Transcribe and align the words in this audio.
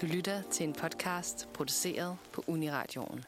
Du 0.00 0.06
lytter 0.06 0.42
til 0.50 0.66
en 0.66 0.72
podcast 0.72 1.48
produceret 1.54 2.16
på 2.32 2.44
Uniradioen. 2.46 3.24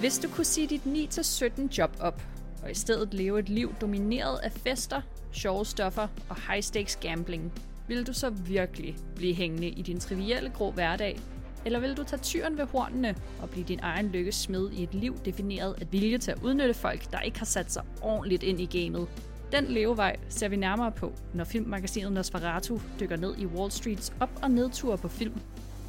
Hvis 0.00 0.18
du 0.18 0.28
kunne 0.28 0.44
sige 0.44 0.66
dit 0.66 0.80
9-17 0.86 1.78
job 1.78 1.96
op, 2.00 2.22
og 2.62 2.70
i 2.70 2.74
stedet 2.74 3.14
leve 3.14 3.38
et 3.38 3.48
liv 3.48 3.74
domineret 3.80 4.38
af 4.38 4.52
fester, 4.52 5.00
sjove 5.32 5.66
stoffer 5.66 6.08
og 6.28 6.36
high-stakes 6.36 6.98
gambling, 7.00 7.52
vil 7.88 8.06
du 8.06 8.12
så 8.12 8.30
virkelig 8.30 8.96
blive 9.16 9.34
hængende 9.34 9.68
i 9.68 9.82
din 9.82 10.00
trivielle 10.00 10.50
grå 10.50 10.70
hverdag? 10.70 11.20
Eller 11.64 11.80
vil 11.80 11.96
du 11.96 12.04
tage 12.04 12.22
tyren 12.22 12.58
ved 12.58 12.66
hornene 12.66 13.16
og 13.42 13.50
blive 13.50 13.64
din 13.64 13.80
egen 13.82 14.08
lykkes 14.08 14.34
smed 14.34 14.70
i 14.72 14.82
et 14.82 14.94
liv 14.94 15.18
defineret 15.24 15.74
af 15.80 15.92
vilje 15.92 16.18
til 16.18 16.30
at 16.30 16.38
udnytte 16.42 16.74
folk, 16.74 17.12
der 17.12 17.20
ikke 17.20 17.38
har 17.38 17.46
sat 17.46 17.72
sig 17.72 17.82
ordentligt 18.00 18.42
ind 18.42 18.60
i 18.60 18.82
gamet? 18.82 19.08
Den 19.52 19.64
levevej 19.64 20.16
ser 20.28 20.48
vi 20.48 20.56
nærmere 20.56 20.92
på, 20.92 21.12
når 21.34 21.44
filmmagasinet 21.44 22.12
Nosferatu 22.12 22.78
dykker 23.00 23.16
ned 23.16 23.38
i 23.38 23.46
Wall 23.46 23.70
Streets 23.70 24.12
op- 24.20 24.38
og 24.42 24.50
nedtur 24.50 24.96
på 24.96 25.08
film. 25.08 25.40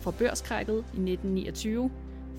Fra 0.01 0.11
børskrækket 0.11 0.75
i 0.75 0.79
1929 0.79 1.91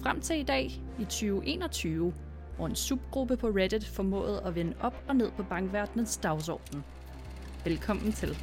frem 0.02 0.20
til 0.20 0.40
i 0.40 0.42
dag 0.42 0.70
i 0.98 1.04
2021, 1.04 2.14
hvor 2.56 2.66
en 2.66 2.74
subgruppe 2.74 3.36
på 3.36 3.46
Reddit 3.46 3.84
formåede 3.86 4.42
at 4.44 4.54
vende 4.54 4.74
op 4.80 5.04
og 5.08 5.16
ned 5.16 5.30
på 5.36 5.42
bankverdenens 5.42 6.16
dagsorden. 6.16 6.84
Velkommen 7.64 8.12
til. 8.12 8.36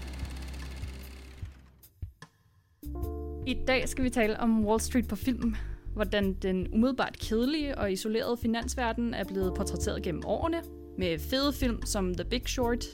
I 3.47 3.63
dag 3.67 3.89
skal 3.89 4.03
vi 4.03 4.09
tale 4.09 4.39
om 4.39 4.65
Wall 4.65 4.81
Street 4.81 5.07
på 5.07 5.15
film, 5.15 5.55
hvordan 5.93 6.33
den 6.33 6.73
umiddelbart 6.73 7.17
kedelige 7.19 7.77
og 7.77 7.91
isolerede 7.91 8.37
finansverden 8.37 9.13
er 9.13 9.23
blevet 9.23 9.53
portrætteret 9.53 10.03
gennem 10.03 10.23
årene, 10.25 10.61
med 10.97 11.19
fede 11.19 11.53
film 11.53 11.81
som 11.85 12.15
The 12.15 12.25
Big 12.29 12.49
Short, 12.49 12.85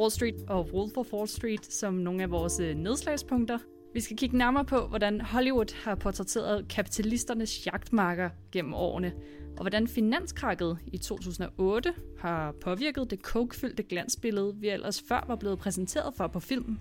Wall 0.00 0.10
Street 0.10 0.34
og 0.48 0.68
Wolf 0.72 0.96
of 0.96 1.12
Wall 1.12 1.28
Street 1.28 1.72
som 1.72 1.94
nogle 1.94 2.22
af 2.22 2.30
vores 2.30 2.60
øh, 2.60 2.74
nedslagspunkter. 2.74 3.58
Vi 3.94 4.00
skal 4.00 4.16
kigge 4.16 4.38
nærmere 4.38 4.64
på, 4.64 4.86
hvordan 4.86 5.20
Hollywood 5.20 5.84
har 5.84 5.94
portrætteret 5.94 6.68
kapitalisternes 6.68 7.66
jagtmarker 7.66 8.30
gennem 8.52 8.74
årene, 8.74 9.12
og 9.56 9.62
hvordan 9.62 9.88
finanskrakket 9.88 10.78
i 10.86 10.98
2008 10.98 11.94
har 12.18 12.52
påvirket 12.52 13.10
det 13.10 13.22
kokfyldte 13.22 13.82
glansbillede, 13.82 14.56
vi 14.56 14.68
ellers 14.68 15.02
før 15.08 15.24
var 15.28 15.36
blevet 15.36 15.58
præsenteret 15.58 16.14
for 16.14 16.26
på 16.26 16.40
film. 16.40 16.78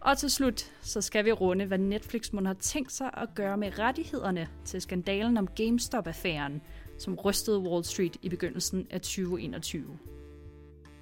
Og 0.00 0.18
til 0.18 0.30
slut, 0.30 0.72
så 0.80 1.00
skal 1.00 1.24
vi 1.24 1.32
runde, 1.32 1.64
hvad 1.64 1.78
Netflix 1.78 2.32
må 2.32 2.44
har 2.44 2.54
tænkt 2.54 2.92
sig 2.92 3.10
at 3.16 3.28
gøre 3.34 3.56
med 3.56 3.78
rettighederne 3.78 4.48
til 4.64 4.80
skandalen 4.80 5.36
om 5.36 5.46
GameStop-affæren, 5.46 6.62
som 6.98 7.14
rystede 7.14 7.58
Wall 7.58 7.84
Street 7.84 8.16
i 8.22 8.28
begyndelsen 8.28 8.86
af 8.90 9.00
2021. 9.00 9.98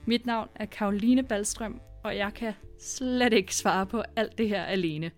Mit 0.06 0.26
navn 0.26 0.48
er 0.54 0.64
Karoline 0.64 1.22
Ballstrøm, 1.22 1.80
og 2.04 2.16
jeg 2.16 2.34
kan 2.34 2.52
slet 2.80 3.32
ikke 3.32 3.54
svare 3.54 3.86
på 3.86 4.02
alt 4.16 4.38
det 4.38 4.48
her 4.48 4.64
alene. 4.64 5.10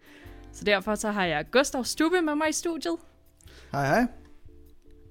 Så 0.52 0.64
derfor 0.64 0.94
så 0.94 1.10
har 1.10 1.24
jeg 1.24 1.50
Gustav 1.50 1.84
Stube 1.84 2.22
med 2.22 2.34
mig 2.34 2.48
i 2.48 2.52
studiet. 2.52 2.96
Hej 3.72 3.86
hej. 3.86 4.06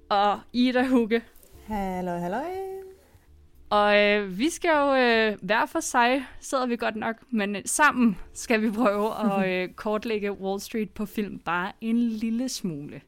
Og 0.09 0.39
Ida 0.53 0.88
Hugge. 0.88 1.22
Hallo, 1.67 2.11
hallo. 2.11 2.38
Og 3.69 3.97
øh, 4.00 4.39
vi 4.39 4.50
skal 4.50 4.69
jo 4.69 4.95
øh, 4.95 5.38
hver 5.41 5.66
for 5.66 5.80
sig, 5.80 6.25
sidder 6.39 6.66
vi 6.66 6.75
godt 6.75 6.95
nok, 6.95 7.16
men 7.30 7.56
øh, 7.56 7.61
sammen 7.66 8.17
skal 8.34 8.61
vi 8.61 8.72
prøve 8.72 9.11
at 9.19 9.47
øh, 9.50 9.69
kortlægge 9.69 10.31
Wall 10.31 10.61
Street 10.61 10.89
på 10.89 11.06
film 11.06 11.39
bare 11.39 11.72
en 11.81 11.97
lille 11.97 12.50
smule. 12.50 13.02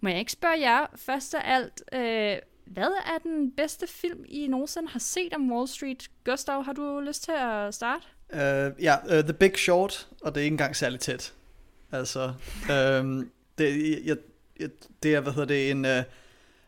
Må 0.00 0.08
jeg 0.08 0.18
ikke 0.18 0.32
spørge 0.32 0.60
jer 0.60 0.86
først 0.96 1.34
af 1.34 1.54
alt, 1.54 1.82
øh, 1.92 2.38
hvad 2.66 2.90
er 3.06 3.18
den 3.22 3.52
bedste 3.56 3.86
film, 3.86 4.24
I 4.28 4.46
nogensinde 4.46 4.88
har 4.88 4.98
set 4.98 5.34
om 5.34 5.52
Wall 5.52 5.68
Street? 5.68 6.10
Gustav, 6.24 6.64
har 6.64 6.72
du 6.72 7.00
lyst 7.00 7.22
til 7.22 7.32
at 7.32 7.74
starte? 7.74 8.04
Uh, 8.32 8.82
ja, 8.82 8.96
uh, 9.04 9.24
The 9.24 9.32
Big 9.32 9.56
Short, 9.56 10.08
og 10.22 10.34
det 10.34 10.40
er 10.40 10.44
ikke 10.44 10.54
engang 10.54 10.76
særlig 10.76 11.00
tæt. 11.00 11.32
Altså, 11.92 12.32
um, 13.00 13.30
det, 13.58 13.98
jeg, 14.06 14.16
jeg, 14.60 14.68
det 15.02 15.14
er, 15.14 15.20
hvad 15.20 15.32
hedder 15.32 15.46
det, 15.46 15.70
en... 15.70 15.84
Uh, 15.84 16.02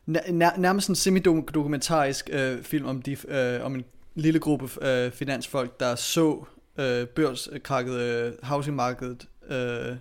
nær, 0.07 0.57
nærmest 0.57 0.89
en 0.89 0.95
semi-dokumentarisk 0.95 2.31
uh, 2.33 2.63
film 2.63 2.87
om, 2.87 3.03
de, 3.03 3.17
uh, 3.29 3.67
om 3.67 3.75
en 3.75 3.85
lille 4.15 4.39
gruppe 4.39 4.65
uh, 4.65 5.13
finansfolk, 5.13 5.81
der 5.81 5.95
så 5.95 6.31
uh, 6.79 7.09
børskrakket, 7.09 8.27
uh, 8.27 8.49
housingmarkedet 8.49 9.29
uh, 9.43 9.97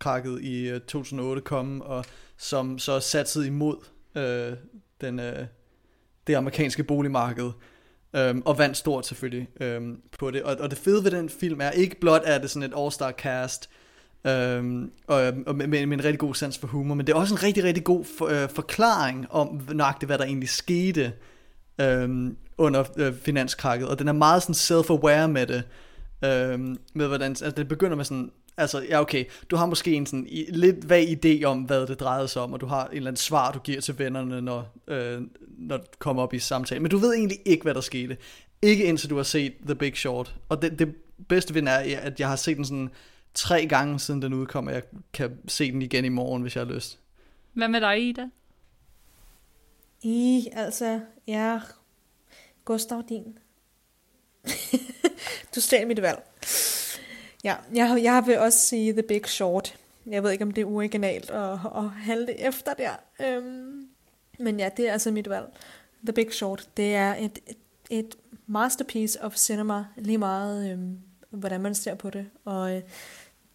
krakket 0.00 0.42
i 0.42 0.68
øh, 0.68 0.80
2008 0.80 1.42
komme, 1.42 1.84
og 1.84 2.04
som 2.36 2.78
så 2.78 3.00
satsede 3.00 3.46
imod 3.46 3.76
øh, 4.14 4.52
den, 5.00 5.20
øh, 5.20 5.46
det 6.26 6.34
amerikanske 6.34 6.84
boligmarked. 6.84 7.50
øh, 8.16 8.36
og 8.44 8.58
vandt 8.58 8.76
stort 8.76 9.06
selvfølgelig 9.06 9.48
øh, 9.60 9.80
på 10.18 10.30
det. 10.30 10.42
Og, 10.42 10.56
og 10.60 10.70
det 10.70 10.78
fede 10.78 11.04
ved 11.04 11.10
den 11.10 11.28
film 11.28 11.60
er 11.60 11.70
ikke 11.70 12.00
blot, 12.00 12.22
at 12.24 12.42
det 12.42 12.50
sådan 12.50 12.70
et 12.70 12.76
all-star 12.76 13.12
cast, 13.12 13.70
um, 14.24 14.92
og, 15.06 15.32
og 15.46 15.54
med, 15.54 15.66
med, 15.66 15.82
en 15.82 16.04
rigtig 16.04 16.18
god 16.18 16.34
sans 16.34 16.58
for 16.58 16.66
humor, 16.66 16.94
men 16.94 17.06
det 17.06 17.12
er 17.12 17.16
også 17.16 17.34
en 17.34 17.42
rigtig, 17.42 17.64
rigtig 17.64 17.84
god 17.84 18.04
for, 18.18 18.26
øh, 18.26 18.48
forklaring 18.48 19.26
om 19.30 19.60
nøjagtigt, 19.72 20.08
hvad 20.08 20.18
der 20.18 20.24
egentlig 20.24 20.48
skete 20.48 21.12
um, 21.82 22.36
under 22.58 22.84
øh, 22.96 23.14
finanskrakket. 23.14 23.88
Og 23.88 23.98
den 23.98 24.08
er 24.08 24.12
meget 24.12 24.42
sådan 24.42 24.54
self-aware 24.54 25.26
med 25.26 25.46
det. 25.46 25.62
Um, 26.54 26.78
med 26.94 27.06
hvordan, 27.06 27.30
altså 27.30 27.50
det 27.50 27.68
begynder 27.68 27.96
med 27.96 28.04
sådan, 28.04 28.30
altså 28.60 28.86
ja 28.88 29.00
okay, 29.00 29.24
du 29.50 29.56
har 29.56 29.66
måske 29.66 29.92
en 29.92 30.06
sådan 30.06 30.26
i, 30.28 30.44
lidt 30.48 30.88
vag 30.88 31.18
idé 31.24 31.44
om, 31.44 31.62
hvad 31.62 31.86
det 31.86 32.00
drejede 32.00 32.28
sig 32.28 32.42
om, 32.42 32.52
og 32.52 32.60
du 32.60 32.66
har 32.66 32.86
en 32.86 32.96
eller 32.96 33.10
anden 33.10 33.16
svar, 33.16 33.52
du 33.52 33.58
giver 33.58 33.80
til 33.80 33.98
vennerne, 33.98 34.40
når, 34.40 34.74
øh, 34.88 35.22
når 35.58 35.76
du 35.76 35.84
kommer 35.98 36.22
op 36.22 36.34
i 36.34 36.38
samtale. 36.38 36.80
Men 36.80 36.90
du 36.90 36.98
ved 36.98 37.14
egentlig 37.14 37.38
ikke, 37.44 37.62
hvad 37.62 37.74
der 37.74 37.80
skete. 37.80 38.16
Ikke 38.62 38.84
indtil 38.84 39.10
du 39.10 39.16
har 39.16 39.22
set 39.22 39.54
The 39.66 39.74
Big 39.74 39.96
Short. 39.96 40.34
Og 40.48 40.62
det, 40.62 40.78
det 40.78 40.94
bedste 41.28 41.54
ved 41.54 41.62
den 41.62 41.68
er, 41.68 42.00
at 42.00 42.20
jeg 42.20 42.28
har 42.28 42.36
set 42.36 42.56
den 42.56 42.64
sådan 42.64 42.90
tre 43.34 43.66
gange, 43.66 43.98
siden 43.98 44.22
den 44.22 44.34
udkom, 44.34 44.66
og 44.66 44.72
jeg 44.72 44.82
kan 45.12 45.38
se 45.48 45.72
den 45.72 45.82
igen 45.82 46.04
i 46.04 46.08
morgen, 46.08 46.42
hvis 46.42 46.56
jeg 46.56 46.66
har 46.66 46.72
lyst. 46.72 46.98
Hvad 47.52 47.68
med 47.68 47.80
dig, 47.80 48.08
Ida? 48.08 48.26
I, 50.02 50.48
altså, 50.52 51.00
ja, 51.26 51.60
Gustav 52.64 53.02
din. 53.08 53.38
du 55.54 55.60
stjal 55.60 55.86
mit 55.86 56.02
valg. 56.02 56.22
Ja, 57.44 57.56
jeg, 57.74 58.00
jeg 58.02 58.22
vil 58.26 58.38
også 58.38 58.58
sige 58.58 58.92
The 58.92 59.02
Big 59.02 59.26
Short. 59.26 59.78
Jeg 60.06 60.22
ved 60.22 60.30
ikke, 60.30 60.44
om 60.44 60.50
det 60.50 60.62
er 60.62 60.66
originalt 60.66 61.30
at, 61.30 61.52
at 61.52 61.90
handle 61.90 62.40
efter 62.40 62.74
der. 62.74 62.92
Øhm, 63.20 63.88
men 64.38 64.60
ja, 64.60 64.70
det 64.76 64.88
er 64.88 64.92
altså 64.92 65.10
mit 65.10 65.28
valg. 65.28 65.46
The 66.04 66.12
Big 66.12 66.32
Short, 66.32 66.68
det 66.76 66.94
er 66.94 67.14
et, 67.14 67.38
et, 67.46 67.56
et 67.90 68.16
masterpiece 68.46 69.22
of 69.22 69.36
cinema, 69.36 69.84
lige 69.96 70.18
meget 70.18 70.72
øhm, 70.72 70.98
hvordan 71.30 71.60
man 71.60 71.74
ser 71.74 71.94
på 71.94 72.10
det. 72.10 72.26
Og 72.44 72.76
øh, 72.76 72.82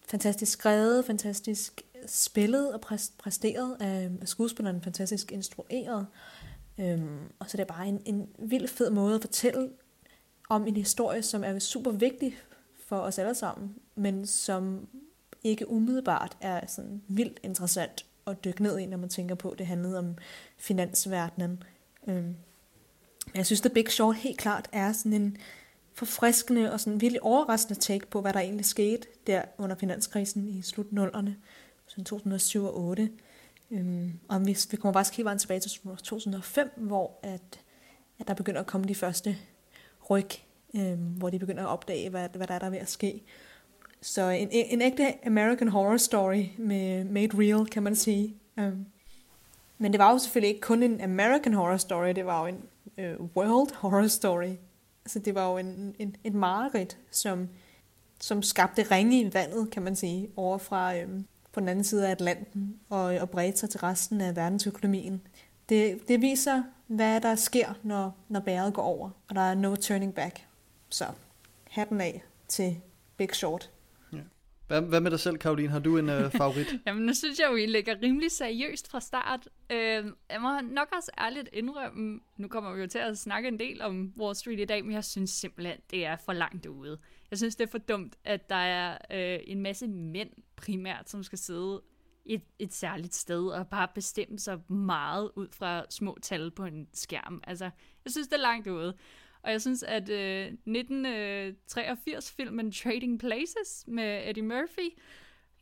fantastisk 0.08 0.52
skrevet, 0.52 1.04
fantastisk 1.04 1.82
spillet 2.06 2.74
og 2.74 2.80
præsteret 3.18 3.76
af, 3.80 4.10
af 4.20 4.28
skuespilleren, 4.28 4.82
fantastisk 4.82 5.32
instrueret. 5.32 6.06
Øhm, 6.80 7.18
og 7.38 7.50
så 7.50 7.56
det 7.56 7.62
er 7.62 7.74
bare 7.74 7.86
en, 7.86 8.02
en 8.04 8.28
vild 8.38 8.68
fed 8.68 8.90
måde 8.90 9.14
at 9.14 9.20
fortælle 9.20 9.70
om 10.48 10.66
en 10.66 10.76
historie, 10.76 11.22
som 11.22 11.44
er 11.44 11.58
super 11.58 11.90
vigtig 11.90 12.36
for 12.86 12.96
os 12.96 13.18
alle 13.18 13.34
sammen, 13.34 13.74
men 13.94 14.26
som 14.26 14.88
ikke 15.44 15.70
umiddelbart 15.70 16.36
er 16.40 16.66
sådan 16.66 17.02
vildt 17.08 17.40
interessant 17.42 18.06
at 18.26 18.44
dykke 18.44 18.62
ned 18.62 18.78
i, 18.78 18.86
når 18.86 18.96
man 18.96 19.08
tænker 19.08 19.34
på, 19.34 19.50
at 19.50 19.58
det 19.58 19.66
handlede 19.66 19.98
om 19.98 20.14
finansverdenen. 20.56 21.62
Øhm. 22.06 22.36
Jeg 23.34 23.46
synes, 23.46 23.60
The 23.60 23.70
Big 23.70 23.88
Short 23.90 24.16
helt 24.16 24.38
klart 24.38 24.68
er 24.72 24.92
sådan 24.92 25.12
en 25.12 25.36
forfriskende 25.92 26.72
og 26.72 26.80
sådan 26.80 27.00
virkelig 27.00 27.22
overraskende 27.22 27.80
take 27.80 28.06
på, 28.06 28.20
hvad 28.20 28.32
der 28.32 28.40
egentlig 28.40 28.66
skete 28.66 29.06
der 29.26 29.42
under 29.58 29.76
finanskrisen 29.76 30.48
i 30.48 30.62
slut 30.62 30.86
0'erne, 30.86 31.30
sådan 31.86 32.04
2007 32.04 32.64
og 32.64 32.72
2008. 32.72 33.10
Øhm, 33.70 34.12
og 34.28 34.46
vi, 34.46 34.56
vi 34.70 34.76
kommer 34.76 34.92
faktisk 34.92 35.16
helt 35.16 35.24
vejen 35.24 35.38
tilbage 35.38 35.60
til 35.60 35.70
2005, 36.04 36.70
hvor 36.76 37.18
at, 37.22 37.60
at 38.18 38.28
der 38.28 38.34
begynder 38.34 38.60
at 38.60 38.66
komme 38.66 38.88
de 38.88 38.94
første 38.94 39.36
ryg, 40.10 40.30
øh, 40.76 40.98
hvor 40.98 41.30
de 41.30 41.38
begynder 41.38 41.62
at 41.62 41.68
opdage, 41.68 42.10
hvad, 42.10 42.28
hvad 42.34 42.46
der 42.46 42.54
er 42.54 42.58
der 42.58 42.66
er 42.66 42.70
ved 42.70 42.78
at 42.78 42.90
ske. 42.90 43.22
Så 44.02 44.28
en, 44.28 44.48
en 44.50 44.82
ægte 44.82 45.26
American 45.26 45.68
Horror 45.68 45.96
Story 45.96 46.44
med 46.58 47.04
Made 47.04 47.38
Real, 47.38 47.66
kan 47.66 47.82
man 47.82 47.96
sige. 47.96 48.34
Øh. 48.58 48.72
men 49.78 49.92
det 49.92 49.98
var 49.98 50.12
jo 50.12 50.18
selvfølgelig 50.18 50.48
ikke 50.48 50.60
kun 50.60 50.82
en 50.82 51.00
American 51.00 51.54
Horror 51.54 51.76
Story, 51.76 52.08
det 52.08 52.26
var 52.26 52.40
jo 52.40 52.46
en 52.46 52.62
øh, 52.98 53.20
World 53.36 53.74
Horror 53.74 54.06
Story. 54.06 54.52
Altså 55.04 55.18
det 55.18 55.34
var 55.34 55.50
jo 55.50 55.58
en, 55.58 55.94
en, 55.98 56.16
et 56.24 56.34
mareridt, 56.34 56.98
som, 57.10 57.48
som 58.20 58.42
skabte 58.42 58.82
ringe 58.82 59.20
i 59.20 59.34
vandet, 59.34 59.70
kan 59.70 59.82
man 59.82 59.96
sige, 59.96 60.28
over 60.36 60.58
fra 60.58 60.96
øh, 60.96 61.08
på 61.52 61.60
den 61.60 61.68
anden 61.68 61.84
side 61.84 62.06
af 62.06 62.10
Atlanten 62.10 62.76
og, 62.88 63.04
og 63.04 63.30
bredte 63.30 63.58
sig 63.58 63.70
til 63.70 63.80
resten 63.80 64.20
af 64.20 64.36
verdensøkonomien. 64.36 65.22
Det, 65.68 66.08
det 66.08 66.20
viser, 66.20 66.62
hvad 66.86 67.20
der 67.20 67.34
sker, 67.34 67.78
når, 67.82 68.16
når 68.28 68.40
bæret 68.40 68.74
går 68.74 68.82
over, 68.82 69.10
og 69.28 69.34
der 69.34 69.40
er 69.40 69.54
no 69.54 69.74
turning 69.74 70.14
back. 70.14 70.45
Så 70.88 71.04
hatten 71.64 72.00
af 72.00 72.22
til 72.48 72.76
Big 73.16 73.34
Short. 73.34 73.70
Hvad, 74.66 74.82
hvad 74.82 75.00
med 75.00 75.10
dig 75.10 75.20
selv, 75.20 75.38
Karoline? 75.38 75.68
Har 75.68 75.78
du 75.78 75.98
en 75.98 76.08
øh, 76.08 76.30
favorit? 76.30 76.66
Jamen, 76.86 77.06
nu 77.06 77.14
synes 77.14 77.38
jeg 77.38 77.48
jo, 77.50 77.56
I 77.56 77.66
ligger 77.66 78.02
rimelig 78.02 78.30
seriøst 78.30 78.90
fra 78.90 79.00
start. 79.00 79.48
Øh, 79.70 80.04
jeg 80.30 80.40
må 80.40 80.60
nok 80.60 80.88
også 80.96 81.10
ærligt 81.18 81.48
indrømme, 81.52 82.20
nu 82.36 82.48
kommer 82.48 82.74
vi 82.74 82.80
jo 82.80 82.86
til 82.86 82.98
at 82.98 83.18
snakke 83.18 83.48
en 83.48 83.58
del 83.58 83.82
om 83.82 84.12
Wall 84.18 84.36
Street 84.36 84.60
i 84.60 84.64
dag, 84.64 84.84
men 84.84 84.92
jeg 84.94 85.04
synes 85.04 85.30
simpelthen, 85.30 85.78
det 85.90 86.06
er 86.06 86.16
for 86.16 86.32
langt 86.32 86.66
ude. 86.66 86.98
Jeg 87.30 87.38
synes, 87.38 87.56
det 87.56 87.66
er 87.66 87.70
for 87.70 87.78
dumt, 87.78 88.16
at 88.24 88.48
der 88.48 88.56
er 88.56 88.98
øh, 89.10 89.40
en 89.46 89.62
masse 89.62 89.88
mænd 89.88 90.30
primært, 90.56 91.10
som 91.10 91.22
skal 91.22 91.38
sidde 91.38 91.82
et, 92.24 92.42
et 92.58 92.74
særligt 92.74 93.14
sted 93.14 93.46
og 93.46 93.68
bare 93.68 93.88
bestemme 93.94 94.38
sig 94.38 94.72
meget 94.72 95.30
ud 95.36 95.48
fra 95.52 95.84
små 95.90 96.18
tal 96.22 96.50
på 96.50 96.64
en 96.64 96.88
skærm. 96.94 97.40
Altså, 97.46 97.64
jeg 98.04 98.12
synes, 98.12 98.28
det 98.28 98.34
er 98.36 98.40
langt 98.40 98.68
ude. 98.68 98.96
Og 99.46 99.52
jeg 99.52 99.60
synes, 99.60 99.82
at 99.82 100.08
øh, 100.08 100.46
1983-filmen 100.46 102.66
øh, 102.66 102.72
Trading 102.72 103.20
Places 103.20 103.84
med 103.86 104.28
Eddie 104.28 104.42
Murphy 104.42 104.98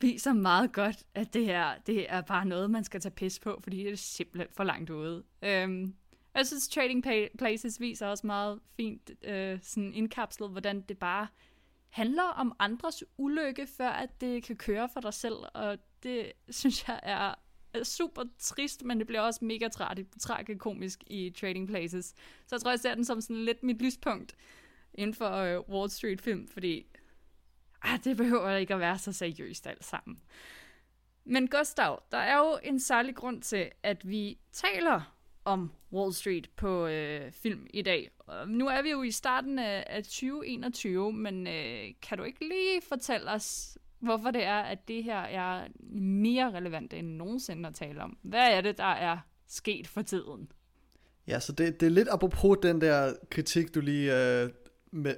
viser 0.01 0.33
meget 0.33 0.73
godt, 0.73 1.05
at 1.15 1.35
det 1.35 1.45
her 1.45 1.79
det 1.87 2.13
er 2.13 2.21
bare 2.21 2.45
noget, 2.45 2.71
man 2.71 2.85
skal 2.85 3.01
tage 3.01 3.13
pis 3.13 3.39
på, 3.39 3.61
fordi 3.63 3.85
det 3.85 3.93
er 3.93 3.97
simpelthen 3.97 4.49
for 4.57 4.65
langt 4.65 4.91
ude. 4.91 5.25
Øhm, 5.43 5.95
jeg 6.35 6.47
synes, 6.47 6.69
Trading 6.69 7.05
Places 7.39 7.81
viser 7.81 8.07
også 8.07 8.27
meget 8.27 8.61
fint 8.77 9.11
øh, 9.25 9.59
sådan 9.63 9.95
indkapslet, 9.95 10.51
hvordan 10.51 10.81
det 10.81 10.99
bare 10.99 11.27
handler 11.89 12.23
om 12.23 12.53
andres 12.59 13.05
ulykke, 13.19 13.67
før 13.67 13.89
at 13.89 14.21
det 14.21 14.43
kan 14.43 14.57
køre 14.57 14.89
for 14.93 15.01
dig 15.01 15.15
selv, 15.15 15.37
og 15.55 15.79
det 16.03 16.33
synes 16.51 16.89
jeg 16.89 17.01
er 17.03 17.35
super 17.83 18.23
trist, 18.39 18.85
men 18.85 18.99
det 18.99 19.07
bliver 19.07 19.21
også 19.21 19.45
mega 19.45 19.69
tragikomisk 20.21 21.05
i 21.07 21.31
Trading 21.41 21.69
Places. 21.69 22.07
Så 22.47 22.55
jeg 22.55 22.61
tror, 22.61 22.71
jeg 22.71 22.81
ser 22.81 22.95
den 22.95 23.05
som 23.05 23.21
sådan 23.21 23.45
lidt 23.45 23.63
mit 23.63 23.83
lyspunkt 23.83 24.35
inden 24.95 25.15
for 25.15 25.59
uh, 25.59 25.69
Wall 25.75 25.91
Street 25.91 26.21
film, 26.21 26.49
fordi 26.49 26.87
ah, 27.83 28.05
det 28.05 28.17
behøver 28.17 28.57
ikke 28.57 28.75
at 28.75 28.81
være 28.81 28.99
så 28.99 29.13
seriøst 29.13 29.67
alt 29.67 29.85
sammen. 29.85 30.21
Men 31.25 31.49
Gustav, 31.49 32.03
der 32.13 32.19
er 32.19 32.39
jo 32.39 32.59
en 32.63 32.81
særlig 32.81 33.15
grund 33.15 33.43
til, 33.43 33.71
at 33.83 34.09
vi 34.09 34.39
taler 34.53 35.15
om 35.45 35.73
Wall 35.93 36.15
Street 36.15 36.51
på 36.57 36.87
øh, 36.87 37.33
film 37.33 37.67
i 37.71 37.83
dag. 37.83 38.11
Og 38.19 38.49
nu 38.49 38.67
er 38.67 38.83
vi 38.83 38.91
jo 38.91 39.03
i 39.03 39.11
starten 39.11 39.59
af, 39.59 39.85
af 39.87 40.03
2021, 40.05 41.13
men 41.13 41.47
øh, 41.47 41.89
kan 42.03 42.19
du 42.19 42.25
ikke 42.25 42.49
lige 42.49 42.83
fortælle 42.89 43.31
os, 43.31 43.79
hvorfor 44.01 44.31
det 44.31 44.45
er, 44.45 44.61
at 44.61 44.89
det 44.89 45.05
her 45.05 45.19
er 45.21 45.69
mere 46.01 46.51
relevant 46.51 46.93
end 46.93 47.09
nogensinde 47.09 47.69
at 47.69 47.75
tale 47.75 48.03
om. 48.03 48.19
Hvad 48.23 48.53
er 48.53 48.61
det, 48.61 48.79
der 48.79 48.85
er 48.85 49.19
sket 49.49 49.87
for 49.87 50.03
tiden? 50.03 50.53
Ja, 51.27 51.41
så 51.41 51.53
det, 51.53 51.81
det 51.81 51.87
er 51.87 51.91
lidt 51.91 52.09
apropos 52.09 52.59
den 52.63 52.81
der 52.81 53.15
kritik, 53.31 53.75
du 53.75 53.81
lige 53.81 54.43
øh, 54.43 54.51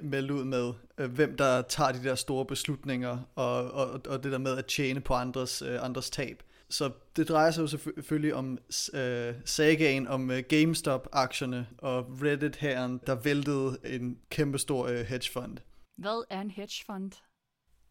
meldte 0.01 0.33
ud 0.33 0.43
med, 0.43 0.73
øh, 0.97 1.11
hvem 1.11 1.37
der 1.37 1.61
tager 1.61 1.91
de 1.91 2.03
der 2.03 2.15
store 2.15 2.45
beslutninger, 2.45 3.17
og, 3.35 3.71
og, 3.71 4.01
og 4.07 4.23
det 4.23 4.31
der 4.31 4.37
med 4.37 4.57
at 4.57 4.65
tjene 4.65 5.01
på 5.01 5.13
andres, 5.13 5.61
øh, 5.61 5.83
andres 5.83 6.09
tab. 6.09 6.43
Så 6.69 6.91
det 7.15 7.29
drejer 7.29 7.51
sig 7.51 7.61
jo 7.61 7.67
selvfølgelig 7.67 8.33
om 8.33 8.57
øh, 8.93 9.33
sagaen 9.45 10.07
om 10.07 10.31
øh, 10.31 10.43
GameStop-aktierne 10.49 11.67
og 11.77 12.05
Reddit-herren, 12.21 13.01
der 13.07 13.15
væltede 13.15 13.77
en 13.83 14.19
kæmpestor 14.29 14.87
øh, 14.87 14.99
hedgefond. 14.99 15.57
Hvad 15.97 16.25
er 16.29 16.41
en 16.41 16.51
hedgefond? 16.51 17.11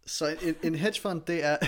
Så 0.07 0.37
en, 0.43 0.55
en 0.63 0.75
hedgefond, 0.75 1.23
det 1.27 1.45
er... 1.45 1.57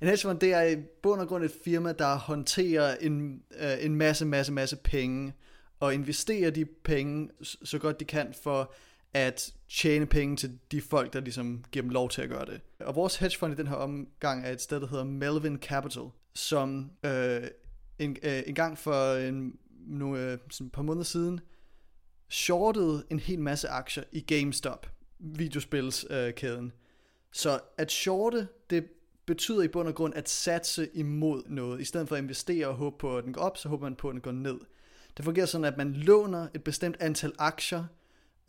En 0.00 0.06
hedgefond, 0.06 0.40
det 0.40 0.52
er 0.52 0.62
i 0.62 0.76
bund 1.02 1.20
og 1.20 1.28
grund 1.28 1.44
et 1.44 1.52
firma, 1.64 1.92
der 1.92 2.16
håndterer 2.16 2.96
en, 2.96 3.42
øh, 3.60 3.84
en 3.84 3.94
masse, 3.94 4.24
masse, 4.24 4.52
masse 4.52 4.76
penge, 4.76 5.32
og 5.80 5.94
investerer 5.94 6.50
de 6.50 6.64
penge 6.64 7.28
så 7.42 7.78
godt 7.78 8.00
de 8.00 8.04
kan 8.04 8.34
for 8.42 8.72
at 9.14 9.54
tjene 9.68 10.06
penge 10.06 10.36
til 10.36 10.58
de 10.72 10.80
folk, 10.80 11.12
der 11.12 11.20
ligesom 11.20 11.64
giver 11.72 11.82
dem 11.82 11.90
lov 11.90 12.08
til 12.08 12.22
at 12.22 12.28
gøre 12.28 12.44
det. 12.46 12.60
Og 12.80 12.94
vores 12.94 13.16
hedgefond 13.16 13.52
i 13.52 13.56
den 13.56 13.66
her 13.66 13.74
omgang 13.74 14.46
er 14.46 14.52
et 14.52 14.60
sted, 14.60 14.80
der 14.80 14.86
hedder 14.86 15.04
Melvin 15.04 15.58
Capital, 15.58 16.04
som 16.34 16.90
øh, 17.04 17.42
en, 17.98 18.16
øh, 18.22 18.42
en 18.46 18.54
gang 18.54 18.78
for 18.78 19.14
en, 19.14 19.58
nu, 19.86 20.16
øh, 20.16 20.38
sådan 20.50 20.66
et 20.66 20.72
par 20.72 20.82
måneder 20.82 21.04
siden 21.04 21.40
shortede 22.28 23.04
en 23.10 23.18
hel 23.18 23.40
masse 23.40 23.68
aktier 23.68 24.04
i 24.12 24.20
GameStop, 24.20 24.86
videospilskæden. 25.18 26.66
Øh, 26.66 26.72
så 27.32 27.60
at 27.78 27.92
shorte, 27.92 28.48
det 28.70 28.88
betyder 29.26 29.62
i 29.62 29.68
bund 29.68 29.88
og 29.88 29.94
grund 29.94 30.14
at 30.14 30.28
satse 30.28 30.88
imod 30.94 31.42
noget. 31.46 31.80
I 31.80 31.84
stedet 31.84 32.08
for 32.08 32.16
at 32.16 32.22
investere 32.22 32.68
og 32.68 32.74
håbe 32.74 32.96
på, 32.98 33.18
at 33.18 33.24
den 33.24 33.32
går 33.32 33.40
op, 33.40 33.56
så 33.56 33.68
håber 33.68 33.86
man 33.86 33.96
på, 33.96 34.08
at 34.08 34.12
den 34.12 34.20
går 34.20 34.32
ned. 34.32 34.60
Det 35.16 35.24
fungerer 35.24 35.46
sådan, 35.46 35.64
at 35.64 35.76
man 35.76 35.92
låner 35.92 36.48
et 36.54 36.64
bestemt 36.64 36.96
antal 37.00 37.32
aktier 37.38 37.84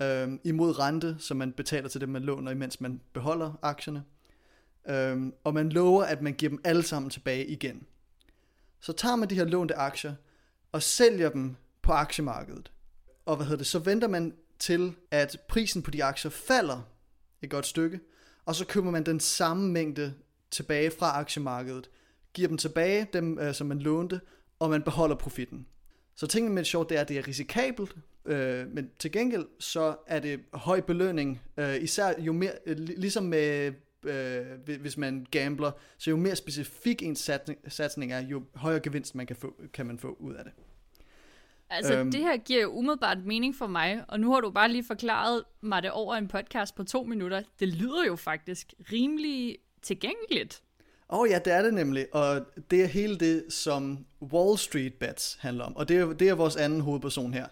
øhm, 0.01 0.39
imod 0.43 0.79
rente, 0.79 1.15
som 1.19 1.37
man 1.37 1.51
betaler 1.51 1.89
til 1.89 2.01
dem, 2.01 2.09
man 2.09 2.21
låner, 2.21 2.51
imens 2.51 2.81
man 2.81 3.01
beholder 3.13 3.59
aktierne. 3.61 4.03
Øhm, 4.89 5.33
og 5.43 5.53
man 5.53 5.69
lover, 5.69 6.03
at 6.03 6.21
man 6.21 6.33
giver 6.33 6.49
dem 6.49 6.61
alle 6.63 6.83
sammen 6.83 7.09
tilbage 7.09 7.45
igen. 7.45 7.85
Så 8.79 8.93
tager 8.93 9.15
man 9.15 9.29
de 9.29 9.35
her 9.35 9.45
lånte 9.45 9.75
aktier 9.75 10.13
og 10.71 10.83
sælger 10.83 11.29
dem 11.29 11.55
på 11.81 11.91
aktiemarkedet. 11.91 12.71
Og 13.25 13.35
hvad 13.35 13.45
hedder 13.45 13.57
det, 13.57 13.67
så 13.67 13.79
venter 13.79 14.07
man 14.07 14.33
til, 14.59 14.95
at 15.11 15.37
prisen 15.47 15.81
på 15.81 15.91
de 15.91 16.03
aktier 16.03 16.31
falder 16.31 16.81
et 17.41 17.49
godt 17.49 17.65
stykke, 17.65 17.99
og 18.45 18.55
så 18.55 18.65
køber 18.65 18.91
man 18.91 19.03
den 19.03 19.19
samme 19.19 19.71
mængde 19.71 20.13
tilbage 20.51 20.91
fra 20.91 21.19
aktiemarkedet, 21.19 21.89
giver 22.33 22.47
dem 22.47 22.57
tilbage, 22.57 23.07
dem 23.13 23.39
øh, 23.39 23.53
som 23.53 23.67
man 23.67 23.79
lånte, 23.79 24.21
og 24.59 24.69
man 24.69 24.81
beholder 24.81 25.15
profitten. 25.15 25.65
Så 26.15 26.27
tingene 26.27 26.53
med 26.55 26.61
et 26.61 26.67
short, 26.67 26.89
det 26.89 26.97
er, 26.97 27.01
at 27.01 27.09
det 27.09 27.17
er 27.17 27.27
risikabelt, 27.27 27.95
øh, 28.25 28.67
men 28.67 28.89
til 28.99 29.11
gengæld 29.11 29.45
så 29.59 29.95
er 30.07 30.19
det 30.19 30.39
høj 30.53 30.81
belønning, 30.81 31.41
øh, 31.57 31.83
især 31.83 32.13
jo 32.19 32.33
mere, 32.33 32.51
øh, 32.65 32.77
ligesom 32.77 33.23
med, 33.23 33.73
øh, 34.03 34.79
hvis 34.79 34.97
man 34.97 35.27
gambler, 35.31 35.71
så 35.97 36.09
jo 36.09 36.17
mere 36.17 36.35
specifik 36.35 37.03
en 37.03 37.15
satsning 37.67 38.13
er, 38.13 38.19
jo 38.19 38.43
højere 38.55 38.79
gevinst 38.79 39.15
man 39.15 39.25
kan, 39.25 39.35
få, 39.35 39.53
kan 39.73 39.85
man 39.85 39.99
få 39.99 40.17
ud 40.19 40.33
af 40.33 40.43
det. 40.43 40.53
Altså, 41.71 41.93
øhm, 41.93 42.11
det 42.11 42.19
her 42.19 42.37
giver 42.37 42.61
jo 42.61 42.69
umiddelbart 42.69 43.17
mening 43.25 43.55
for 43.55 43.67
mig, 43.67 44.03
og 44.07 44.19
nu 44.19 44.33
har 44.33 44.41
du 44.41 44.49
bare 44.49 44.71
lige 44.71 44.83
forklaret 44.83 45.43
mig 45.61 45.83
det 45.83 45.91
over 45.91 46.15
en 46.15 46.27
podcast 46.27 46.75
på 46.75 46.83
to 46.83 47.03
minutter. 47.03 47.41
Det 47.59 47.67
lyder 47.67 48.05
jo 48.07 48.15
faktisk 48.15 48.73
rimelig 48.91 49.57
tilgængeligt. 49.81 50.61
Åh 51.09 51.19
oh, 51.19 51.29
ja, 51.29 51.39
det 51.45 51.53
er 51.53 51.61
det 51.61 51.73
nemlig, 51.73 52.15
og 52.15 52.45
det 52.71 52.83
er 52.83 52.87
hele 52.87 53.17
det, 53.17 53.45
som 53.49 54.05
Wall 54.21 54.57
Street 54.57 54.93
Bets 54.93 55.37
handler 55.41 55.63
om, 55.63 55.75
og 55.75 55.89
det 55.89 55.97
er, 55.97 56.13
det 56.13 56.29
er 56.29 56.33
vores 56.33 56.55
anden 56.55 56.81
hovedperson 56.81 57.33
her. 57.33 57.45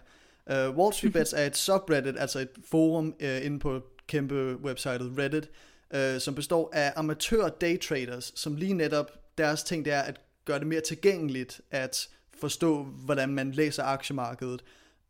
Uh, 0.46 0.76
Wall 0.76 0.94
Street 0.94 1.12
Bets 1.12 1.32
er 1.32 1.46
et 1.46 1.56
subreddit, 1.66 2.14
altså 2.18 2.38
et 2.38 2.50
forum 2.70 3.14
uh, 3.22 3.46
inde 3.46 3.58
på 3.58 3.80
kæmpe 4.06 4.56
websitet 4.56 5.18
Reddit, 5.18 5.50
uh, 5.94 6.20
som 6.20 6.34
består 6.34 6.70
af 6.72 6.92
amatør 6.96 7.48
daytraders, 7.48 8.32
som 8.34 8.56
lige 8.56 8.74
netop 8.74 9.38
deres 9.38 9.62
ting 9.62 9.84
det 9.84 9.92
er 9.92 10.02
at 10.02 10.20
gøre 10.44 10.58
det 10.58 10.66
mere 10.66 10.80
tilgængeligt 10.80 11.60
at 11.70 12.08
forstå, 12.40 12.82
hvordan 12.82 13.28
man 13.28 13.50
læser 13.50 13.82
aktiemarkedet, 13.82 14.64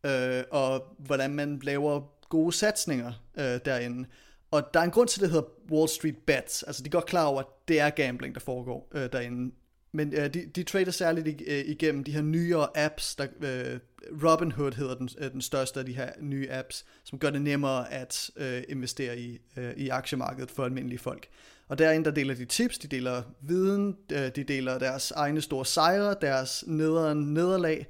øh, 0.05 0.43
og 0.51 0.95
hvordan 0.97 1.33
man 1.33 1.59
laver 1.63 2.01
gode 2.29 2.53
satsninger 2.53 3.11
øh, 3.37 3.59
derinde. 3.65 4.07
Og 4.51 4.73
der 4.73 4.79
er 4.79 4.83
en 4.83 4.91
grund 4.91 5.07
til, 5.07 5.19
at 5.19 5.21
det 5.21 5.29
hedder 5.29 5.47
Wall 5.71 5.89
Street 5.89 6.17
Bets. 6.17 6.63
Altså, 6.63 6.83
de 6.83 6.87
er 6.87 6.91
godt 6.91 7.05
klar 7.05 7.25
over, 7.25 7.39
at 7.39 7.47
det 7.67 7.79
er 7.79 7.89
gambling, 7.89 8.35
der 8.35 8.41
foregår 8.41 8.87
øh, 8.91 9.11
derinde. 9.11 9.51
Men 9.91 10.13
øh, 10.13 10.33
de, 10.33 10.45
de 10.45 10.63
trader 10.63 10.91
særligt 10.91 11.41
øh, 11.47 11.65
igennem 11.65 12.03
de 12.03 12.11
her 12.11 12.21
nyere 12.21 12.77
apps, 12.77 13.15
der, 13.15 13.27
øh, 13.41 13.79
Robinhood 14.23 14.71
hedder 14.71 14.95
den, 14.95 15.09
øh, 15.17 15.31
den 15.31 15.41
største 15.41 15.79
af 15.79 15.85
de 15.85 15.95
her 15.95 16.09
nye 16.19 16.47
apps, 16.51 16.85
som 17.03 17.19
gør 17.19 17.29
det 17.29 17.41
nemmere 17.41 17.93
at 17.93 18.31
øh, 18.35 18.63
investere 18.69 19.19
i, 19.19 19.39
øh, 19.57 19.73
i 19.77 19.89
aktiemarkedet 19.89 20.51
for 20.51 20.63
almindelige 20.63 20.99
folk. 20.99 21.27
Og 21.71 21.77
derinde 21.77 22.05
der 22.05 22.11
deler 22.11 22.35
de 22.35 22.45
tips, 22.45 22.77
de 22.77 22.87
deler 22.87 23.23
viden, 23.41 23.97
øh, 24.11 24.35
de 24.35 24.43
deler 24.43 24.79
deres 24.79 25.11
egne 25.11 25.41
store 25.41 25.65
sejre, 25.65 26.15
deres 26.21 26.63
nederen 26.67 27.33
nederlag, 27.33 27.87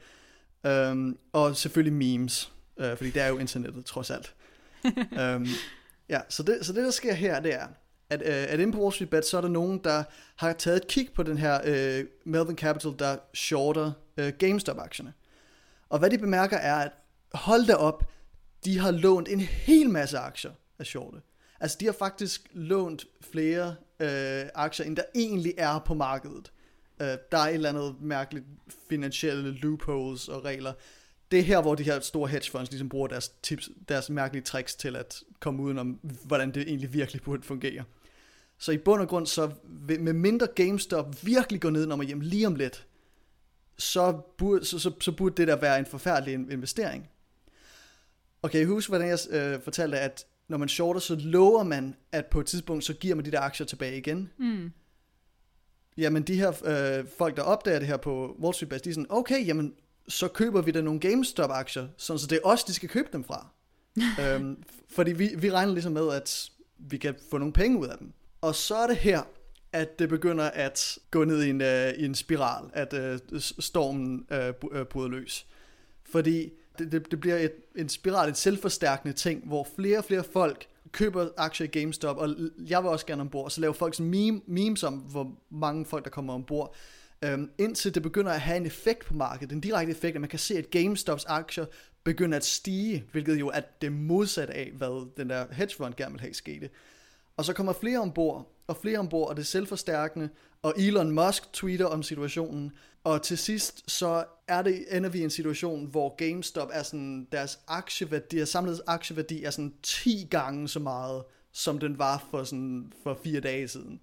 øhm, 0.65 1.17
og 1.33 1.55
selvfølgelig 1.55 1.93
memes, 1.93 2.51
øh, 2.77 2.97
fordi 2.97 3.09
det 3.11 3.21
er 3.21 3.27
jo 3.27 3.38
internettet 3.38 3.85
trods 3.85 4.11
alt. 4.11 4.33
øhm, 5.21 5.47
ja, 6.09 6.19
så 6.29 6.43
det, 6.43 6.65
så 6.65 6.73
det 6.73 6.83
der 6.83 6.91
sker 6.91 7.13
her, 7.13 7.39
det 7.39 7.53
er, 7.53 7.67
at, 8.09 8.21
øh, 8.21 8.53
at 8.53 8.59
inde 8.59 8.73
på 8.73 8.79
Wall 8.79 8.93
Street 8.93 9.09
Bet, 9.09 9.25
så 9.25 9.38
er 9.38 9.41
der 9.41 9.50
nogen, 9.50 9.81
der 9.83 10.03
har 10.35 10.53
taget 10.53 10.77
et 10.77 10.88
kig 10.88 11.09
på 11.15 11.23
den 11.23 11.38
her 11.38 11.59
øh, 11.63 12.05
Melvin 12.25 12.57
Capital, 12.57 12.95
der 13.00 13.17
shorter 13.33 13.91
øh, 14.17 14.33
GameStop-aktierne. 14.39 15.13
Og 15.89 16.00
hvad 16.00 16.09
de 16.09 16.17
bemærker 16.17 16.57
er, 16.57 16.75
at 16.75 16.91
hold 17.33 17.65
da 17.65 17.73
op, 17.73 18.11
de 18.65 18.79
har 18.79 18.91
lånt 18.91 19.27
en 19.27 19.39
hel 19.39 19.89
masse 19.89 20.17
aktier 20.17 20.51
af 20.79 20.85
shorte. 20.85 21.17
Altså 21.61 21.77
de 21.79 21.85
har 21.85 21.93
faktisk 21.93 22.47
lånt 22.53 23.05
flere 23.31 23.75
øh, 23.99 24.45
aktier, 24.55 24.85
end 24.85 24.95
der 24.95 25.03
egentlig 25.15 25.53
er 25.57 25.79
på 25.79 25.93
markedet. 25.93 26.51
Øh, 27.01 27.07
der 27.07 27.37
er 27.37 27.47
et 27.47 27.53
eller 27.53 27.69
andet 27.69 27.95
mærkeligt 28.01 28.45
finansielle 28.89 29.51
loopholes 29.51 30.27
og 30.27 30.45
regler. 30.45 30.73
Det 31.31 31.39
er 31.39 31.43
her, 31.43 31.61
hvor 31.61 31.75
de 31.75 31.83
her 31.83 31.99
store 31.99 32.29
hedge 32.29 32.51
funds 32.51 32.71
ligesom 32.71 32.89
bruger 32.89 33.07
deres, 33.07 33.29
tips, 33.43 33.69
deres 33.89 34.09
mærkelige 34.09 34.43
tricks 34.43 34.75
til 34.75 34.95
at 34.95 35.23
komme 35.39 35.63
udenom, 35.63 35.99
hvordan 36.25 36.51
det 36.51 36.67
egentlig 36.67 36.93
virkelig 36.93 37.21
burde 37.21 37.43
fungere. 37.43 37.83
Så 38.57 38.71
i 38.71 38.77
bund 38.77 39.01
og 39.01 39.07
grund, 39.07 39.27
så 39.27 39.51
med 39.99 40.13
mindre 40.13 40.47
GameStop 40.55 41.25
virkelig 41.25 41.61
går 41.61 41.69
ned 41.69 41.85
når 41.85 41.95
man 41.95 42.07
hjem 42.07 42.19
lige 42.19 42.47
om 42.47 42.55
lidt, 42.55 42.87
så 43.77 44.21
burde, 44.37 44.65
så, 44.65 44.79
så, 44.79 44.91
så 45.01 45.11
burde 45.11 45.35
det 45.37 45.47
der 45.47 45.55
være 45.55 45.79
en 45.79 45.85
forfærdelig 45.85 46.33
investering. 46.33 47.09
Okay, 48.43 48.65
husk, 48.65 48.89
hvordan 48.89 49.07
jeg 49.07 49.19
øh, 49.29 49.61
fortalte, 49.61 49.99
at 49.99 50.25
når 50.51 50.58
man 50.58 50.70
shorter, 50.70 51.00
så 51.00 51.15
lover 51.15 51.63
man, 51.63 51.96
at 52.12 52.25
på 52.25 52.39
et 52.39 52.46
tidspunkt, 52.46 52.84
så 52.84 52.93
giver 52.93 53.15
man 53.15 53.25
de 53.25 53.31
der 53.31 53.39
aktier 53.39 53.65
tilbage 53.65 53.98
igen. 53.98 54.29
Mm. 54.38 54.72
Jamen 55.98 56.24
de 56.24 56.36
her 56.36 56.50
øh, 56.65 57.05
folk, 57.17 57.38
der 57.38 57.43
opdager 57.43 57.79
det 57.79 57.88
her 57.88 57.98
på 57.98 58.38
Wall 58.41 58.53
Street 58.53 58.70
Bets, 58.70 58.81
de 58.81 58.89
er 58.89 58.93
sådan, 58.93 59.05
okay, 59.10 59.48
jamen 59.48 59.74
så 60.08 60.27
køber 60.27 60.62
vi 60.62 60.72
da 60.72 60.81
nogle 60.81 61.00
GameStop-aktier, 61.00 61.88
sådan 61.98 62.20
så 62.20 62.27
det 62.27 62.36
er 62.36 62.48
os, 62.48 62.63
de 62.63 62.74
skal 62.74 62.89
købe 62.89 63.10
dem 63.13 63.24
fra. 63.24 63.48
øhm, 64.22 64.63
fordi 64.89 65.12
vi, 65.12 65.29
vi 65.38 65.51
regner 65.51 65.74
ligesom 65.74 65.91
med, 65.91 66.13
at 66.13 66.50
vi 66.77 66.98
kan 66.98 67.15
få 67.29 67.38
nogle 67.38 67.53
penge 67.53 67.77
ud 67.79 67.88
af 67.88 67.98
dem. 67.98 68.13
Og 68.41 68.55
så 68.55 68.75
er 68.75 68.88
det 68.88 68.98
her, 68.98 69.22
at 69.74 70.00
det 70.00 70.10
begynder 70.10 70.46
at 70.46 71.00
gå 71.12 71.24
ned 71.24 71.43
i 71.43 71.50
en, 71.50 71.62
uh, 71.62 72.01
i 72.03 72.05
en 72.05 72.15
spiral, 72.15 72.70
at 72.74 72.93
uh, 72.93 73.39
stormen 73.39 74.25
uh, 74.31 74.84
bryder 74.84 75.10
løs. 75.10 75.48
Fordi 76.03 76.51
det, 76.81 76.91
det, 76.91 77.11
det 77.11 77.19
bliver 77.19 77.38
et, 77.38 77.53
en 77.75 77.89
spiral, 77.89 78.29
et 78.29 78.38
selvforstærkende 78.38 79.13
ting, 79.13 79.47
hvor 79.47 79.67
flere 79.75 79.97
og 79.97 80.05
flere 80.05 80.23
folk 80.23 80.67
køber 80.91 81.27
aktier 81.38 81.67
i 81.67 81.79
GameStop, 81.79 82.17
og 82.17 82.35
jeg 82.57 82.83
vil 82.83 82.89
også 82.89 83.05
gerne 83.05 83.21
ombord, 83.21 83.45
og 83.45 83.51
så 83.51 83.61
laver 83.61 83.73
folk 83.73 83.95
sådan 83.95 84.09
meme, 84.09 84.41
memes 84.47 84.83
om, 84.83 84.93
hvor 84.93 85.31
mange 85.50 85.85
folk, 85.85 86.03
der 86.03 86.09
kommer 86.09 86.33
ombord, 86.33 86.75
øhm, 87.23 87.51
indtil 87.57 87.95
det 87.95 88.03
begynder 88.03 88.31
at 88.31 88.41
have 88.41 88.57
en 88.57 88.65
effekt 88.65 89.05
på 89.05 89.13
markedet, 89.13 89.51
en 89.51 89.61
direkte 89.61 89.91
effekt, 89.91 90.15
at 90.15 90.21
man 90.21 90.29
kan 90.29 90.39
se, 90.39 90.57
at 90.57 90.69
GameStops 90.69 91.25
aktier 91.25 91.65
begynder 92.03 92.38
at 92.38 92.45
stige, 92.45 93.03
hvilket 93.11 93.39
jo 93.39 93.47
er 93.47 93.61
det 93.81 93.91
modsatte 93.91 94.53
af, 94.53 94.71
hvad 94.77 95.09
den 95.17 95.29
der 95.29 95.45
hedge 95.51 95.75
fund 95.75 95.93
gerne 95.93 96.11
vil 96.11 96.21
have 96.21 96.33
skete. 96.33 96.69
Og 97.41 97.45
så 97.45 97.53
kommer 97.53 97.74
flere 97.74 98.00
ombord, 98.00 98.55
og 98.67 98.77
flere 98.77 99.00
ombord, 99.00 99.29
og 99.29 99.36
det 99.36 99.41
er 99.41 99.45
selvforstærkende, 99.45 100.29
og 100.62 100.74
Elon 100.77 101.12
Musk 101.12 101.53
tweeter 101.53 101.86
om 101.86 102.03
situationen, 102.03 102.71
og 103.03 103.21
til 103.21 103.38
sidst 103.38 103.91
så 103.91 104.24
er 104.48 104.62
det, 104.62 104.86
ender 104.98 105.10
vi 105.10 105.19
i 105.19 105.24
en 105.24 105.29
situation, 105.29 105.86
hvor 105.86 106.15
GameStop 106.15 106.69
er 106.74 106.83
sådan, 106.83 107.27
deres 107.31 107.60
aktieværdi, 107.67 108.38
deres 108.38 108.50
samlede 108.50 108.81
aktieværdi 108.88 109.43
er 109.43 109.50
sådan 109.50 109.74
10 109.83 110.27
gange 110.29 110.67
så 110.67 110.79
meget, 110.79 111.24
som 111.51 111.79
den 111.79 112.00
var 112.00 112.27
for, 112.31 112.43
sådan, 112.43 112.93
for 113.03 113.19
fire 113.24 113.39
dage 113.39 113.67
siden. 113.67 114.00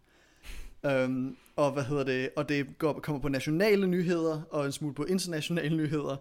Um, 0.82 1.36
og 1.56 1.72
hvad 1.72 1.82
hedder 1.82 2.04
det, 2.04 2.30
og 2.36 2.48
det 2.48 2.78
går, 2.78 2.92
kommer 2.92 3.22
på 3.22 3.28
nationale 3.28 3.86
nyheder, 3.86 4.42
og 4.50 4.66
en 4.66 4.72
smule 4.72 4.94
på 4.94 5.04
internationale 5.04 5.76
nyheder, 5.76 6.16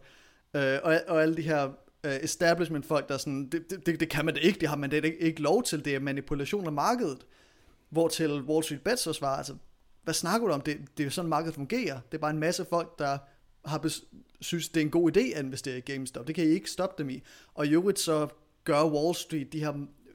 uh, 0.54 0.62
og, 0.84 1.00
og 1.08 1.22
alle 1.22 1.38
de 1.38 1.42
her 1.42 1.70
Øh, 2.08 2.16
uh, 2.16 2.24
establishment 2.24 2.86
folk, 2.86 3.10
der 3.10 3.18
sådan, 3.18 3.50
det, 3.50 3.86
det, 3.86 4.00
det 4.00 4.10
kan 4.10 4.26
man 4.26 4.34
da 4.34 4.40
ikke, 4.40 4.60
det 4.60 4.70
har 4.70 4.76
man 4.76 4.90
da 4.90 4.96
ikke, 4.96 5.18
ikke 5.18 5.42
lov 5.42 5.64
til, 5.64 5.86
det 5.86 5.96
er 5.96 6.00
manipulation 6.00 6.66
af 6.66 6.72
markedet. 6.72 7.26
Hvor 7.90 8.08
til 8.08 8.42
Wall 8.42 8.64
Street 8.64 8.82
Bets 8.82 9.02
så 9.02 9.14
svarer, 9.14 9.38
altså, 9.38 9.56
hvad 10.04 10.14
snakker 10.14 10.48
du 10.48 10.54
om? 10.54 10.62
Det, 10.62 10.78
det 10.98 11.04
er 11.04 11.06
jo 11.06 11.12
sådan, 11.12 11.30
markedet 11.30 11.56
fungerer. 11.56 12.00
Det 12.12 12.18
er 12.18 12.22
bare 12.22 12.32
en 12.32 12.40
masse 12.40 12.66
folk, 12.70 13.00
der 13.00 13.18
har 13.66 13.80
bes- 13.86 14.06
synes, 14.42 14.70
det 14.70 14.82
er 14.82 14.86
en 14.86 14.92
god 14.92 15.18
idé 15.18 15.20
at 15.20 15.46
investere 15.46 15.78
i 15.78 15.82
GameStop. 15.82 16.28
Det 16.28 16.36
kan 16.36 16.44
I 16.44 16.48
ikke 16.48 16.70
stoppe 16.70 17.04
dem 17.04 17.10
i. 17.10 17.24
Og 17.54 17.66
i 17.66 17.74
øvrigt 17.74 18.00
så 18.00 18.28
gør 18.64 18.84
Wall 18.84 19.16
Street 19.16 19.54
de 19.54 19.60
her 19.60 19.74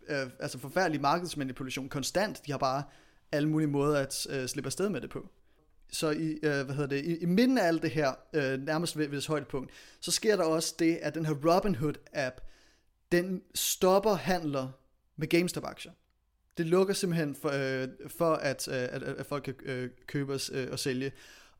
øh, 0.08 0.30
altså 0.40 0.58
forfærdelig 0.58 1.00
markedsmanipulation 1.00 1.88
konstant. 1.88 2.46
De 2.46 2.50
har 2.50 2.58
bare 2.58 2.82
alle 3.32 3.48
mulige 3.48 3.68
måder 3.68 3.98
at 3.98 4.26
øh, 4.30 4.46
slippe 4.46 4.68
afsted 4.68 4.88
med 4.88 5.00
det 5.00 5.10
på. 5.10 5.28
Så 5.92 6.10
i, 6.10 6.30
øh, 6.30 6.40
hvad 6.40 6.74
hedder 6.74 6.86
det, 6.86 7.04
i, 7.04 7.16
i 7.16 7.26
midten 7.26 7.58
af 7.58 7.66
alt 7.66 7.82
det 7.82 7.90
her, 7.90 8.12
øh, 8.32 8.60
nærmest 8.60 8.98
ved, 8.98 9.08
ved 9.08 9.16
dets 9.16 9.26
højdepunkt, 9.26 9.70
så 10.00 10.10
sker 10.10 10.36
der 10.36 10.44
også 10.44 10.74
det, 10.78 10.98
at 11.02 11.14
den 11.14 11.26
her 11.26 11.34
Robinhood-app, 11.34 12.40
den 13.12 13.42
stopper 13.54 14.14
handler 14.14 14.68
med 15.16 15.28
GameStop-aktier. 15.28 15.92
Det 16.58 16.66
lukker 16.66 16.94
simpelthen 16.94 17.34
for, 17.34 17.50
øh, 17.82 17.88
for 18.18 18.34
at, 18.34 18.68
øh, 18.68 18.74
at, 18.74 19.02
at 19.02 19.26
folk 19.26 19.42
kan 19.42 19.54
øh, 19.64 19.90
købe 20.06 20.34
og, 20.34 20.40
øh, 20.52 20.68
og 20.72 20.78
sælge. 20.78 21.12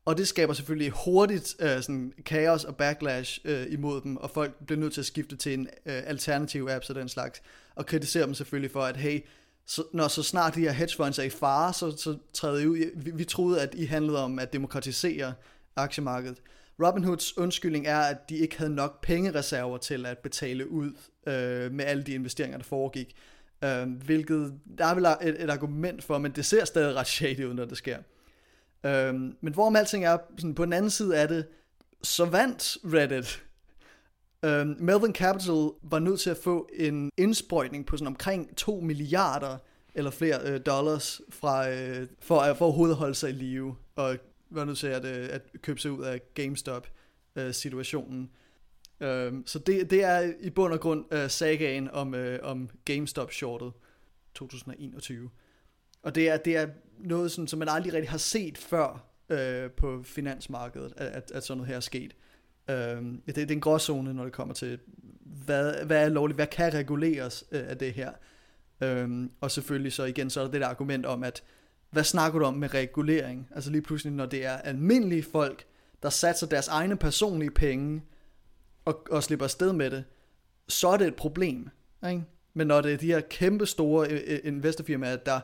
Og 0.05 0.17
det 0.17 0.27
skaber 0.27 0.53
selvfølgelig 0.53 0.91
hurtigt 1.05 1.55
øh, 1.59 1.81
sådan 1.81 2.13
kaos 2.25 2.63
og 2.63 2.75
backlash 2.75 3.39
øh, 3.45 3.65
imod 3.69 4.01
dem, 4.01 4.17
og 4.17 4.29
folk 4.29 4.65
bliver 4.65 4.79
nødt 4.79 4.93
til 4.93 5.01
at 5.01 5.05
skifte 5.05 5.35
til 5.35 5.53
en 5.53 5.67
øh, 5.85 6.01
alternativ 6.05 6.67
app 6.71 6.85
og 6.89 6.95
den 6.95 7.09
slags, 7.09 7.41
og 7.75 7.85
kritisere 7.85 8.25
dem 8.25 8.33
selvfølgelig 8.33 8.71
for, 8.71 8.81
at 8.81 8.97
hey, 8.97 9.19
så, 9.65 9.83
når 9.93 10.07
så 10.07 10.23
snart 10.23 10.55
de 10.55 10.59
her 10.59 10.71
hedge 10.71 10.95
funds 10.95 11.19
er 11.19 11.23
i 11.23 11.29
fare, 11.29 11.73
så, 11.73 11.97
så 11.97 12.17
træder 12.33 12.59
I 12.59 12.67
ud. 12.67 12.77
Vi, 12.95 13.11
vi 13.11 13.23
troede, 13.23 13.61
at 13.61 13.73
I 13.73 13.85
handlede 13.85 14.23
om 14.23 14.39
at 14.39 14.53
demokratisere 14.53 15.33
aktiemarkedet. 15.75 16.37
Robinhoods 16.83 17.37
undskyldning 17.37 17.87
er, 17.87 17.99
at 17.99 18.29
de 18.29 18.37
ikke 18.37 18.57
havde 18.57 18.75
nok 18.75 19.01
pengereserver 19.01 19.77
til 19.77 20.05
at 20.05 20.17
betale 20.17 20.71
ud 20.71 20.91
øh, 21.27 21.71
med 21.71 21.85
alle 21.85 22.03
de 22.03 22.13
investeringer, 22.13 22.57
der 22.57 22.65
foregik. 22.65 23.15
Øh, 23.63 23.91
hvilket 24.05 24.53
der 24.77 24.85
er 24.85 24.95
vel 24.95 25.05
et, 25.05 25.43
et 25.43 25.49
argument 25.49 26.03
for, 26.03 26.17
men 26.17 26.31
det 26.31 26.45
ser 26.45 26.65
stadig 26.65 26.95
ret 26.95 27.07
shady 27.07 27.45
ud, 27.45 27.53
når 27.53 27.65
det 27.65 27.77
sker. 27.77 27.97
Øh, 28.85 29.13
men 29.13 29.53
hvorom 29.53 29.75
alting 29.75 30.05
er, 30.05 30.17
sådan, 30.37 30.55
på 30.55 30.65
den 30.65 30.73
anden 30.73 30.91
side 30.91 31.17
af 31.17 31.27
det, 31.27 31.45
så 32.03 32.25
vandt 32.25 32.77
Reddit. 32.83 33.43
Øh, 34.45 34.67
Melvin 34.67 35.15
Capital 35.15 35.69
var 35.81 35.99
nødt 35.99 36.19
til 36.19 36.29
at 36.29 36.37
få 36.37 36.69
en 36.73 37.11
indsprøjtning 37.17 37.85
på 37.85 37.97
sådan 37.97 38.07
omkring 38.07 38.55
2 38.57 38.79
milliarder 38.79 39.57
eller 39.95 40.11
flere 40.11 40.39
øh, 40.45 40.61
dollars 40.65 41.21
fra, 41.29 41.69
øh, 41.69 42.07
for, 42.19 42.39
øh, 42.39 42.57
for 42.57 42.67
at 42.89 42.95
holde 42.95 43.15
sig 43.15 43.29
i 43.29 43.33
live, 43.33 43.75
og 43.95 44.17
var 44.49 44.65
nødt 44.65 44.77
til 44.77 44.87
at, 44.87 45.05
øh, 45.05 45.29
at 45.31 45.41
købe 45.61 45.79
sig 45.79 45.91
ud 45.91 46.03
af 46.03 46.21
GameStop-situationen. 46.33 48.21
Øh, 48.21 48.27
Um, 49.03 49.43
så 49.45 49.59
det, 49.59 49.89
det 49.89 50.03
er 50.03 50.33
i 50.39 50.49
bund 50.49 50.73
og 50.73 50.79
grund 50.79 51.05
uh, 51.13 51.27
sagaen 51.27 51.89
om, 51.89 52.13
uh, 52.13 52.35
om 52.41 52.69
GameStop-shortet 52.85 53.71
2021. 54.33 55.29
Og 56.03 56.15
det 56.15 56.29
er, 56.29 56.37
det 56.37 56.55
er 56.57 56.67
noget, 56.99 57.31
sådan, 57.31 57.47
som 57.47 57.59
man 57.59 57.69
aldrig 57.69 57.93
rigtig 57.93 58.09
har 58.09 58.17
set 58.17 58.57
før 58.57 59.05
uh, 59.29 59.71
på 59.71 60.03
finansmarkedet, 60.03 60.93
at, 60.97 61.31
at 61.31 61.43
sådan 61.43 61.57
noget 61.57 61.67
her 61.67 61.75
er 61.75 61.79
sket. 61.79 62.15
Øh, 62.69 62.75
det, 63.25 63.35
det 63.35 63.51
er 63.51 63.55
en 63.55 63.61
gråzone, 63.61 64.13
når 64.13 64.23
det 64.23 64.33
kommer 64.33 64.53
til, 64.53 64.79
hvad, 65.45 65.85
hvad 65.85 66.05
er 66.05 66.09
lovligt, 66.09 66.37
hvad 66.37 66.47
kan 66.47 66.73
reguleres 66.73 67.43
øh, 67.51 67.61
af 67.67 67.77
det 67.77 67.93
her. 67.93 68.11
Um, 68.81 69.31
og 69.41 69.51
selvfølgelig 69.51 69.93
så 69.93 70.03
igen, 70.03 70.29
så 70.29 70.39
er 70.39 70.43
der 70.43 70.51
det 70.51 70.61
der 70.61 70.67
argument 70.67 71.05
om, 71.05 71.23
at 71.23 71.43
hvad 71.89 72.03
snakker 72.03 72.39
du 72.39 72.45
om 72.45 72.53
med 72.53 72.73
regulering? 72.73 73.47
Altså 73.55 73.71
lige 73.71 73.81
pludselig, 73.81 74.13
når 74.13 74.25
det 74.25 74.45
er 74.45 74.57
almindelige 74.57 75.23
folk, 75.23 75.65
der 76.03 76.09
satser 76.09 76.47
deres 76.47 76.67
egne 76.67 76.97
personlige 76.97 77.51
penge 77.51 78.01
og, 78.85 79.07
og 79.11 79.23
slipper 79.23 79.45
afsted 79.45 79.73
med 79.73 79.91
det, 79.91 80.03
så 80.67 80.87
er 80.87 80.97
det 80.97 81.07
et 81.07 81.15
problem. 81.15 81.69
Ikke? 82.09 82.23
Men 82.53 82.67
når 82.67 82.81
det 82.81 82.93
er 82.93 82.97
de 82.97 83.07
her 83.07 83.21
kæmpe 83.21 83.65
store 83.65 84.07
øh, 84.09 84.21
øh, 84.27 84.39
investorfirmaer, 84.43 85.15
der 85.15 85.39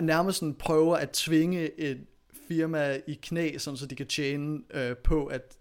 nærmest 0.00 0.38
sådan 0.38 0.54
prøver 0.54 0.96
at 0.96 1.10
tvinge 1.10 1.80
et 1.80 2.06
firma 2.48 3.00
i 3.06 3.18
knæ, 3.22 3.58
sådan 3.58 3.76
så 3.76 3.86
de 3.86 3.94
kan 3.94 4.06
tjene 4.06 4.60
øh, 4.74 4.96
på, 4.96 5.26
at 5.26 5.56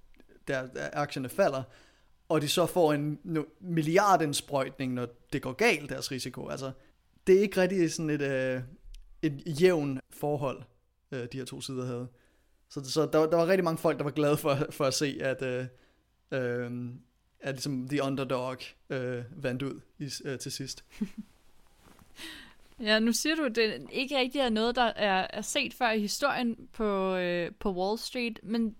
der, 0.48 0.68
der 0.68 0.90
aktierne 0.94 1.30
falder, 1.30 1.64
og 2.30 2.42
de 2.42 2.48
så 2.48 2.66
får 2.66 2.94
en 2.94 3.20
no, 3.24 3.44
milliardindsprøjtning, 3.60 4.94
når 4.94 5.08
det 5.34 5.42
går 5.42 5.54
galt, 5.54 5.90
deres 5.90 6.12
risiko. 6.12 6.48
Altså, 6.48 6.72
det 7.28 7.38
er 7.38 7.42
ikke 7.42 7.62
rigtig 7.62 7.92
sådan 7.92 8.10
et, 8.10 8.22
øh, 8.22 8.62
et 9.22 9.62
jævn 9.62 10.00
forhold, 10.10 10.62
øh, 11.12 11.28
de 11.32 11.38
her 11.38 11.46
to 11.46 11.62
sider 11.62 11.86
havde. 11.86 12.08
Så, 12.70 12.92
så 12.92 13.02
der, 13.06 13.26
der 13.26 13.38
var 13.38 13.48
rigtig 13.48 13.64
mange 13.64 13.78
folk, 13.78 13.98
der 13.98 14.04
var 14.04 14.12
glade 14.12 14.38
for, 14.38 14.58
for 14.70 14.86
at 14.86 14.94
se, 14.94 15.18
at, 15.22 15.42
øh, 15.42 15.66
øh, 16.32 16.72
at 17.40 17.56
ligesom 17.56 17.88
the 17.88 18.04
underdog 18.04 18.58
øh, 18.90 19.24
vandt 19.44 19.62
ud 19.62 19.80
i, 20.00 20.10
øh, 20.26 20.40
til 20.40 20.52
sidst. 20.52 20.84
Ja, 22.82 23.00
nu 23.00 23.12
siger 23.12 23.36
du, 23.36 23.44
at 23.44 23.56
det 23.56 23.88
ikke 23.92 24.18
rigtig 24.18 24.42
er 24.42 24.50
noget, 24.50 24.76
der 24.76 24.94
er, 24.96 25.28
er 25.30 25.42
set 25.42 25.74
før 25.74 25.92
i 25.92 26.00
historien 26.00 26.70
på, 26.74 27.16
øh, 27.16 27.52
på 27.60 27.74
Wall 27.74 28.00
Street, 28.00 28.40
men 28.44 28.76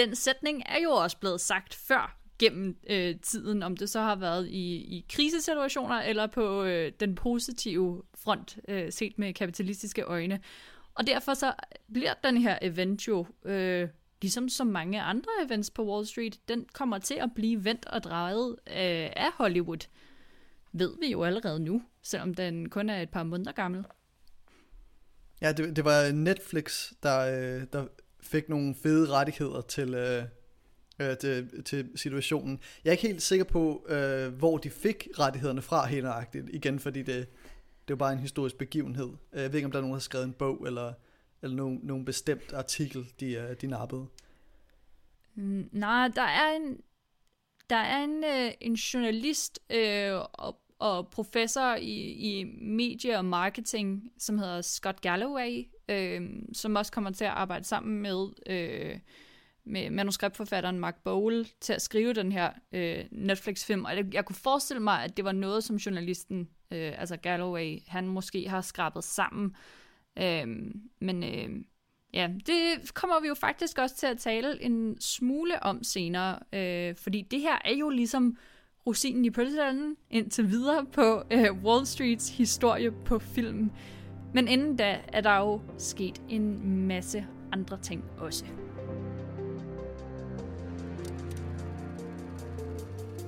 den 0.00 0.14
sætning 0.14 0.62
er 0.66 0.78
jo 0.78 0.90
også 0.90 1.16
blevet 1.16 1.40
sagt 1.40 1.74
før 1.74 2.16
gennem 2.38 2.76
øh, 2.90 3.20
tiden, 3.22 3.62
om 3.62 3.76
det 3.76 3.90
så 3.90 4.00
har 4.00 4.16
været 4.16 4.48
i, 4.48 4.74
i 4.76 5.06
krisesituationer 5.08 6.00
eller 6.00 6.26
på 6.26 6.64
øh, 6.64 6.92
den 7.00 7.14
positive 7.14 8.02
front, 8.14 8.58
øh, 8.68 8.92
set 8.92 9.18
med 9.18 9.34
kapitalistiske 9.34 10.02
øjne. 10.02 10.40
Og 10.94 11.06
derfor 11.06 11.34
så 11.34 11.52
bliver 11.92 12.14
den 12.24 12.36
her 12.36 12.58
event 12.62 13.08
jo 13.08 13.26
øh, 13.44 13.88
ligesom 14.22 14.48
så 14.48 14.64
mange 14.64 15.02
andre 15.02 15.30
events 15.46 15.70
på 15.70 15.92
Wall 15.92 16.06
Street, 16.06 16.48
den 16.48 16.66
kommer 16.72 16.98
til 16.98 17.14
at 17.14 17.30
blive 17.34 17.64
vendt 17.64 17.86
og 17.86 18.02
drejet 18.02 18.56
øh, 18.66 19.10
af 19.16 19.32
Hollywood. 19.34 19.88
Ved 20.72 20.96
vi 21.00 21.12
jo 21.12 21.24
allerede 21.24 21.60
nu, 21.60 21.82
selvom 22.02 22.34
den 22.34 22.68
kun 22.68 22.90
er 22.90 23.02
et 23.02 23.10
par 23.10 23.22
måneder 23.22 23.52
gammel. 23.52 23.84
Ja, 25.42 25.52
det, 25.52 25.76
det 25.76 25.84
var 25.84 26.12
Netflix, 26.12 26.92
der, 27.02 27.18
øh, 27.20 27.66
der 27.72 27.86
fik 28.30 28.48
nogle 28.48 28.74
fede 28.74 29.10
rettigheder 29.10 29.60
til, 29.60 29.94
øh, 29.94 30.24
øh, 31.00 31.16
til, 31.18 31.64
til 31.64 31.90
situationen. 31.94 32.60
Jeg 32.84 32.90
er 32.90 32.92
ikke 32.92 33.06
helt 33.06 33.22
sikker 33.22 33.44
på, 33.44 33.86
øh, 33.88 34.34
hvor 34.34 34.58
de 34.58 34.70
fik 34.70 35.08
rettighederne 35.18 35.62
fra 35.62 35.86
helt 35.86 36.04
nøjagtigt. 36.04 36.46
Igen, 36.52 36.78
fordi 36.78 37.02
det, 37.02 37.28
det 37.88 37.94
var 37.94 37.96
bare 37.96 38.12
en 38.12 38.18
historisk 38.18 38.56
begivenhed. 38.56 39.10
Øh, 39.32 39.42
jeg 39.42 39.52
ved 39.52 39.54
ikke, 39.54 39.66
om 39.66 39.72
der 39.72 39.78
er 39.78 39.82
nogen, 39.82 39.92
der 39.92 39.98
har 39.98 40.00
skrevet 40.00 40.26
en 40.26 40.32
bog, 40.32 40.66
eller 40.66 40.92
eller 41.42 41.56
nogen, 41.56 41.80
nogen 41.82 42.04
bestemt 42.04 42.52
artikel, 42.52 43.06
de, 43.20 43.32
øh, 43.32 43.56
de 43.60 43.66
nappede? 43.66 44.06
Mm, 45.34 45.68
nej, 45.72 46.08
der 46.08 46.22
er 46.22 46.56
en, 46.56 46.80
der 47.70 47.76
er 47.76 48.04
en, 48.04 48.24
øh, 48.24 48.52
en 48.60 48.74
journalist 48.74 49.60
øh, 49.70 50.12
og, 50.32 50.60
og 50.78 51.08
professor 51.08 51.74
i, 51.74 51.94
i 52.12 52.44
medie 52.62 53.18
og 53.18 53.24
marketing, 53.24 54.12
som 54.18 54.38
hedder 54.38 54.62
Scott 54.62 55.00
Galloway, 55.00 55.68
øh, 55.90 56.20
som 56.52 56.76
også 56.76 56.92
kommer 56.92 57.10
til 57.10 57.24
at 57.24 57.30
arbejde 57.30 57.64
sammen 57.64 58.02
med, 58.02 58.28
øh, 58.46 58.98
med 59.64 59.90
manuskriptforfatteren 59.90 60.78
Mark 60.78 61.02
Bowl 61.04 61.46
til 61.60 61.72
at 61.72 61.82
skrive 61.82 62.12
den 62.12 62.32
her 62.32 62.50
øh, 62.72 63.04
Netflix-film. 63.10 63.84
Og 63.84 63.96
jeg, 63.96 64.14
jeg 64.14 64.24
kunne 64.24 64.36
forestille 64.36 64.82
mig, 64.82 65.04
at 65.04 65.16
det 65.16 65.24
var 65.24 65.32
noget, 65.32 65.64
som 65.64 65.76
journalisten 65.76 66.48
øh, 66.70 67.00
altså 67.00 67.16
Galloway, 67.16 67.78
han 67.86 68.08
måske 68.08 68.48
har 68.48 68.60
skrabet 68.60 69.04
sammen. 69.04 69.56
Øh, 70.18 70.46
men 71.00 71.24
øh, 71.24 71.64
ja, 72.14 72.28
det 72.46 72.94
kommer 72.94 73.20
vi 73.20 73.28
jo 73.28 73.34
faktisk 73.34 73.78
også 73.78 73.96
til 73.96 74.06
at 74.06 74.18
tale 74.18 74.62
en 74.62 75.00
smule 75.00 75.62
om 75.62 75.82
senere, 75.82 76.38
øh, 76.52 76.96
fordi 76.96 77.22
det 77.22 77.40
her 77.40 77.58
er 77.64 77.74
jo 77.74 77.88
ligesom 77.88 78.36
rosinen 78.86 79.24
i 79.24 79.30
pølsehallen 79.30 79.96
indtil 80.10 80.50
videre 80.50 80.86
på 80.92 81.22
øh, 81.30 81.64
Wall 81.64 81.86
Streets 81.86 82.36
historie 82.36 82.90
på 82.90 83.18
film. 83.18 83.70
Men 84.34 84.48
inden 84.48 84.76
da 84.76 85.00
er 85.08 85.20
der 85.20 85.38
jo 85.38 85.60
sket 85.78 86.22
en 86.28 86.76
masse 86.86 87.26
andre 87.52 87.78
ting 87.82 88.04
også. 88.18 88.44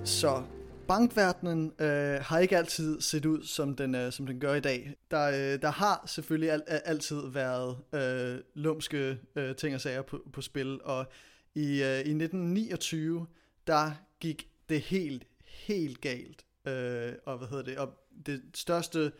Så 0.05 0.43
bankverdenen 0.89 1.73
øh, 1.79 2.21
har 2.21 2.39
ikke 2.39 2.57
altid 2.57 3.01
set 3.01 3.27
ud, 3.27 3.45
som 3.45 3.77
den, 3.77 3.95
øh, 3.95 4.13
som 4.13 4.27
den 4.27 4.41
gør 4.41 4.55
i 4.55 4.61
dag. 4.61 4.95
Der, 5.11 5.29
øh, 5.29 5.63
der 5.63 5.71
har 5.71 6.05
selvfølgelig 6.07 6.51
al, 6.51 6.63
altid 6.67 7.21
været 7.33 7.77
øh, 7.95 8.41
lumske 8.55 9.19
øh, 9.37 9.57
ting 9.57 9.75
og 9.75 9.81
sager 9.81 10.03
på, 10.03 10.21
på 10.33 10.41
spil, 10.41 10.83
og 10.83 11.07
i, 11.55 11.83
øh, 11.83 11.97
i 11.97 12.13
1929, 12.15 13.27
der 13.67 13.91
gik 14.21 14.49
det 14.69 14.81
helt, 14.81 15.27
helt 15.45 16.01
galt. 16.01 16.45
Øh, 16.67 17.13
og 17.25 17.39
hvad 17.39 17.49
hedder 17.49 17.65
det? 17.65 17.79
Og 17.79 17.89
det 18.27 18.43
største 18.55 19.13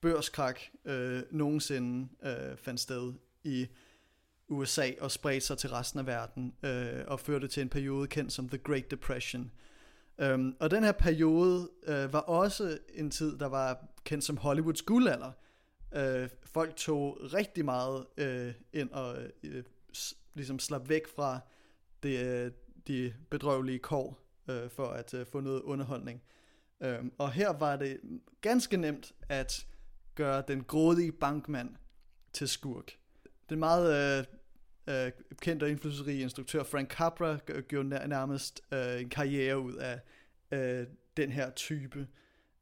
børskrak 0.00 0.60
øh, 0.84 1.22
nogensinde 1.30 2.08
øh, 2.22 2.56
fandt 2.56 2.80
sted 2.80 3.12
i 3.44 3.66
USA 4.48 4.90
og 5.00 5.10
spredte 5.10 5.46
sig 5.46 5.58
til 5.58 5.70
resten 5.70 5.98
af 5.98 6.06
verden 6.06 6.54
øh, 6.62 7.04
og 7.06 7.20
førte 7.20 7.48
til 7.48 7.60
en 7.60 7.68
periode 7.68 8.08
kendt 8.08 8.32
som 8.32 8.48
The 8.48 8.58
Great 8.58 8.90
Depression. 8.90 9.52
Um, 10.22 10.56
og 10.60 10.70
den 10.70 10.84
her 10.84 10.92
periode 10.92 11.70
øh, 11.86 12.12
var 12.12 12.20
også 12.20 12.78
en 12.94 13.10
tid, 13.10 13.38
der 13.38 13.46
var 13.46 13.86
kendt 14.04 14.24
som 14.24 14.36
Hollywoods 14.36 14.82
guldalder. 14.82 15.32
Øh, 15.94 16.28
folk 16.44 16.76
tog 16.76 17.18
rigtig 17.34 17.64
meget 17.64 18.06
øh, 18.16 18.52
ind 18.72 18.90
og 18.90 19.16
øh, 19.42 19.64
ligesom 20.34 20.58
slap 20.58 20.88
væk 20.88 21.08
fra 21.16 21.40
det, 22.02 22.26
øh, 22.26 22.52
de 22.88 23.14
bedrøvelige 23.30 23.78
kår 23.78 24.18
øh, 24.50 24.70
for 24.70 24.86
at 24.86 25.14
øh, 25.14 25.26
få 25.26 25.40
noget 25.40 25.62
underholdning. 25.62 26.22
Um, 26.80 27.12
og 27.18 27.32
her 27.32 27.52
var 27.52 27.76
det 27.76 28.00
ganske 28.40 28.76
nemt 28.76 29.12
at 29.28 29.66
gøre 30.18 30.42
den 30.48 30.64
grådige 30.64 31.12
bankmand 31.12 31.70
til 32.32 32.48
skurk. 32.48 32.92
Den 33.48 33.58
meget 33.58 34.18
øh, 34.18 34.24
øh, 34.94 35.12
kendte 35.40 35.64
og 35.64 35.70
indflydelsesrige 35.70 36.22
instruktør 36.22 36.62
Frank 36.62 36.90
Capra 36.90 37.38
gjorde 37.68 38.08
nærmest 38.08 38.60
øh, 38.72 39.00
en 39.00 39.08
karriere 39.08 39.58
ud 39.58 39.74
af 39.74 40.00
øh, 40.52 40.86
den 41.16 41.32
her 41.32 41.50
type. 41.50 42.06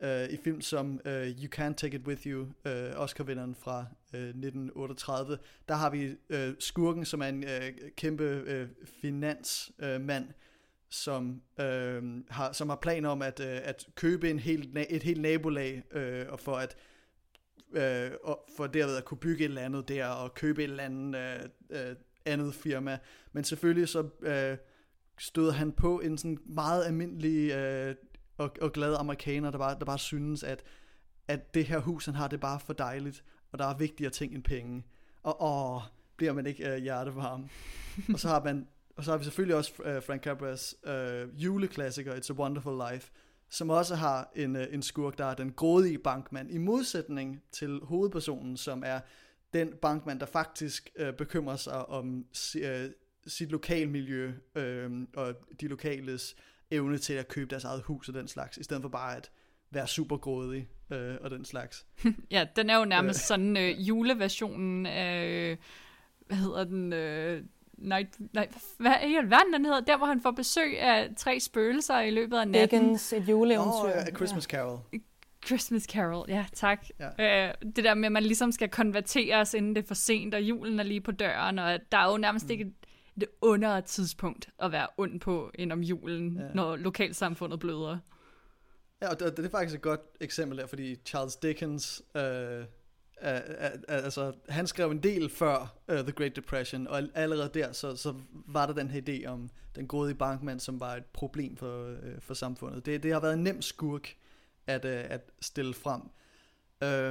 øh, 0.01 0.29
I 0.31 0.37
film 0.45 0.61
som 0.61 1.01
øh, 1.05 1.27
You 1.27 1.49
Can't 1.57 1.75
Take 1.75 1.97
It 1.97 2.07
With 2.07 2.27
You, 2.27 2.47
øh, 2.65 2.93
Oscar-vinderen 2.97 3.55
fra 3.55 3.87
øh, 4.15 4.21
1938, 4.21 5.39
der 5.69 5.75
har 5.75 5.91
vi 5.91 6.17
øh, 6.29 6.55
skurken, 6.59 7.05
som 7.05 7.23
er 7.23 7.27
en 7.27 7.45
øh, 7.45 7.73
kæmpe 7.97 8.25
øh, 8.25 8.69
finansmand, 9.01 10.29
øh, 10.29 10.35
som, 10.91 11.43
øh, 11.61 12.03
har, 12.29 12.53
som 12.53 12.69
har 12.69 12.77
planer 12.77 13.09
om 13.09 13.23
at, 13.23 13.41
øh, 13.41 13.61
at 13.65 13.87
købe 13.95 14.31
en 14.31 14.39
hel, 14.39 14.87
et 14.91 15.03
helt 15.03 15.21
nabolag, 15.21 15.83
øh, 15.91 16.27
og 16.29 16.41
for 16.41 16.57
at 16.57 16.77
uh, 17.77 18.31
og 18.31 18.45
for 18.57 18.67
derved 18.67 18.97
at 18.97 19.05
kunne 19.05 19.19
bygge 19.19 19.45
et 19.45 19.49
eller 19.49 19.63
andet 19.63 19.89
der, 19.89 20.07
og 20.07 20.35
købe 20.35 20.65
et 20.65 20.71
eller 20.71 20.85
andet, 20.85 21.41
uh, 21.71 21.77
uh, 21.77 21.97
andet 22.27 22.55
firma. 22.55 22.99
Men 23.33 23.45
selvfølgelig 23.45 23.89
så... 23.89 24.01
Uh, 24.01 24.59
støder 25.19 25.53
han 25.53 25.73
på 25.73 26.01
en 26.01 26.19
sådan 26.19 26.39
meget 26.47 26.85
almindelig 26.85 27.53
øh, 27.53 27.95
og, 28.39 28.57
og 28.61 28.73
glad 28.73 28.97
amerikaner, 28.99 29.51
der 29.51 29.59
bare, 29.59 29.79
der 29.79 29.85
bare 29.85 29.99
synes, 29.99 30.43
at, 30.43 30.63
at 31.29 31.55
det 31.55 31.65
her 31.65 31.79
hus, 31.79 32.05
han 32.05 32.15
har, 32.15 32.29
det 32.29 32.37
er 32.37 32.41
bare 32.41 32.61
for 32.61 32.73
dejligt, 32.73 33.25
og 33.53 33.59
der 33.59 33.65
er 33.67 33.77
vigtigere 33.77 34.11
ting 34.11 34.35
end 34.35 34.43
penge. 34.43 34.85
Og 35.23 35.43
åh, 35.43 35.83
bliver 36.17 36.33
man 36.33 36.47
ikke 36.47 36.73
øh, 36.73 36.83
hjertevarm. 36.83 37.49
og 38.13 38.21
så 38.21 38.29
har 38.29 38.45
man 38.45 38.69
og 38.97 39.05
så 39.05 39.11
har 39.11 39.19
vi 39.19 39.25
selvfølgelig 39.25 39.57
også 39.57 39.73
øh, 39.85 40.03
Frank 40.03 40.23
Capras 40.23 40.75
øh, 40.87 41.45
juleklassiker 41.45 42.15
It's 42.15 42.31
a 42.31 42.35
Wonderful 42.35 42.83
Life, 42.91 43.11
som 43.51 43.71
også 43.71 43.95
har 43.95 44.33
en, 44.37 44.57
øh, 44.57 44.67
en 44.71 44.83
skurk, 44.83 45.19
der 45.19 45.25
er 45.25 45.35
den 45.35 45.53
grådige 45.53 45.99
bankmand, 45.99 46.51
i 46.51 46.59
modsætning 46.59 47.43
til 47.53 47.81
hovedpersonen, 47.83 48.57
som 48.57 48.83
er 48.87 49.01
den 49.53 49.73
bankmand, 49.83 50.21
der 50.21 50.27
faktisk 50.27 50.91
øh, 50.97 51.13
bekymrer 51.13 51.57
sig 51.57 51.87
om 51.87 52.27
øh, 52.57 52.91
sit 53.27 53.51
lokalmiljø 53.51 54.33
øh, 54.55 54.91
og 55.17 55.35
de 55.61 55.69
lokales 55.69 56.37
evne 56.71 56.99
til 56.99 57.13
at 57.13 57.29
købe 57.29 57.51
deres 57.51 57.65
eget 57.65 57.83
hus 57.83 58.09
og 58.09 58.15
den 58.15 58.29
slags, 58.29 58.57
i 58.57 58.63
stedet 58.63 58.83
for 58.83 58.89
bare 58.89 59.17
at 59.17 59.31
være 59.71 59.87
super 59.87 60.17
grådig 60.17 60.69
øh, 60.91 61.17
og 61.21 61.31
den 61.31 61.45
slags. 61.45 61.87
ja, 62.31 62.47
den 62.57 62.71
er 62.71 62.79
jo 62.79 62.85
nærmest 62.85 63.21
øh. 63.21 63.27
sådan 63.27 63.57
øh, 63.57 63.89
juleversionen 63.89 64.87
af, 64.87 65.27
øh, 65.27 65.57
hvad 66.27 66.37
hedder 66.37 66.65
den, 66.65 66.93
øh, 66.93 67.45
Night, 67.79 68.09
nej, 68.35 68.49
hvad 68.79 68.91
er 68.91 69.07
i 69.07 69.15
alverden 69.15 69.53
den 69.53 69.65
hedder? 69.65 69.81
Der, 69.81 69.97
hvor 69.97 70.07
han 70.07 70.21
får 70.21 70.31
besøg 70.31 70.81
af 70.81 71.11
tre 71.17 71.41
spøgelser 71.41 72.01
i 72.01 72.11
løbet 72.11 72.37
af 72.37 72.49
natten. 72.49 72.81
Dickens, 72.81 73.13
et 73.13 73.29
juleeventyr. 73.29 73.71
Oh, 73.71 74.07
A 74.07 74.11
Christmas 74.17 74.45
Carol. 74.45 74.79
Christmas 75.47 75.83
Carol, 75.83 76.25
ja 76.29 76.47
tak. 76.53 76.87
Ja. 77.19 77.49
Øh, 77.49 77.55
det 77.77 77.85
der 77.85 77.95
med, 77.95 78.07
at 78.07 78.13
man 78.13 78.23
ligesom 78.23 78.53
skal 78.53 78.69
konverteres, 78.69 79.55
inden 79.55 79.77
det 79.77 79.83
er 79.83 79.87
for 79.87 79.95
sent, 79.95 80.35
og 80.35 80.43
julen 80.43 80.81
er 80.81 80.85
lige 80.85 81.01
på 81.01 81.13
døren, 81.13 81.59
og 81.59 81.79
der 81.93 81.99
er 81.99 82.11
jo 82.11 82.17
nærmest 82.17 82.47
mm. 82.47 82.51
ikke 82.51 82.73
det 83.21 83.29
under 83.41 83.81
tidspunkt 83.81 84.49
at 84.63 84.73
være 84.73 84.87
ond 84.99 85.21
på 85.21 85.51
end 85.55 85.73
om 85.73 85.81
julen, 85.81 86.37
ja. 86.37 86.55
når 86.55 86.77
lokalsamfundet 86.77 87.61
bløder. 87.61 87.99
Ja, 89.03 89.09
og 89.11 89.21
det, 89.21 89.37
det 89.37 89.45
er 89.45 89.51
faktisk 89.51 89.77
et 89.77 89.83
godt 89.83 90.01
eksempel 90.21 90.59
der, 90.59 90.67
fordi 90.67 90.97
Charles 91.07 91.37
Dickens, 91.37 92.03
øh, 92.17 92.65
er, 93.21 93.71
altså, 93.89 94.33
han 94.49 94.67
skrev 94.67 94.91
en 94.91 95.03
del 95.03 95.31
før 95.31 95.77
uh, 95.89 95.99
The 95.99 96.13
Great 96.13 96.37
Depression, 96.37 96.87
og 96.87 97.03
allerede 97.15 97.51
der, 97.55 97.73
så, 97.73 97.97
så 97.97 98.15
var 98.33 98.67
der 98.67 98.73
den 98.73 98.91
her 98.91 99.01
idé 99.09 99.27
om 99.27 99.51
den 99.77 99.87
gode 99.87 100.15
bankmand, 100.15 100.61
som 100.61 100.81
var 100.81 100.97
et 100.97 101.05
problem 101.05 101.57
for, 101.57 101.91
uh, 101.91 101.97
for 102.21 102.35
samfundet. 102.35 102.87
Det, 102.87 103.03
det 103.03 103.13
har 103.13 103.21
været 103.21 103.35
en 103.35 103.43
nem 103.43 103.63
skurk 103.63 104.15
at, 104.67 104.85
uh, 104.85 104.91
at 104.91 105.31
stille 105.41 105.75
frem. 105.75 106.03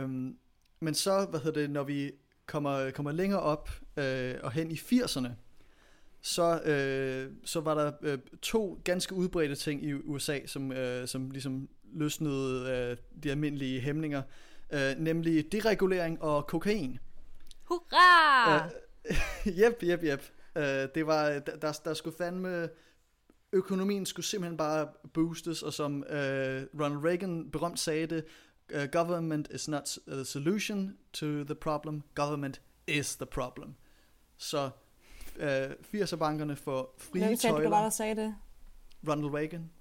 Um, 0.03 0.37
men 0.79 0.93
så, 0.93 1.25
hvad 1.29 1.39
hedder 1.39 1.61
det, 1.61 1.69
når 1.69 1.83
vi 1.83 2.11
kommer, 2.45 2.91
kommer 2.91 3.11
længere 3.11 3.39
op 3.39 3.69
uh, 3.97 4.03
og 4.43 4.51
hen 4.51 4.71
i 4.71 4.75
80'erne, 4.75 5.29
så, 6.25 6.61
øh, 6.61 7.31
så 7.43 7.59
var 7.59 7.75
der 7.75 7.91
øh, 8.01 8.17
to 8.41 8.81
ganske 8.83 9.15
udbredte 9.15 9.55
ting 9.55 9.83
i 9.83 9.93
USA, 9.93 10.39
som, 10.45 10.71
øh, 10.71 11.07
som 11.07 11.31
ligesom 11.31 11.69
løsnede 11.93 12.69
øh, 12.69 12.97
de 13.23 13.31
almindelige 13.31 13.79
hæmninger, 13.79 14.21
øh, 14.73 14.95
nemlig 14.97 15.51
deregulering 15.51 16.21
og 16.21 16.47
kokain. 16.47 16.99
Hurra! 17.63 18.65
Øh, 18.65 18.71
jep, 19.59 19.83
jep, 19.83 20.03
jep. 20.03 20.23
Øh, 20.55 20.87
det 20.95 21.07
var, 21.07 21.29
der, 21.39 21.79
der 21.85 21.93
skulle 21.93 22.17
fandme, 22.17 22.69
økonomien 23.53 24.05
skulle 24.05 24.25
simpelthen 24.25 24.57
bare 24.57 24.87
boostes, 25.13 25.63
og 25.63 25.73
som 25.73 26.03
øh, 26.03 26.63
Ronald 26.79 27.05
Reagan 27.05 27.51
berømt 27.51 27.79
sagde 27.79 28.07
det, 28.07 28.25
uh, 28.75 28.83
government 28.91 29.47
is 29.51 29.67
not 29.67 29.97
the 30.07 30.25
solution 30.25 30.97
to 31.13 31.25
the 31.25 31.55
problem, 31.55 32.03
government 32.15 32.61
is 32.87 33.15
the 33.15 33.25
problem. 33.25 33.75
Så 34.37 34.69
øh, 35.35 35.71
80'er-bankerne 35.93 36.55
for 36.55 36.89
frie 36.97 37.25
Hvem 37.25 37.37
tøjler. 37.37 37.59
Hvem 37.59 37.71
der 37.71 37.89
sagde 37.89 38.15
det? 38.15 38.35
Ronald 39.07 39.33
Reagan. 39.33 39.71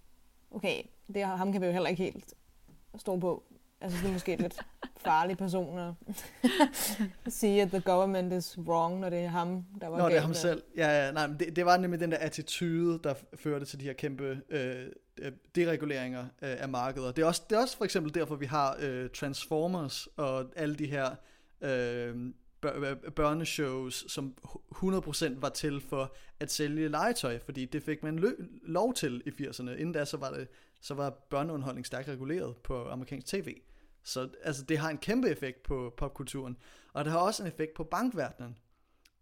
Okay, 0.51 0.83
det, 1.15 1.25
ham 1.25 1.53
kan 1.53 1.61
vi 1.61 1.67
jo 1.67 1.73
heller 1.73 1.89
ikke 1.89 2.03
helt 2.03 2.35
stå 2.97 3.21
på. 3.21 3.45
Altså, 3.81 3.99
det 4.03 4.09
er 4.09 4.13
måske 4.13 4.37
lidt 4.37 4.61
farlig 4.97 5.39
person 5.39 5.79
at 5.79 5.95
sige, 7.33 7.63
at 7.63 7.69
the 7.69 7.81
government 7.81 8.33
is 8.33 8.59
wrong, 8.59 9.01
når 9.01 9.11
det 9.11 9.19
er 9.19 9.29
ham, 9.29 9.65
der 9.81 9.89
var 9.89 9.99
Nå, 9.99 10.09
det 10.09 10.17
er 10.17 10.21
ham 10.21 10.35
selv. 10.35 10.63
Ja, 10.77 11.05
ja 11.05 11.13
nej, 11.13 11.27
men 11.27 11.39
det, 11.39 11.57
det 11.57 11.67
var 11.67 11.77
nemlig 11.77 12.01
den 12.01 12.13
der 12.13 12.19
attitude, 12.19 13.01
der 13.05 13.15
førte 13.35 13.67
til 13.67 13.81
de 13.81 13.85
her 13.85 13.93
kæmpe 13.93 14.41
øh, 14.51 14.87
øh 15.19 15.33
dereguleringer 15.55 16.21
øh, 16.21 16.29
af 16.59 16.69
markedet. 16.69 17.17
Det 17.17 17.23
er, 17.23 17.27
også, 17.27 17.43
det 17.51 17.57
er 17.57 17.61
også 17.61 17.77
for 17.77 17.85
eksempel 17.85 18.15
derfor, 18.15 18.37
vi 18.37 18.47
har 18.47 18.77
øh, 18.81 19.11
Transformers 19.11 20.09
og 20.17 20.45
alle 20.57 20.75
de 20.75 20.87
her 20.87 21.11
øh, 21.61 22.33
Øh, 22.65 22.97
børneshows, 22.97 24.13
som 24.13 24.35
100% 24.45 25.41
var 25.41 25.49
til 25.49 25.81
for 25.81 26.15
at 26.41 26.53
sælge 26.53 26.89
legetøj, 26.89 27.39
fordi 27.39 27.65
det 27.65 27.83
fik 27.83 28.03
man 28.03 28.19
lø- 28.19 28.45
lov 28.63 28.95
til 28.95 29.23
i 29.27 29.31
80'erne. 29.31 29.71
Inden 29.71 29.93
da, 29.93 30.05
så 30.05 30.17
var, 30.17 30.31
det, 30.31 30.49
så 30.81 30.95
var 30.95 31.11
børneunderholdning 31.11 31.87
stærkt 31.87 32.09
reguleret 32.09 32.57
på 32.57 32.89
amerikansk 32.89 33.27
tv. 33.27 33.57
Så 34.03 34.29
altså, 34.43 34.63
det 34.63 34.79
har 34.79 34.91
en 34.91 34.99
kæmpe 34.99 35.29
effekt 35.29 35.63
på 35.63 35.95
popkulturen. 35.97 36.57
Og 36.93 37.05
det 37.05 37.13
har 37.13 37.21
også 37.21 37.43
en 37.43 37.49
effekt 37.49 37.75
på 37.75 37.85
bankverdenen. 37.85 38.57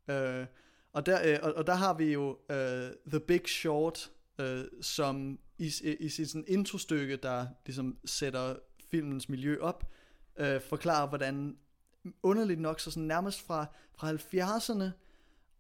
Øh, 0.08 0.46
og, 0.92 1.06
der, 1.06 1.32
øh, 1.32 1.38
og, 1.42 1.54
og 1.54 1.66
der 1.66 1.74
har 1.74 1.94
vi 1.94 2.12
jo 2.12 2.38
øh, 2.50 2.90
The 3.06 3.20
Big 3.20 3.48
Short, 3.48 4.10
øh, 4.40 4.64
som 4.80 5.38
i, 5.58 5.72
i 6.00 6.08
sit 6.08 6.30
sådan 6.30 6.44
introstykke, 6.48 7.16
der 7.16 7.46
ligesom 7.66 7.98
sætter 8.04 8.56
filmens 8.90 9.28
miljø 9.28 9.60
op, 9.60 9.92
øh, 10.36 10.60
forklarer, 10.60 11.08
hvordan 11.08 11.56
underligt 12.22 12.60
nok, 12.60 12.80
så 12.80 12.90
sådan 12.90 13.06
nærmest 13.06 13.46
fra, 13.46 13.66
fra 13.94 14.12
70'erne, 14.12 14.90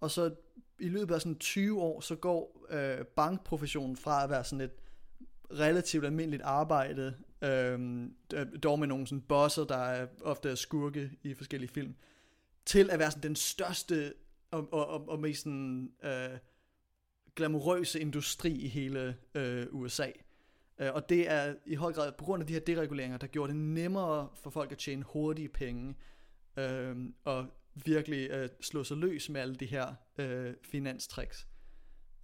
og 0.00 0.10
så 0.10 0.34
i 0.78 0.88
løbet 0.88 1.14
af 1.14 1.20
sådan 1.20 1.38
20 1.38 1.80
år, 1.80 2.00
så 2.00 2.16
går 2.16 2.66
øh, 2.70 3.06
bankprofessionen 3.06 3.96
fra 3.96 4.24
at 4.24 4.30
være 4.30 4.44
sådan 4.44 4.60
et 4.60 4.72
relativt 5.50 6.04
almindeligt 6.04 6.42
arbejde, 6.42 7.14
øh, 7.42 8.08
dog 8.62 8.78
med 8.78 8.86
nogle 8.86 9.06
sådan 9.06 9.20
bosser, 9.20 9.64
der 9.64 9.76
er 9.76 10.06
ofte 10.22 10.50
er 10.50 10.54
skurke 10.54 11.10
i 11.22 11.34
forskellige 11.34 11.70
film, 11.70 11.94
til 12.64 12.90
at 12.90 12.98
være 12.98 13.10
sådan 13.10 13.22
den 13.22 13.36
største 13.36 14.14
og, 14.50 14.72
og, 14.72 14.86
og, 14.86 15.08
og 15.08 15.20
mest 15.20 15.42
sådan, 15.42 15.92
øh, 16.04 16.38
glamourøse 17.36 18.00
industri 18.00 18.50
i 18.52 18.68
hele 18.68 19.16
øh, 19.34 19.66
USA. 19.70 20.10
Øh, 20.78 20.94
og 20.94 21.08
det 21.08 21.30
er 21.30 21.54
i 21.66 21.74
høj 21.74 21.92
grad 21.92 22.12
på 22.12 22.24
grund 22.24 22.42
af 22.42 22.46
de 22.46 22.52
her 22.52 22.60
dereguleringer, 22.60 23.18
der 23.18 23.26
gjorde 23.26 23.52
det 23.52 23.60
nemmere 23.60 24.28
for 24.34 24.50
folk 24.50 24.72
at 24.72 24.78
tjene 24.78 25.02
hurtige 25.02 25.48
penge, 25.48 25.94
øh, 26.56 26.96
og 27.24 27.46
virkelig 27.74 28.30
øh, 28.30 28.48
slå 28.60 28.84
sig 28.84 28.96
løs 28.96 29.28
med 29.28 29.40
alle 29.40 29.54
de 29.54 29.66
her 29.66 29.94
øh, 30.18 30.54
finanstricks. 30.62 31.46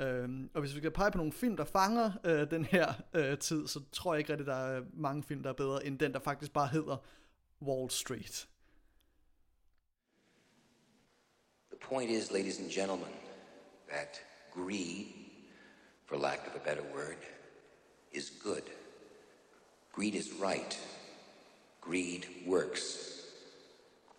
Øhm, 0.01 0.51
og 0.55 0.61
hvis 0.61 0.75
vi 0.75 0.79
skal 0.79 0.91
pege 0.91 1.11
på 1.11 1.19
nogle 1.19 1.33
film, 1.33 1.57
der 1.57 1.65
fanger 1.65 2.13
øh, 2.25 2.51
den 2.51 2.65
her 2.65 2.93
øh, 3.15 3.39
tid, 3.39 3.67
så 3.67 3.81
tror 3.93 4.15
jeg 4.15 4.19
ikke 4.19 4.33
rigtig, 4.33 4.47
der 4.47 4.55
er 4.55 4.83
mange 4.93 5.23
film, 5.23 5.43
der 5.43 5.51
er 5.51 5.55
bedre 5.55 5.87
end 5.87 5.99
den, 5.99 6.13
der 6.13 6.19
faktisk 6.19 6.53
bare 6.53 6.69
hedder 6.69 6.97
Wall 7.63 7.91
Street. 7.91 8.49
The 11.71 11.79
point 11.81 12.11
is, 12.11 12.31
ladies 12.31 12.61
and 12.61 12.71
gentlemen, 12.71 13.13
that 13.89 14.23
greed, 14.55 15.07
for 16.07 16.17
lack 16.17 16.39
of 16.47 16.55
a 16.55 16.65
better 16.65 16.83
word, 16.95 17.23
is 18.13 18.33
good. 18.43 18.63
Greed 19.93 20.15
is 20.15 20.31
right. 20.41 20.79
Greed 21.81 22.23
works. 22.47 23.18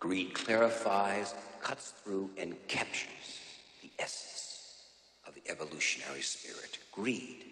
Greed 0.00 0.32
clarifies, 0.32 1.34
cuts 1.62 1.92
through, 2.02 2.30
and 2.38 2.56
captures 2.68 3.38
the 3.82 3.90
essence 3.98 4.84
of 5.28 5.34
the 5.34 5.42
evolutionary 5.50 6.22
spirit. 6.22 6.78
Greed 6.90 7.44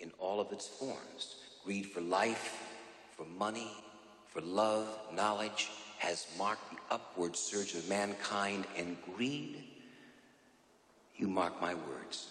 in 0.00 0.10
all 0.18 0.40
of 0.40 0.50
its 0.52 0.66
forms. 0.66 1.36
Greed 1.64 1.86
for 1.86 2.00
life, 2.00 2.60
for 3.16 3.24
money, 3.24 3.70
for 4.26 4.40
love, 4.40 4.88
knowledge, 5.14 5.70
has 5.98 6.26
marked 6.36 6.68
the 6.70 6.94
upward 6.94 7.36
surge 7.36 7.74
of 7.74 7.88
mankind, 7.88 8.66
and 8.76 8.96
greed, 9.14 9.64
you 11.16 11.28
mark 11.28 11.60
my 11.62 11.74
words, 11.74 12.28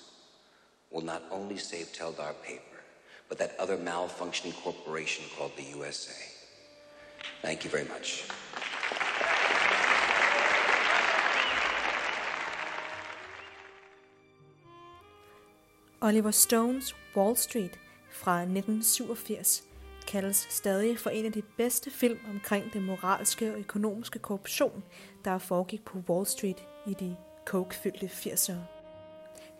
will 0.91 1.01
not 1.01 1.23
only 1.31 1.57
save 1.57 1.87
Teldar 1.87 2.33
paper, 2.43 2.61
but 3.29 3.37
that 3.37 3.55
other 3.57 3.77
malfunctioning 3.77 4.53
corporation 4.61 5.23
called 5.37 5.53
the 5.55 5.63
USA. 5.77 6.21
Thank 7.41 7.63
you 7.63 7.69
very 7.69 7.85
much. 7.85 8.25
Oliver 16.03 16.31
Stones 16.31 16.95
Wall 17.15 17.37
Street 17.37 17.79
fra 18.11 18.39
1987 18.41 19.63
kaldes 20.07 20.47
stadig 20.49 20.99
for 20.99 21.09
en 21.09 21.25
af 21.25 21.31
de 21.31 21.41
bedste 21.57 21.91
film 21.91 22.19
omkring 22.29 22.73
den 22.73 22.85
moralske 22.85 23.53
og 23.53 23.59
økonomiske 23.59 24.19
korruption, 24.19 24.83
der 25.25 25.37
foregik 25.37 25.85
på 25.85 25.97
Wall 26.09 26.25
Street 26.25 26.63
i 26.87 26.93
de 26.93 27.15
coke-fyldte 27.45 28.05
80'ere. 28.05 28.53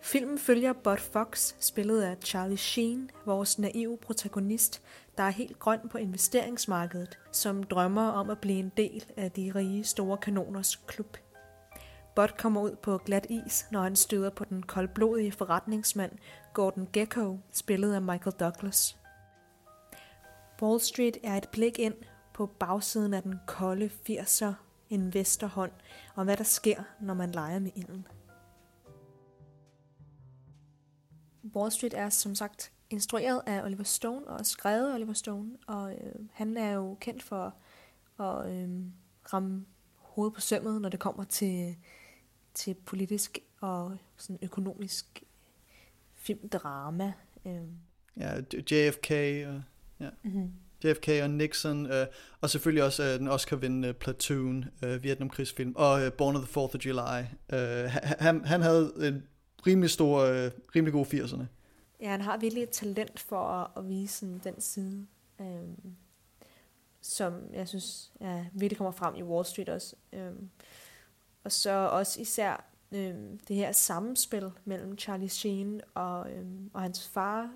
Filmen 0.00 0.38
følger 0.38 0.72
Bud 0.72 0.96
Fox, 0.96 1.54
spillet 1.60 2.02
af 2.02 2.16
Charlie 2.24 2.56
Sheen, 2.56 3.10
vores 3.26 3.58
naive 3.58 3.98
protagonist, 3.98 4.82
der 5.16 5.22
er 5.22 5.30
helt 5.30 5.58
grøn 5.58 5.80
på 5.90 5.98
investeringsmarkedet, 5.98 7.18
som 7.32 7.62
drømmer 7.62 8.08
om 8.08 8.30
at 8.30 8.38
blive 8.38 8.58
en 8.58 8.72
del 8.76 9.04
af 9.16 9.30
de 9.30 9.52
rige 9.54 9.84
store 9.84 10.16
kanoners 10.16 10.76
klub. 10.76 11.16
Bot 12.14 12.36
kommer 12.36 12.60
ud 12.60 12.76
på 12.76 12.98
glat 12.98 13.26
is, 13.30 13.66
når 13.70 13.82
han 13.82 13.96
støder 13.96 14.30
på 14.30 14.44
den 14.44 14.62
koldblodige 14.62 15.32
forretningsmand 15.32 16.12
Gordon 16.52 16.88
Gecko, 16.92 17.38
spillet 17.52 17.94
af 17.94 18.02
Michael 18.02 18.36
Douglas. 18.40 18.98
Wall 20.62 20.80
Street 20.80 21.18
er 21.22 21.36
et 21.36 21.48
blik 21.52 21.78
ind 21.78 21.94
på 22.34 22.46
bagsiden 22.46 23.14
af 23.14 23.22
den 23.22 23.34
kolde 23.46 23.90
80'er 24.10 24.52
investorhånd, 24.90 25.72
og 26.14 26.24
hvad 26.24 26.36
der 26.36 26.44
sker, 26.44 26.82
når 27.00 27.14
man 27.14 27.30
leger 27.32 27.58
med 27.58 27.70
ilden. 27.76 28.06
Wall 31.56 31.72
Street 31.72 31.94
er 31.94 32.08
som 32.08 32.34
sagt 32.34 32.72
instrueret 32.90 33.42
af 33.46 33.62
Oliver 33.62 33.84
Stone 33.84 34.26
og 34.26 34.46
skrevet 34.46 34.90
af 34.90 34.94
Oliver 34.94 35.12
Stone, 35.12 35.50
og 35.66 35.92
øh, 35.92 36.14
han 36.32 36.56
er 36.56 36.72
jo 36.72 36.96
kendt 37.00 37.22
for 37.22 37.54
at 38.20 38.50
øh, 38.52 38.68
ramme 39.32 39.66
hovedet 39.96 40.34
på 40.34 40.40
sømmet, 40.40 40.80
når 40.80 40.88
det 40.88 41.00
kommer 41.00 41.24
til, 41.24 41.76
til 42.54 42.74
politisk 42.74 43.38
og 43.60 43.96
sådan 44.16 44.38
økonomisk 44.42 45.22
filmdrama. 46.14 47.12
Øh. 47.46 47.62
Ja, 48.16 48.40
JFK 48.70 49.10
og 49.46 49.62
Ja. 50.00 50.08
Mm-hmm. 50.22 50.52
JFK 50.84 51.08
og 51.22 51.30
Nixon, 51.30 51.86
øh, 51.86 52.06
og 52.40 52.50
selvfølgelig 52.50 52.84
også 52.84 53.02
øh, 53.02 53.18
den 53.18 53.28
Oscar-vindende 53.28 53.92
Platoon, 53.92 54.64
øh, 54.84 55.02
Vietnamkrigsfilm, 55.02 55.72
og 55.76 56.02
øh, 56.02 56.12
Born 56.12 56.36
of 56.36 56.42
the 56.42 56.60
4th 56.60 56.74
of 56.74 56.86
July. 56.86 57.20
Øh, 57.52 57.90
han, 58.18 58.44
han 58.44 58.62
havde 58.62 58.92
en 59.08 59.26
rimelig 59.66 59.90
stor, 59.90 60.18
øh, 60.18 60.50
rimelig 60.76 60.92
god 60.92 61.06
80'erne. 61.06 61.44
Ja, 62.00 62.10
han 62.10 62.20
har 62.20 62.36
virkelig 62.36 62.62
et 62.62 62.70
talent 62.70 63.20
for 63.20 63.40
at, 63.40 63.70
at 63.76 63.88
vise 63.88 64.18
sådan, 64.18 64.40
den 64.44 64.60
side, 64.60 65.06
øh, 65.40 65.46
som 67.00 67.34
jeg 67.52 67.68
synes 67.68 68.12
ja, 68.20 68.46
virkelig 68.52 68.78
kommer 68.78 68.92
frem 68.92 69.14
i 69.14 69.22
Wall 69.22 69.44
Street 69.44 69.68
også. 69.68 69.96
Øh, 70.12 70.32
og 71.44 71.52
så 71.52 71.70
også 71.70 72.20
især 72.20 72.64
øh, 72.92 73.14
det 73.48 73.56
her 73.56 73.72
samspil 73.72 74.50
mellem 74.64 74.98
Charlie 74.98 75.28
Sheen 75.28 75.80
og, 75.94 76.30
øh, 76.30 76.46
og 76.72 76.82
hans 76.82 77.08
far, 77.08 77.50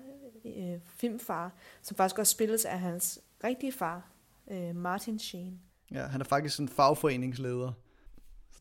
øh, 0.45 0.79
filmfar, 0.85 1.53
som 1.81 1.97
faktisk 1.97 2.19
også 2.19 2.31
spilles 2.31 2.65
af 2.65 2.79
hans 2.79 3.19
rigtige 3.43 3.71
far, 3.71 4.11
øh, 4.51 4.75
Martin 4.75 5.19
Sheen. 5.19 5.59
Ja, 5.91 6.05
han 6.05 6.21
er 6.21 6.25
faktisk 6.25 6.59
en 6.59 6.69
fagforeningsleder. 6.69 7.71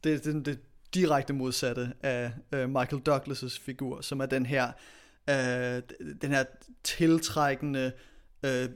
Det 0.04 0.14
er 0.14 0.18
det, 0.18 0.46
det 0.46 0.60
direkte 0.94 1.32
modsatte 1.32 1.92
af 2.02 2.32
øh, 2.52 2.70
Michael 2.70 3.02
Douglas' 3.08 3.60
figur, 3.60 4.00
som 4.00 4.20
er 4.20 4.26
den 4.26 4.46
her, 4.46 4.72
øh, 5.30 5.82
den 6.22 6.30
her 6.30 6.44
tiltrækkende 6.82 7.92
øh, 8.42 8.68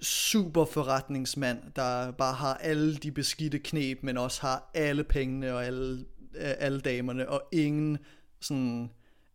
super 0.00 0.64
forretningsmand, 0.64 1.58
der 1.76 2.10
bare 2.10 2.34
har 2.34 2.54
alle 2.54 2.96
de 2.96 3.12
beskidte 3.12 3.58
knep, 3.58 3.98
men 4.02 4.18
også 4.18 4.40
har 4.40 4.70
alle 4.74 5.04
pengene 5.04 5.54
og 5.54 5.64
alle, 5.64 6.04
øh, 6.34 6.54
alle 6.58 6.80
damerne, 6.80 7.28
og 7.28 7.42
ingen 7.52 7.98
sådan, 8.40 8.90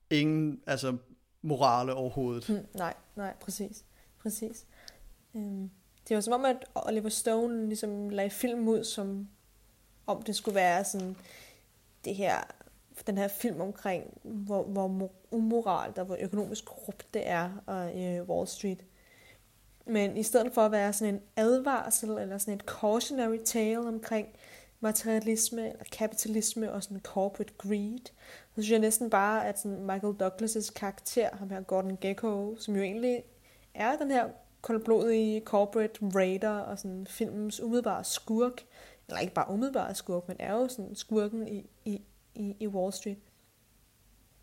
ingen, 0.10 0.60
altså 0.68 0.98
morale 1.42 1.94
overhovedet. 1.94 2.50
Mm, 2.50 2.66
nej, 2.78 2.94
nej, 3.16 3.34
præcis. 3.42 3.86
præcis. 4.22 4.66
Øhm, 5.36 5.70
det 6.08 6.16
var 6.16 6.22
som 6.22 6.34
om, 6.34 6.46
at 6.46 6.66
Oliver 6.76 7.10
Stone 7.10 7.68
ligesom 7.68 8.10
lagde 8.10 8.30
film 8.30 8.68
ud, 8.68 8.84
som 8.84 9.28
om 10.08 10.22
det 10.22 10.36
skulle 10.36 10.56
være 10.56 10.84
sådan 10.84 11.16
det 12.06 12.16
her, 12.16 12.38
den 13.08 13.18
her 13.18 13.28
film 13.28 13.62
omkring, 13.62 14.04
hvor, 14.24 14.64
hvor 14.64 15.12
umoral 15.32 15.94
og 15.98 16.06
hvor 16.06 16.18
økonomisk 16.20 16.66
korrupt 16.66 17.14
det 17.14 17.28
er 17.28 17.64
og 17.66 18.02
øh, 18.02 18.30
Wall 18.30 18.48
Street. 18.48 18.86
Men 19.90 20.18
i 20.18 20.24
stedet 20.24 20.54
for 20.54 20.62
at 20.62 20.72
være 20.72 20.94
sådan 20.94 21.14
en 21.14 21.22
advarsel, 21.36 22.10
eller 22.10 22.38
sådan 22.38 22.54
et 22.54 22.62
cautionary 22.62 23.38
tale 23.46 23.88
omkring 23.88 24.28
materialisme, 24.80 25.70
eller 25.70 25.84
kapitalisme 25.92 26.72
og 26.72 26.84
sådan 26.84 27.00
corporate 27.00 27.54
greed, 27.58 28.06
så 28.50 28.54
synes 28.54 28.72
jeg 28.72 28.80
næsten 28.80 29.10
bare, 29.10 29.48
at 29.48 29.60
sådan 29.60 29.86
Michael 29.86 30.16
Douglas' 30.22 30.74
karakter, 30.76 31.30
ham 31.34 31.50
her 31.50 31.62
Gordon 31.62 31.98
Gekko, 32.02 32.56
som 32.60 32.76
jo 32.76 32.82
egentlig 32.82 33.24
er 33.74 33.98
den 33.98 34.12
her 34.12 34.30
koldblodige 34.62 35.42
corporate 35.46 36.00
raider 36.16 36.60
og 36.60 36.80
sådan 36.80 37.08
filmens 37.08 37.60
umiddelbare 37.60 38.04
skurk, 38.04 38.66
eller 39.08 39.20
ikke 39.20 39.34
bare 39.34 39.54
umiddelbare 39.54 39.96
skurk, 39.96 40.28
men 40.28 40.38
er 40.40 40.54
jo 40.54 40.68
sådan 40.68 40.96
skurken 40.96 41.48
i, 41.48 41.70
i, 41.86 42.02
i, 42.36 42.56
i 42.60 42.68
Wall 42.68 42.94
Street. 42.94 43.18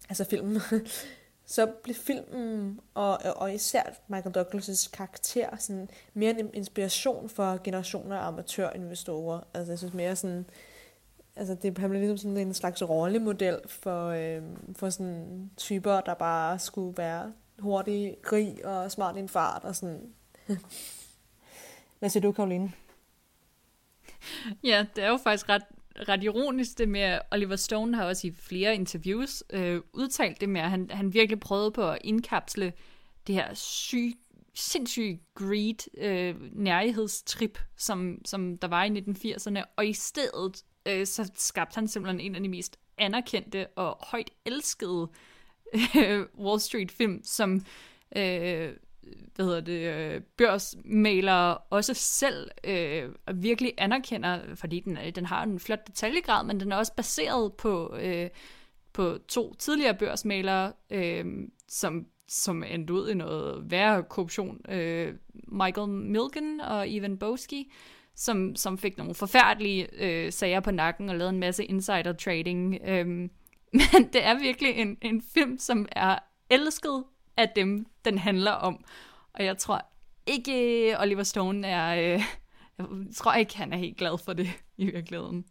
Altså 0.08 0.24
filmen. 0.24 0.60
så 1.46 1.66
blev 1.66 1.94
filmen, 1.94 2.80
og, 2.94 3.18
og 3.36 3.54
især 3.54 3.82
Michael 4.08 4.36
Douglas' 4.36 4.90
karakter, 4.92 5.56
sådan 5.58 5.88
mere 6.14 6.40
en 6.40 6.50
inspiration 6.54 7.28
for 7.28 7.60
generationer 7.64 8.16
af 8.16 8.26
amatørinvestorer. 8.26 9.40
Altså 9.54 9.72
jeg 9.72 9.78
synes 9.78 9.94
mere 9.94 10.16
sådan, 10.16 10.46
altså 11.36 11.54
det 11.54 11.78
han 11.78 11.90
blev 11.90 12.00
ligesom 12.00 12.18
sådan 12.18 12.36
en 12.36 12.54
slags 12.54 12.82
rollemodel 12.82 13.60
for, 13.66 14.06
øh, 14.06 14.42
for 14.76 14.90
sådan 14.90 15.50
typer, 15.56 16.00
der 16.00 16.14
bare 16.14 16.58
skulle 16.58 16.96
være 16.96 17.32
hurtig, 17.58 18.16
rig 18.32 18.66
og 18.66 18.90
smart 18.90 19.16
i 19.16 19.18
en 19.18 19.28
fart 19.28 19.64
og 19.64 19.76
sådan. 19.76 20.00
Hvad 21.98 22.08
siger 22.08 22.20
du, 22.20 22.32
Karoline? 22.32 22.72
Ja, 24.64 24.86
det 24.96 25.04
er 25.04 25.08
jo 25.08 25.16
faktisk 25.16 25.48
ret 25.48 25.62
ret 26.08 26.24
ironisk 26.24 26.78
det 26.78 26.88
med, 26.88 27.18
Oliver 27.32 27.56
Stone 27.56 27.96
har 27.96 28.04
også 28.04 28.26
i 28.26 28.34
flere 28.38 28.74
interviews 28.74 29.42
øh, 29.52 29.80
udtalt 29.92 30.40
det 30.40 30.48
med, 30.48 30.60
at 30.60 30.70
han, 30.70 30.90
han 30.90 31.14
virkelig 31.14 31.40
prøvede 31.40 31.70
på 31.70 31.90
at 31.90 31.98
indkapsle 32.04 32.72
det 33.26 33.34
her 33.34 33.54
syg, 33.54 34.12
sindssyge 34.54 35.20
greed, 35.34 35.98
øh, 35.98 36.34
nærhedstrip, 36.52 37.58
som, 37.76 38.18
som 38.24 38.58
der 38.58 38.68
var 38.68 38.84
i 38.84 38.88
1980'erne, 38.88 39.62
og 39.76 39.86
i 39.86 39.92
stedet 39.92 40.64
øh, 40.86 41.06
så 41.06 41.30
skabte 41.34 41.74
han 41.74 41.88
simpelthen 41.88 42.20
en 42.20 42.34
af 42.34 42.42
de 42.42 42.48
mest 42.48 42.78
anerkendte 42.98 43.66
og 43.66 43.96
højt 44.00 44.30
elskede 44.44 45.08
øh, 46.00 46.26
Wall 46.38 46.60
Street 46.60 46.90
film, 46.90 47.20
som, 47.24 47.64
øh, 48.16 48.72
hvad 49.34 49.46
hedder 49.46 49.60
det, 49.60 49.94
øh, 49.94 50.20
børsmalere 50.36 51.58
også 51.58 51.94
selv 51.94 52.50
øh, 52.64 53.10
virkelig 53.34 53.72
anerkender, 53.78 54.40
fordi 54.54 54.80
den, 54.80 54.98
øh, 54.98 55.14
den 55.14 55.26
har 55.26 55.42
en 55.42 55.60
flot 55.60 55.86
detaljegrad, 55.86 56.46
men 56.46 56.60
den 56.60 56.72
er 56.72 56.76
også 56.76 56.94
baseret 56.94 57.52
på, 57.52 57.96
øh, 58.00 58.28
på 58.92 59.18
to 59.28 59.54
tidligere 59.54 59.94
børsmalere, 59.94 60.72
øh, 60.90 61.24
som, 61.68 62.06
som 62.28 62.62
endte 62.62 62.92
ud 62.92 63.08
i 63.08 63.14
noget 63.14 63.70
værre 63.70 64.02
korruption. 64.02 64.70
Øh, 64.70 65.14
Michael 65.34 65.88
Milken 65.88 66.60
og 66.60 66.88
Ivan 66.88 67.18
Boski, 67.18 67.72
som, 68.14 68.56
som 68.56 68.78
fik 68.78 68.98
nogle 68.98 69.14
forfærdelige 69.14 69.88
øh, 69.98 70.32
sager 70.32 70.60
på 70.60 70.70
nakken 70.70 71.08
og 71.08 71.16
lavede 71.16 71.34
en 71.34 71.40
masse 71.40 71.64
insider 71.64 72.12
trading. 72.12 72.78
Øh, 72.86 73.06
men 73.92 74.08
det 74.12 74.24
er 74.26 74.38
virkelig 74.38 74.74
en, 74.74 74.96
en 75.02 75.22
film, 75.34 75.58
som 75.58 75.88
er 75.92 76.18
elsket 76.50 77.04
af 77.36 77.48
dem, 77.48 77.86
den 78.10 78.18
handler 78.18 78.50
om. 78.50 78.84
Og 79.32 79.44
jeg 79.44 79.58
tror 79.58 79.86
ikke, 80.26 80.94
Oliver 80.98 81.22
Stone 81.22 81.66
er... 81.66 82.14
Øh, 82.14 82.22
jeg 82.78 83.14
tror 83.16 83.34
ikke, 83.34 83.56
han 83.56 83.72
er 83.72 83.76
helt 83.76 83.96
glad 83.96 84.18
for 84.24 84.32
det 84.32 84.48
i 84.76 84.84
virkeligheden. 84.84 85.44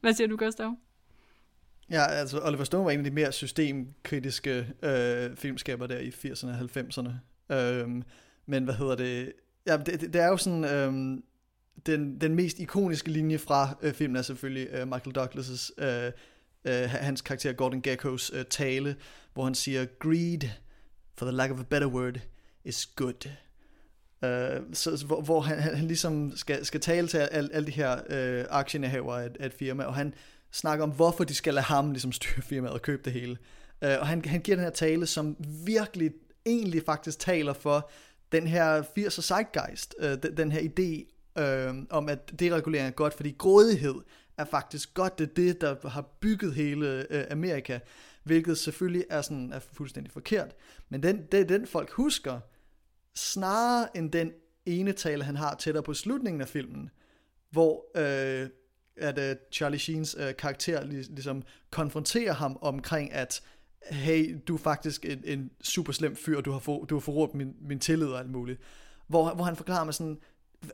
Hvad 0.00 0.14
siger 0.14 0.28
du, 0.28 0.36
Gustav? 0.36 0.74
Ja, 1.90 2.06
altså 2.06 2.40
Oliver 2.44 2.64
Stone 2.64 2.84
var 2.84 2.90
en 2.90 2.98
af 2.98 3.04
de 3.04 3.10
mere 3.10 3.32
systemkritiske 3.32 4.66
øh, 4.82 5.36
filmskaber 5.36 5.86
der 5.86 5.98
i 5.98 6.08
80'erne 6.08 6.48
og 6.48 6.60
90'erne. 6.76 7.10
Øhm, 7.54 8.02
men 8.46 8.64
hvad 8.64 8.74
hedder 8.74 8.96
det? 8.96 9.32
Ja, 9.66 9.76
det, 9.76 10.00
det 10.00 10.16
er 10.16 10.26
jo 10.26 10.36
sådan... 10.36 10.64
Øhm, 10.64 11.24
den, 11.86 12.20
den 12.20 12.34
mest 12.34 12.58
ikoniske 12.58 13.10
linje 13.10 13.38
fra 13.38 13.76
øh, 13.82 13.94
filmen 13.94 14.16
er 14.16 14.22
selvfølgelig 14.22 14.68
øh, 14.72 14.88
Michael 14.88 15.18
Douglas' 15.18 15.84
øh, 15.84 16.12
øh, 16.64 16.90
hans 16.90 17.20
karakter 17.20 17.52
Gordon 17.52 17.82
Gekkos 17.82 18.32
øh, 18.34 18.44
tale, 18.44 18.96
hvor 19.34 19.44
han 19.44 19.54
siger, 19.54 19.84
greed, 19.84 20.48
for 21.20 21.26
the 21.26 21.36
lack 21.36 21.50
of 21.50 21.60
a 21.60 21.64
better 21.64 21.88
word, 21.88 22.20
is 22.64 22.86
good. 22.96 23.26
Uh, 24.22 24.62
så, 24.72 25.04
hvor, 25.06 25.20
hvor 25.20 25.40
han, 25.40 25.58
han, 25.58 25.74
han 25.76 25.86
ligesom 25.86 26.36
skal, 26.36 26.64
skal 26.64 26.80
tale 26.80 27.08
til 27.08 27.18
alle, 27.18 27.52
alle 27.52 27.66
de 27.66 27.72
her 27.72 28.00
øh, 28.10 28.40
uh, 28.40 28.46
aktieindehaver 28.50 29.16
af, 29.16 29.28
af 29.40 29.46
et 29.46 29.52
firma, 29.52 29.84
og 29.84 29.94
han 29.94 30.14
snakker 30.52 30.82
om, 30.82 30.90
hvorfor 30.90 31.24
de 31.24 31.34
skal 31.34 31.54
lade 31.54 31.64
ham 31.64 31.90
ligesom 31.90 32.12
styre 32.12 32.42
firmaet 32.42 32.74
og 32.74 32.82
købe 32.82 33.02
det 33.04 33.12
hele. 33.12 33.38
Uh, 33.86 33.88
og 34.00 34.06
han, 34.06 34.24
han 34.24 34.40
giver 34.40 34.56
den 34.56 34.64
her 34.64 34.70
tale, 34.70 35.06
som 35.06 35.36
virkelig 35.66 36.10
egentlig 36.46 36.82
faktisk 36.86 37.18
taler 37.18 37.52
for 37.52 37.90
den 38.32 38.46
her 38.46 38.82
80'er 38.82 39.22
zeitgeist, 39.22 39.94
uh, 40.02 40.06
den, 40.22 40.36
den 40.36 40.52
her 40.52 40.60
idé 40.60 41.16
uh, 41.42 41.76
om, 41.90 42.08
at 42.08 42.32
deregulering 42.38 42.86
er 42.86 42.90
godt, 42.90 43.14
fordi 43.14 43.34
grådighed 43.38 43.94
er 44.38 44.44
faktisk 44.44 44.94
godt. 44.94 45.18
Det 45.18 45.30
er 45.30 45.34
det, 45.34 45.60
der 45.60 45.88
har 45.88 46.02
bygget 46.20 46.54
hele 46.54 47.06
uh, 47.10 47.20
Amerika, 47.30 47.78
hvilket 48.30 48.58
selvfølgelig 48.58 49.04
er, 49.10 49.22
sådan, 49.22 49.52
er 49.52 49.58
fuldstændig 49.58 50.12
forkert. 50.12 50.54
Men 50.88 51.02
den, 51.02 51.26
det 51.32 51.40
er 51.40 51.44
den, 51.44 51.66
folk 51.66 51.90
husker, 51.90 52.40
snarere 53.14 53.96
end 53.96 54.12
den 54.12 54.32
ene 54.66 54.92
tale, 54.92 55.24
han 55.24 55.36
har 55.36 55.54
tættere 55.54 55.82
på 55.82 55.94
slutningen 55.94 56.40
af 56.40 56.48
filmen, 56.48 56.90
hvor 57.50 57.84
øh, 57.96 58.48
at 58.96 59.18
øh, 59.18 59.36
Charlie 59.52 59.78
Sheens 59.78 60.16
øh, 60.18 60.36
karakter 60.36 60.84
ligesom 60.84 61.42
konfronterer 61.70 62.32
ham 62.32 62.58
omkring, 62.60 63.12
at 63.12 63.42
hey, 63.90 64.38
du 64.48 64.54
er 64.54 64.58
faktisk 64.58 65.04
en, 65.04 65.22
en 65.24 65.50
super 65.62 65.92
slem 65.92 66.16
fyr, 66.16 66.40
du 66.40 66.52
har, 66.52 66.58
for, 66.58 66.84
du 66.84 66.94
har 66.94 67.00
forrådt 67.00 67.34
min, 67.34 67.56
min 67.60 67.78
tillid 67.78 68.08
og 68.08 68.18
alt 68.18 68.30
muligt. 68.30 68.60
Hvor, 69.06 69.34
hvor 69.34 69.44
han 69.44 69.56
forklarer 69.56 69.84
mig 69.84 69.94
sådan, 69.94 70.18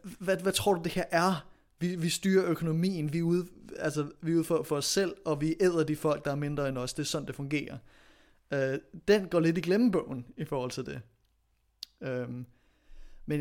hvad, 0.02 0.36
hvad 0.36 0.52
tror 0.52 0.74
du 0.74 0.82
det 0.82 0.92
her 0.92 1.04
er? 1.10 1.46
Vi, 1.78 1.96
vi 1.96 2.08
styrer 2.08 2.50
økonomien, 2.50 3.12
vi 3.12 3.18
er 3.18 3.22
ude, 3.22 3.46
altså, 3.78 4.10
vi 4.20 4.32
er 4.32 4.36
ude 4.36 4.44
for, 4.44 4.62
for 4.62 4.76
os 4.76 4.84
selv, 4.84 5.14
og 5.24 5.40
vi 5.40 5.56
æder 5.60 5.84
de 5.84 5.96
folk, 5.96 6.24
der 6.24 6.30
er 6.30 6.36
mindre 6.36 6.68
end 6.68 6.78
os. 6.78 6.94
Det 6.94 7.02
er 7.02 7.06
sådan, 7.06 7.26
det 7.26 7.34
fungerer. 7.34 7.78
Øh, 8.52 8.78
den 9.08 9.28
går 9.28 9.40
lidt 9.40 9.58
i 9.58 9.60
glemmebogen 9.60 10.26
i 10.36 10.44
forhold 10.44 10.70
til 10.70 10.86
det. 10.86 11.00
Øh, 12.00 12.28
men 13.26 13.40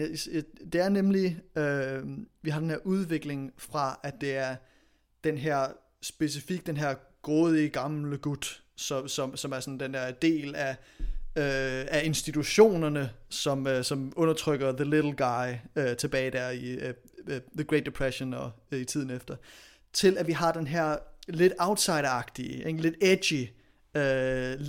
det 0.73 0.75
er 0.81 0.89
nemlig, 0.89 1.41
øh, 1.57 2.03
vi 2.41 2.49
har 2.49 2.59
den 2.59 2.69
her 2.69 2.77
udvikling 2.83 3.53
fra, 3.57 3.99
at 4.03 4.21
det 4.21 4.35
er 4.35 4.55
den 5.23 5.37
her 5.37 5.67
specifik, 6.01 6.65
den 6.65 6.77
her 6.77 6.95
grådige 7.21 7.69
gamle 7.69 8.17
gut, 8.17 8.63
som, 8.75 9.07
som, 9.07 9.37
som 9.37 9.51
er 9.51 9.59
sådan 9.59 9.79
den 9.79 9.93
der 9.93 10.11
del 10.11 10.55
af, 10.55 10.75
øh, 11.37 11.85
af 11.87 12.01
institutionerne, 12.03 13.09
som, 13.29 13.67
øh, 13.67 13.83
som 13.83 14.13
undertrykker 14.15 14.71
the 14.71 14.85
little 14.85 15.15
guy 15.15 15.53
øh, 15.75 15.97
tilbage 15.97 16.31
der 16.31 16.49
i 16.49 16.71
øh, 16.71 16.93
Øh, 17.27 17.41
The 17.57 17.63
Great 17.63 17.85
Depression 17.85 18.33
og 18.33 18.51
øh, 18.71 18.79
i 18.79 18.85
tiden 18.85 19.09
efter, 19.09 19.35
til 19.93 20.17
at 20.17 20.27
vi 20.27 20.31
har 20.31 20.51
den 20.51 20.67
her 20.67 20.97
lidt 21.27 21.53
outsider-agtige, 21.59 22.81
lidt 22.81 22.95
edgy, 23.01 23.49
øh, 23.95 24.59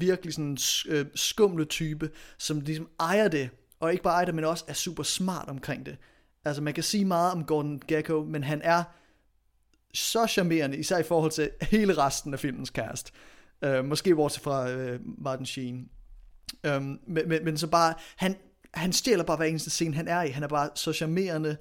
virkelig 0.00 0.34
sådan 0.34 0.58
øh, 0.88 1.06
skumle 1.14 1.64
type, 1.64 2.10
som 2.38 2.60
ligesom 2.60 2.88
ejer 3.00 3.28
det, 3.28 3.50
og 3.80 3.92
ikke 3.92 4.02
bare 4.02 4.14
ejer 4.14 4.24
det, 4.24 4.34
men 4.34 4.44
også 4.44 4.64
er 4.68 4.72
super 4.72 5.02
smart 5.02 5.48
omkring 5.48 5.86
det. 5.86 5.96
Altså 6.44 6.62
man 6.62 6.74
kan 6.74 6.84
sige 6.84 7.04
meget 7.04 7.32
om 7.32 7.44
Gordon 7.44 7.82
Gekko, 7.88 8.24
men 8.24 8.44
han 8.44 8.60
er 8.64 8.82
så 9.94 10.26
charmerende, 10.26 10.76
især 10.76 10.98
i 10.98 11.02
forhold 11.02 11.30
til 11.30 11.50
hele 11.62 11.98
resten 11.98 12.32
af 12.34 12.40
filmens 12.40 12.68
cast. 12.68 13.12
Øh, 13.62 13.84
måske 13.84 14.16
bortset 14.16 14.42
fra 14.42 14.70
øh, 14.70 15.00
Martin 15.18 15.46
Sheen. 15.46 15.88
Um, 16.68 17.00
men, 17.06 17.28
men, 17.28 17.44
men 17.44 17.58
så 17.58 17.66
bare, 17.66 17.94
han, 18.16 18.36
han 18.74 18.92
stjæler 18.92 19.24
bare 19.24 19.36
hver 19.36 19.46
eneste 19.46 19.70
scene, 19.70 19.94
han 19.94 20.08
er 20.08 20.22
i. 20.22 20.28
Han 20.28 20.42
er 20.42 20.48
bare 20.48 20.70
så 20.74 20.92
charmerende, 20.92 21.56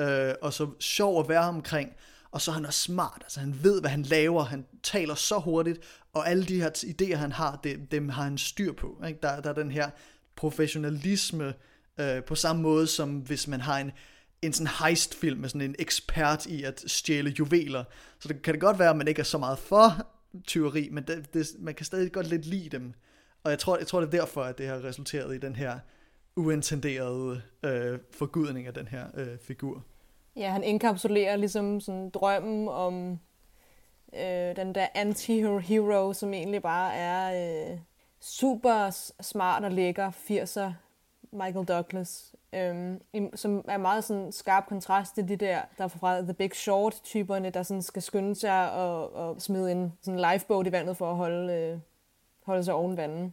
øh, 0.00 0.34
og 0.42 0.52
så 0.52 0.70
sjov 0.80 1.20
at 1.20 1.28
være 1.28 1.48
omkring. 1.48 1.92
Og 2.30 2.40
så 2.40 2.50
er 2.50 2.54
han 2.54 2.66
også 2.66 2.82
smart, 2.82 3.20
altså 3.22 3.40
han 3.40 3.58
ved, 3.62 3.80
hvad 3.80 3.90
han 3.90 4.02
laver, 4.02 4.44
han 4.44 4.66
taler 4.82 5.14
så 5.14 5.38
hurtigt, 5.38 5.80
og 6.12 6.28
alle 6.28 6.44
de 6.44 6.60
her 6.60 6.70
idéer, 6.70 7.16
han 7.16 7.32
har, 7.32 7.60
det, 7.64 7.90
dem 7.90 8.08
har 8.08 8.22
han 8.22 8.38
styr 8.38 8.72
på. 8.72 9.02
Ikke? 9.06 9.18
Der, 9.22 9.40
der 9.40 9.50
er 9.50 9.54
den 9.54 9.70
her 9.70 9.90
professionalisme, 10.36 11.54
øh, 12.00 12.24
på 12.24 12.34
samme 12.34 12.62
måde 12.62 12.86
som 12.86 13.18
hvis 13.18 13.48
man 13.48 13.60
har 13.60 13.78
en, 13.78 13.92
en 14.42 14.52
sådan 14.52 14.72
heist-film 14.84 15.40
med 15.40 15.48
sådan 15.48 15.60
en 15.60 15.74
ekspert 15.78 16.46
i 16.46 16.62
at 16.62 16.84
stjæle 16.86 17.34
juveler. 17.38 17.84
Så 18.20 18.28
det 18.28 18.42
kan 18.42 18.54
det 18.54 18.60
godt 18.60 18.78
være, 18.78 18.90
at 18.90 18.96
man 18.96 19.08
ikke 19.08 19.20
er 19.20 19.24
så 19.24 19.38
meget 19.38 19.58
for 19.58 20.06
tyveri, 20.46 20.88
men 20.92 21.04
det, 21.04 21.34
det, 21.34 21.46
man 21.58 21.74
kan 21.74 21.86
stadig 21.86 22.12
godt 22.12 22.28
lidt 22.28 22.46
lide 22.46 22.68
dem. 22.68 22.92
Og 23.44 23.50
jeg 23.50 23.58
tror, 23.58 23.78
jeg 23.78 23.86
tror, 23.86 24.00
det 24.00 24.06
er 24.06 24.20
derfor, 24.20 24.42
at 24.42 24.58
det 24.58 24.66
har 24.66 24.84
resulteret 24.84 25.34
i 25.34 25.38
den 25.38 25.56
her 25.56 25.78
uintenderede 26.38 27.42
øh, 27.62 27.98
forgudning 28.10 28.66
af 28.66 28.74
den 28.74 28.88
her 28.88 29.06
øh, 29.14 29.38
figur. 29.38 29.84
Ja, 30.36 30.50
han 30.50 30.64
inkapsulerer 30.64 31.36
ligesom 31.36 31.80
sådan 31.80 32.10
drømmen 32.10 32.68
om 32.68 33.18
øh, 34.14 34.56
den 34.56 34.74
der 34.74 34.86
anti-hero, 34.94 36.12
som 36.12 36.34
egentlig 36.34 36.62
bare 36.62 36.94
er 36.94 37.70
øh, 37.70 37.78
super 38.20 38.90
smart 39.20 39.64
og 39.64 39.70
lækker 39.70 40.10
80'er 40.10 40.72
Michael 41.32 41.66
Douglas, 41.66 42.34
øh, 42.52 42.94
som 43.34 43.64
er 43.68 43.76
meget 43.76 44.04
sådan 44.04 44.32
skarp 44.32 44.66
kontrast 44.68 45.14
til 45.14 45.28
de 45.28 45.36
der, 45.36 45.60
der 45.78 45.84
er 45.84 45.88
fra 45.88 46.20
The 46.20 46.34
Big 46.34 46.54
Short-typerne, 46.54 47.50
der 47.50 47.62
sådan 47.62 47.82
skal 47.82 48.02
skynde 48.02 48.34
sig 48.34 48.72
og, 48.72 49.12
og 49.12 49.42
smide 49.42 49.72
en 49.72 49.92
sådan 50.02 50.32
lifeboat 50.32 50.66
i 50.66 50.72
vandet 50.72 50.96
for 50.96 51.10
at 51.10 51.16
holde, 51.16 51.52
øh, 51.54 51.78
holde 52.44 52.64
sig 52.64 52.74
oven 52.74 52.96
vandet. 52.96 53.32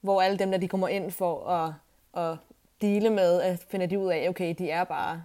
Hvor 0.00 0.22
alle 0.22 0.38
dem, 0.38 0.50
der 0.50 0.58
de 0.58 0.68
kommer 0.68 0.88
ind 0.88 1.10
for 1.10 1.46
at, 1.46 1.72
at 2.18 2.38
dele 2.80 3.10
med, 3.10 3.40
at 3.40 3.66
finde 3.70 3.86
de 3.86 3.98
ud 3.98 4.10
af, 4.10 4.28
okay, 4.28 4.54
de 4.58 4.70
er 4.70 4.84
bare, 4.84 5.24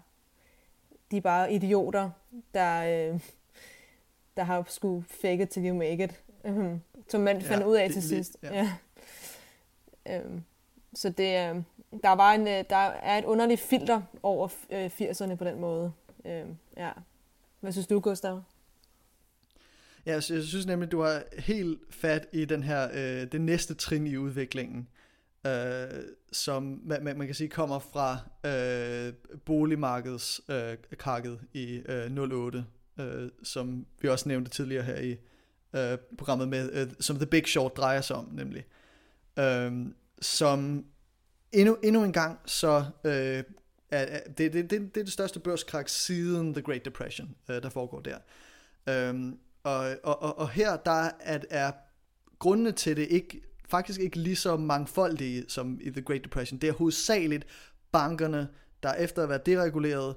de 1.11 1.17
er 1.17 1.21
bare 1.21 1.53
idioter, 1.53 2.09
der, 2.53 2.83
øh, 2.83 3.19
der 4.37 4.43
har 4.43 4.65
skulle 4.67 5.05
fake 5.21 5.43
it 5.43 5.49
till 5.49 5.67
you 5.67 5.75
make 5.75 6.03
it. 6.03 6.23
Øhm, 6.45 6.81
som 7.07 7.21
man 7.21 7.41
fandt 7.41 7.63
ja, 7.63 7.67
ud 7.67 7.75
af 7.75 7.87
til 7.87 7.95
det, 7.95 8.03
sidst. 8.03 8.37
Ja. 8.43 8.53
ja. 10.05 10.19
Øhm, 10.19 10.43
så 10.93 11.09
det, 11.09 11.23
øh, 11.23 11.63
der, 12.03 12.11
var 12.11 12.33
en, 12.33 12.47
øh, 12.47 12.63
der 12.69 12.75
er 12.75 13.17
et 13.17 13.25
underligt 13.25 13.61
filter 13.61 14.01
over 14.23 14.47
80'erne 14.47 15.31
øh, 15.31 15.37
på 15.37 15.43
den 15.43 15.59
måde. 15.59 15.91
Øh, 16.25 16.45
ja. 16.77 16.91
Hvad 17.59 17.71
synes 17.71 17.87
du, 17.87 17.99
Gustav? 17.99 18.43
Ja, 20.05 20.11
jeg 20.11 20.23
synes 20.23 20.65
nemlig, 20.65 20.91
du 20.91 21.01
har 21.01 21.23
helt 21.39 21.79
fat 21.89 22.27
i 22.31 22.45
den 22.45 22.63
her, 22.63 22.89
øh, 22.93 23.31
det 23.31 23.41
næste 23.41 23.73
trin 23.73 24.07
i 24.07 24.17
udviklingen, 24.17 24.87
øh, 25.45 26.03
som 26.31 26.81
man, 26.83 27.03
man 27.03 27.25
kan 27.25 27.35
sige 27.35 27.49
kommer 27.49 27.79
fra 27.79 28.17
øh, 28.45 29.13
boligmarkedskakket 29.45 31.39
øh, 31.55 31.61
i 31.61 31.81
øh, 31.85 32.17
08, 32.17 32.65
øh, 32.99 33.29
som 33.43 33.85
vi 34.01 34.07
også 34.07 34.29
nævnte 34.29 34.51
tidligere 34.51 34.83
her 34.83 34.99
i 34.99 35.17
øh, 35.75 35.97
programmet 36.17 36.47
med, 36.47 36.69
øh, 36.73 36.87
som 36.99 37.15
The 37.15 37.25
Big 37.25 37.47
Short 37.47 37.77
drejer 37.77 38.01
sig 38.01 38.15
om, 38.15 38.29
nemlig. 38.31 38.65
Øh, 39.39 39.85
som 40.21 40.85
endnu, 41.51 41.77
endnu 41.83 42.03
en 42.03 42.13
gang, 42.13 42.39
så 42.45 42.85
øh, 43.03 43.43
er, 43.91 44.19
det, 44.37 44.53
det, 44.53 44.53
det, 44.53 44.71
det 44.71 44.97
er 44.97 45.03
det 45.03 45.13
største 45.13 45.39
børskrak 45.39 45.89
siden 45.89 46.53
The 46.53 46.61
Great 46.61 46.85
Depression, 46.85 47.35
øh, 47.49 47.63
der 47.63 47.69
foregår 47.69 47.99
der. 47.99 48.17
Øhm, 48.89 49.39
og, 49.63 49.95
og, 50.03 50.21
og, 50.21 50.39
og 50.39 50.49
her 50.49 50.77
der 50.77 51.09
er, 51.19 51.39
er 51.49 51.71
grundene 52.39 52.71
til 52.71 52.97
det 52.97 53.07
ikke 53.09 53.41
faktisk 53.73 53.99
ikke 53.99 54.17
lige 54.17 54.35
så 54.35 54.57
mangfoldige 54.57 55.45
som 55.47 55.79
i 55.81 55.89
The 55.89 56.01
Great 56.01 56.23
Depression. 56.23 56.59
Det 56.59 56.69
er 56.69 56.73
hovedsageligt 56.73 57.45
bankerne, 57.91 58.47
der 58.83 58.93
efter 58.93 59.23
at 59.23 59.29
være 59.29 59.39
dereguleret, 59.45 60.15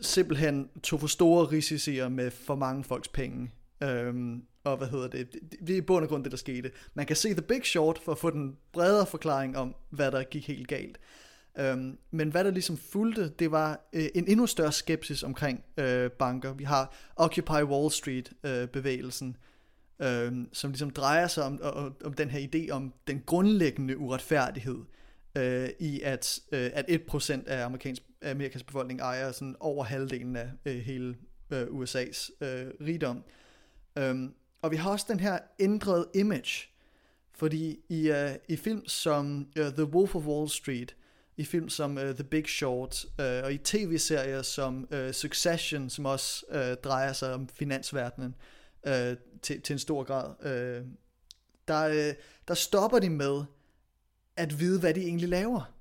simpelthen 0.00 0.68
tog 0.82 1.00
for 1.00 1.06
store 1.06 1.44
risici 1.44 2.08
med 2.08 2.30
for 2.30 2.54
mange 2.54 2.84
folks 2.84 3.08
penge. 3.08 3.50
Øhm, 3.82 4.42
og 4.64 4.76
hvad 4.76 4.88
hedder 4.88 5.08
det, 5.08 5.32
det, 5.66 5.70
er 5.70 5.76
i 5.76 5.80
bund 5.80 6.04
og 6.04 6.08
grund 6.08 6.24
det, 6.24 6.32
der 6.32 6.38
skete. 6.38 6.70
Man 6.94 7.06
kan 7.06 7.16
se 7.16 7.32
The 7.32 7.42
Big 7.42 7.64
Short 7.64 7.98
for 8.04 8.12
at 8.12 8.18
få 8.18 8.30
den 8.30 8.56
bredere 8.72 9.06
forklaring 9.06 9.56
om, 9.56 9.74
hvad 9.90 10.10
der 10.10 10.22
gik 10.22 10.46
helt 10.46 10.68
galt. 10.68 10.98
Øhm, 11.58 11.98
men 12.10 12.30
hvad 12.30 12.44
der 12.44 12.50
ligesom 12.50 12.76
fulgte, 12.76 13.28
det 13.28 13.50
var 13.50 13.88
øh, 13.92 14.08
en 14.14 14.28
endnu 14.28 14.46
større 14.46 14.72
skepsis 14.72 15.22
omkring 15.22 15.64
øh, 15.76 16.10
banker. 16.10 16.52
Vi 16.52 16.64
har 16.64 16.94
Occupy 17.16 17.62
Wall 17.62 17.90
Street 17.90 18.32
øh, 18.44 18.68
bevægelsen, 18.68 19.36
øh, 20.00 20.32
som 20.52 20.70
ligesom 20.70 20.90
drejer 20.90 21.26
sig 21.26 21.44
om, 21.44 21.60
om, 21.62 21.94
om 22.04 22.12
den 22.12 22.30
her 22.30 22.48
idé 22.48 22.70
om 22.70 22.92
den 23.06 23.22
grundlæggende 23.26 23.98
uretfærdighed 23.98 24.78
øh, 25.36 25.68
i, 25.78 26.00
at, 26.00 26.40
øh, 26.52 26.70
at 26.74 26.84
1% 27.14 27.48
af 27.48 27.64
amerikansk, 27.64 28.02
Amerikas 28.22 28.62
befolkning 28.62 29.00
ejer 29.00 29.32
sådan 29.32 29.56
over 29.60 29.84
halvdelen 29.84 30.36
af 30.36 30.50
øh, 30.66 30.76
hele 30.76 31.16
øh, 31.50 31.62
USA's 31.62 32.30
øh, 32.40 32.66
rigdom. 32.80 33.24
Øh, 33.98 34.14
og 34.62 34.70
vi 34.70 34.76
har 34.76 34.90
også 34.90 35.06
den 35.08 35.20
her 35.20 35.38
ændrede 35.60 36.08
image, 36.14 36.68
fordi 37.34 37.78
i, 37.88 38.10
øh, 38.10 38.30
i 38.48 38.56
film 38.56 38.88
som 38.88 39.46
øh, 39.56 39.64
The 39.72 39.84
Wolf 39.84 40.14
of 40.14 40.26
Wall 40.26 40.50
Street, 40.50 40.96
i 41.38 41.44
film 41.44 41.68
som 41.68 41.96
uh, 41.96 42.02
The 42.02 42.24
Big 42.24 42.46
Short, 42.46 43.04
uh, 43.18 43.44
og 43.44 43.52
i 43.52 43.58
tv-serier 43.58 44.42
som 44.42 44.88
uh, 44.92 45.10
Succession, 45.12 45.90
som 45.90 46.06
også 46.06 46.44
uh, 46.48 46.82
drejer 46.84 47.12
sig 47.12 47.34
om 47.34 47.48
finansverdenen 47.48 48.34
uh, 48.38 48.55
Øh, 48.86 49.16
til, 49.42 49.60
til 49.60 49.72
en 49.72 49.78
stor 49.78 50.04
grad, 50.04 50.34
Øh, 50.42 50.84
der, 51.68 51.84
øh, 51.88 52.14
der 52.48 52.54
stopper 52.54 52.98
de 52.98 53.10
med 53.10 53.44
at 54.36 54.60
vide, 54.60 54.80
hvad 54.80 54.94
de 54.94 55.00
egentlig 55.00 55.28
laver. 55.28 55.72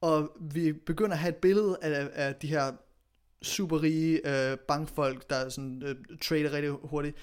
Og 0.00 0.36
vi 0.40 0.72
begynder 0.72 1.12
at 1.12 1.18
have 1.18 1.28
et 1.28 1.36
billede 1.36 1.78
af, 1.82 2.10
af 2.12 2.34
de 2.34 2.46
her 2.46 2.72
super 3.42 3.82
rige 3.82 4.20
øh, 4.50 4.58
bankfolk, 4.58 5.30
der 5.30 5.48
sådan, 5.48 5.82
øh, 5.82 5.96
trader 6.22 6.52
rigtig 6.52 6.70
hurtigt, 6.70 7.16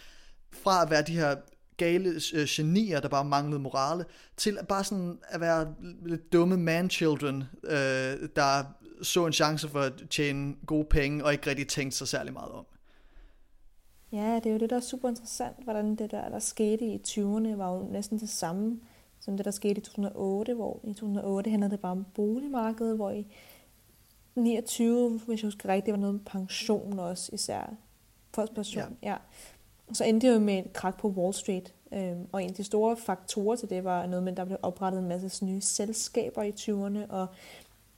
fra 0.51 0.83
at 0.83 0.89
være 0.89 1.01
de 1.01 1.15
her 1.15 1.35
gale 1.77 2.09
øh, 2.33 2.45
genier, 2.49 2.99
der 2.99 3.09
bare 3.09 3.25
manglede 3.25 3.59
morale, 3.59 4.05
til 4.37 4.57
at 4.57 4.67
bare 4.67 4.83
sådan 4.83 5.19
at 5.23 5.41
være 5.41 5.75
lidt 6.05 6.33
dumme 6.33 6.57
man-children, 6.57 7.43
øh, 7.63 8.29
der 8.35 8.63
så 9.01 9.25
en 9.25 9.33
chance 9.33 9.69
for 9.69 9.79
at 9.79 9.93
tjene 10.09 10.55
gode 10.65 10.87
penge, 10.89 11.25
og 11.25 11.31
ikke 11.31 11.49
rigtig 11.49 11.67
tænkte 11.67 11.97
sig 11.97 12.07
særlig 12.07 12.33
meget 12.33 12.51
om. 12.51 12.65
Ja, 14.11 14.35
det 14.35 14.45
er 14.45 14.51
jo 14.51 14.57
det, 14.57 14.69
der 14.69 14.75
er 14.75 14.79
super 14.79 15.09
interessant, 15.09 15.63
hvordan 15.63 15.95
det 15.95 16.11
der, 16.11 16.29
der 16.29 16.39
skete 16.39 16.85
i 16.85 17.01
20'erne, 17.07 17.55
var 17.55 17.75
jo 17.75 17.87
næsten 17.91 18.19
det 18.19 18.29
samme 18.29 18.79
som 19.21 19.37
det, 19.37 19.45
der 19.45 19.51
skete 19.51 19.77
i 19.77 19.83
2008, 19.83 20.53
hvor 20.53 20.79
i 20.83 20.93
2008 20.93 21.49
handlede 21.49 21.71
det 21.71 21.79
bare 21.79 21.91
om 21.91 22.05
boligmarkedet, 22.13 22.95
hvor 22.95 23.11
i 23.11 23.27
29, 24.35 25.19
hvis 25.27 25.41
jeg 25.41 25.47
husker 25.47 25.69
rigtigt, 25.69 25.85
det 25.85 25.91
var 25.91 25.99
noget 25.99 26.13
med 26.13 26.21
pension 26.25 26.99
også 26.99 27.29
især. 27.33 27.73
Postpension, 28.31 28.97
ja. 29.03 29.09
ja. 29.09 29.17
Så 29.93 30.03
endte 30.03 30.27
det 30.27 30.33
jo 30.33 30.39
med 30.39 30.59
et 30.59 30.73
krak 30.73 30.99
på 30.99 31.07
Wall 31.07 31.33
Street. 31.33 31.73
Øhm, 31.93 32.27
og 32.31 32.43
en 32.43 32.49
af 32.49 32.55
de 32.55 32.63
store 32.63 32.97
faktorer 32.97 33.55
til 33.55 33.69
det 33.69 33.83
var 33.83 34.05
noget 34.05 34.23
med, 34.23 34.31
at 34.31 34.37
der 34.37 34.45
blev 34.45 34.57
oprettet 34.61 34.99
en 34.99 35.07
masse 35.07 35.45
nye 35.45 35.61
selskaber 35.61 36.43
i 36.43 36.51
20'erne, 36.51 37.11
og, 37.11 37.27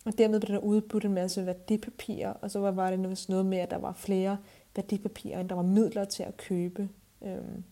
og 0.05 0.17
dermed 0.17 0.39
blev 0.39 0.55
der 0.55 0.63
udbudt 0.63 1.05
en 1.05 1.13
masse 1.13 1.45
værdipapirer, 1.45 2.33
og 2.33 2.51
så 2.51 2.59
var, 2.59 2.71
var 2.71 2.89
det 2.89 2.99
noget 3.29 3.45
med, 3.45 3.57
at 3.57 3.71
der 3.71 3.77
var 3.77 3.93
flere 3.93 4.37
værdipapirer, 4.75 5.39
end 5.39 5.49
der 5.49 5.55
var 5.55 5.63
midler 5.63 6.05
til 6.05 6.23
at 6.23 6.37
købe. 6.37 6.89
Øhm, 7.21 7.63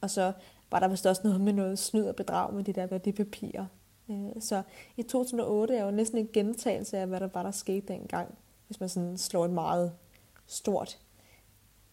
og 0.00 0.10
så 0.10 0.32
var 0.70 0.80
der 0.80 0.88
vist 0.88 1.06
også 1.06 1.20
noget 1.24 1.40
med 1.40 1.52
noget 1.52 1.78
snyd 1.78 2.04
og 2.04 2.16
bedrag 2.16 2.54
med 2.54 2.64
de 2.64 2.72
der 2.72 2.86
værdipapirer. 2.86 3.66
Øh, 4.10 4.40
så 4.40 4.62
i 4.96 5.02
2008 5.02 5.76
er 5.76 5.84
jo 5.84 5.90
næsten 5.90 6.18
en 6.18 6.28
gentagelse 6.32 6.98
af, 6.98 7.06
hvad 7.06 7.20
der 7.20 7.28
var, 7.34 7.42
der 7.42 7.50
skete 7.50 7.88
dengang, 7.88 8.34
hvis 8.66 8.80
man 8.80 8.88
sådan 8.88 9.18
slår 9.18 9.44
et 9.44 9.50
meget 9.50 9.92
stort 10.46 10.98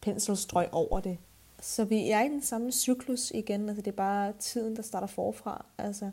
penselstrøg 0.01 0.67
over 0.71 0.99
det. 0.99 1.17
Så 1.61 1.83
vi 1.83 2.09
er 2.09 2.21
i 2.21 2.27
den 2.27 2.41
samme 2.41 2.71
cyklus 2.71 3.31
igen, 3.31 3.69
altså 3.69 3.81
det 3.81 3.91
er 3.91 3.95
bare 3.95 4.33
tiden, 4.39 4.75
der 4.75 4.81
starter 4.81 5.07
forfra. 5.07 5.65
Altså 5.77 6.11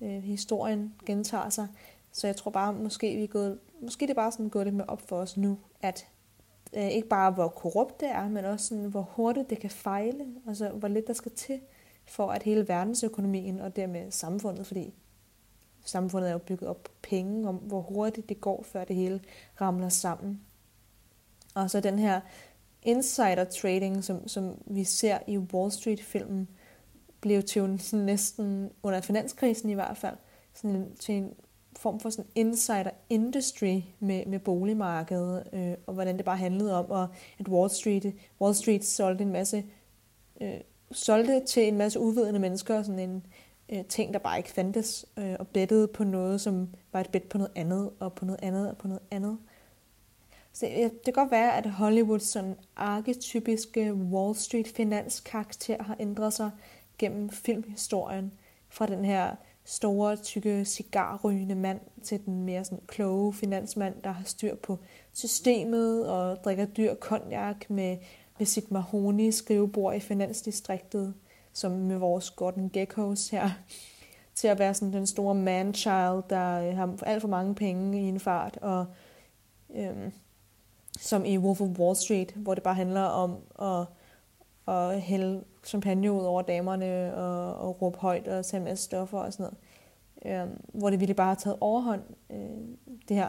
øh, 0.00 0.22
historien 0.22 0.94
gentager 1.06 1.48
sig. 1.48 1.68
Så 2.12 2.26
jeg 2.26 2.36
tror 2.36 2.50
bare, 2.50 2.72
måske 2.72 3.16
vi 3.16 3.22
er 3.22 3.28
gået, 3.28 3.58
måske 3.80 4.06
det 4.06 4.10
er 4.10 4.14
bare 4.14 4.32
sådan 4.32 4.48
gået 4.48 4.66
det 4.66 4.74
med 4.74 4.84
op 4.88 5.00
for 5.00 5.16
os 5.16 5.36
nu, 5.36 5.58
at 5.82 6.06
Øh, 6.76 6.88
ikke 6.88 7.08
bare 7.08 7.30
hvor 7.30 7.48
korrupt 7.48 8.00
det 8.00 8.08
er, 8.08 8.28
men 8.28 8.44
også 8.44 8.66
sådan, 8.66 8.84
hvor 8.84 9.02
hurtigt 9.02 9.50
det 9.50 9.58
kan 9.58 9.70
fejle, 9.70 10.26
altså 10.46 10.68
hvor 10.68 10.88
lidt 10.88 11.06
der 11.06 11.12
skal 11.12 11.32
til 11.32 11.60
for 12.04 12.30
at 12.30 12.42
hele 12.42 12.68
verdensøkonomien 12.68 13.60
og 13.60 13.76
dermed 13.76 14.10
samfundet, 14.10 14.66
fordi 14.66 14.94
samfundet 15.84 16.28
er 16.28 16.32
jo 16.32 16.38
bygget 16.38 16.70
op 16.70 16.82
på 16.82 16.90
penge, 17.02 17.48
om 17.48 17.54
hvor 17.54 17.80
hurtigt 17.80 18.28
det 18.28 18.40
går, 18.40 18.62
før 18.62 18.84
det 18.84 18.96
hele 18.96 19.20
ramler 19.60 19.88
sammen. 19.88 20.40
Og 21.54 21.70
så 21.70 21.80
den 21.80 21.98
her 21.98 22.20
insider 22.82 23.44
trading, 23.44 24.04
som, 24.04 24.28
som 24.28 24.62
vi 24.66 24.84
ser 24.84 25.18
i 25.26 25.38
Wall 25.38 25.72
Street-filmen, 25.72 26.48
blev 27.20 27.42
til 27.42 27.62
en, 27.62 27.78
sådan 27.78 28.06
næsten 28.06 28.70
under 28.82 29.00
finanskrisen 29.00 29.70
i 29.70 29.74
hvert 29.74 29.96
fald, 29.96 30.16
sådan 30.54 30.96
til 31.00 31.14
en 31.14 31.34
form 31.78 32.00
for 32.00 32.10
sådan 32.10 32.30
insider 32.34 32.90
industry 33.10 33.80
med, 34.00 34.26
med 34.26 34.38
boligmarkedet, 34.38 35.48
øh, 35.52 35.74
og 35.86 35.94
hvordan 35.94 36.16
det 36.16 36.24
bare 36.24 36.36
handlede 36.36 36.78
om, 36.78 36.90
og 36.90 37.08
at 37.38 37.48
Wall 37.48 37.70
Street, 37.70 38.14
Wall 38.40 38.54
Street 38.54 38.84
solgte 38.84 39.24
en 39.24 39.32
masse, 39.32 39.64
øh, 40.40 40.60
solgte 40.92 41.44
til 41.46 41.68
en 41.68 41.78
masse 41.78 42.00
uvidende 42.00 42.40
mennesker 42.40 42.82
sådan 42.82 42.98
en, 42.98 43.26
øh, 43.68 43.84
ting, 43.84 44.12
der 44.12 44.18
bare 44.18 44.38
ikke 44.38 44.50
fandtes, 44.50 45.06
øh, 45.16 45.34
og 45.38 45.48
bettede 45.48 45.88
på 45.88 46.04
noget, 46.04 46.40
som 46.40 46.68
var 46.92 47.00
et 47.00 47.10
bet 47.10 47.22
på 47.22 47.38
noget 47.38 47.52
andet, 47.54 47.90
og 48.00 48.12
på 48.12 48.24
noget 48.24 48.40
andet, 48.42 48.70
og 48.70 48.76
på 48.76 48.88
noget 48.88 49.02
andet. 49.10 49.38
Så 50.52 50.66
øh, 50.66 50.82
det 50.82 51.04
kan 51.04 51.12
godt 51.12 51.30
være, 51.30 51.56
at 51.56 51.70
Hollywoods 51.70 52.22
sådan 52.22 52.56
arketypiske 52.76 53.94
Wall 53.94 54.36
Street 54.36 54.68
finanskarakter 54.68 55.82
har 55.82 55.96
ændret 56.00 56.32
sig 56.32 56.50
gennem 56.98 57.30
filmhistorien, 57.30 58.32
fra 58.68 58.86
den 58.86 59.04
her 59.04 59.36
store, 59.66 60.16
tykke, 60.16 60.64
cigarrygende 60.64 61.54
mand 61.54 61.80
til 62.02 62.24
den 62.26 62.42
mere 62.42 62.64
sådan 62.64 62.80
kloge 62.86 63.32
finansmand, 63.32 63.94
der 64.04 64.10
har 64.10 64.24
styr 64.24 64.54
på 64.54 64.78
systemet 65.12 66.08
og 66.08 66.44
drikker 66.44 66.64
dyr 66.64 66.94
konjak 66.94 67.70
med, 67.70 67.96
med 68.38 68.46
sit 68.46 68.70
mahoni 68.70 69.32
skrivebord 69.32 69.96
i 69.96 70.00
finansdistriktet 70.00 71.14
som 71.56 71.72
med 71.72 71.96
vores 71.96 72.30
Gordon 72.30 72.70
Geckos 72.72 73.28
her, 73.28 73.50
til 74.34 74.48
at 74.48 74.58
være 74.58 74.74
sådan 74.74 74.92
den 74.92 75.06
store 75.06 75.34
man-child, 75.34 76.22
der 76.30 76.68
øh, 76.68 76.76
har 76.76 76.98
alt 77.02 77.20
for 77.20 77.28
mange 77.28 77.54
penge 77.54 78.00
i 78.00 78.02
en 78.02 78.20
fart, 78.20 78.58
og 78.62 78.86
øhm, 79.74 80.12
som 80.98 81.24
i 81.24 81.38
Wolf 81.38 81.60
of 81.60 81.68
Wall 81.68 81.96
Street, 81.96 82.32
hvor 82.32 82.54
det 82.54 82.62
bare 82.62 82.74
handler 82.74 83.02
om 83.02 83.36
at, 83.62 83.86
og 84.66 85.00
hælde 85.00 85.44
champagne 85.64 86.12
ud 86.12 86.24
over 86.24 86.42
damerne 86.42 87.14
og, 87.14 87.54
og 87.56 87.82
råbe 87.82 87.98
højt 87.98 88.28
og 88.28 88.46
tage 88.46 88.64
masse 88.64 88.84
stoffer 88.84 89.18
og 89.18 89.32
sådan 89.32 89.42
noget. 89.42 89.58
Øhm, 90.24 90.60
hvor 90.74 90.90
det 90.90 91.00
ville 91.00 91.14
bare 91.14 91.26
have 91.26 91.36
taget 91.36 91.56
overhånd, 91.60 92.02
øh, 92.30 92.38
det 93.08 93.16
her 93.16 93.28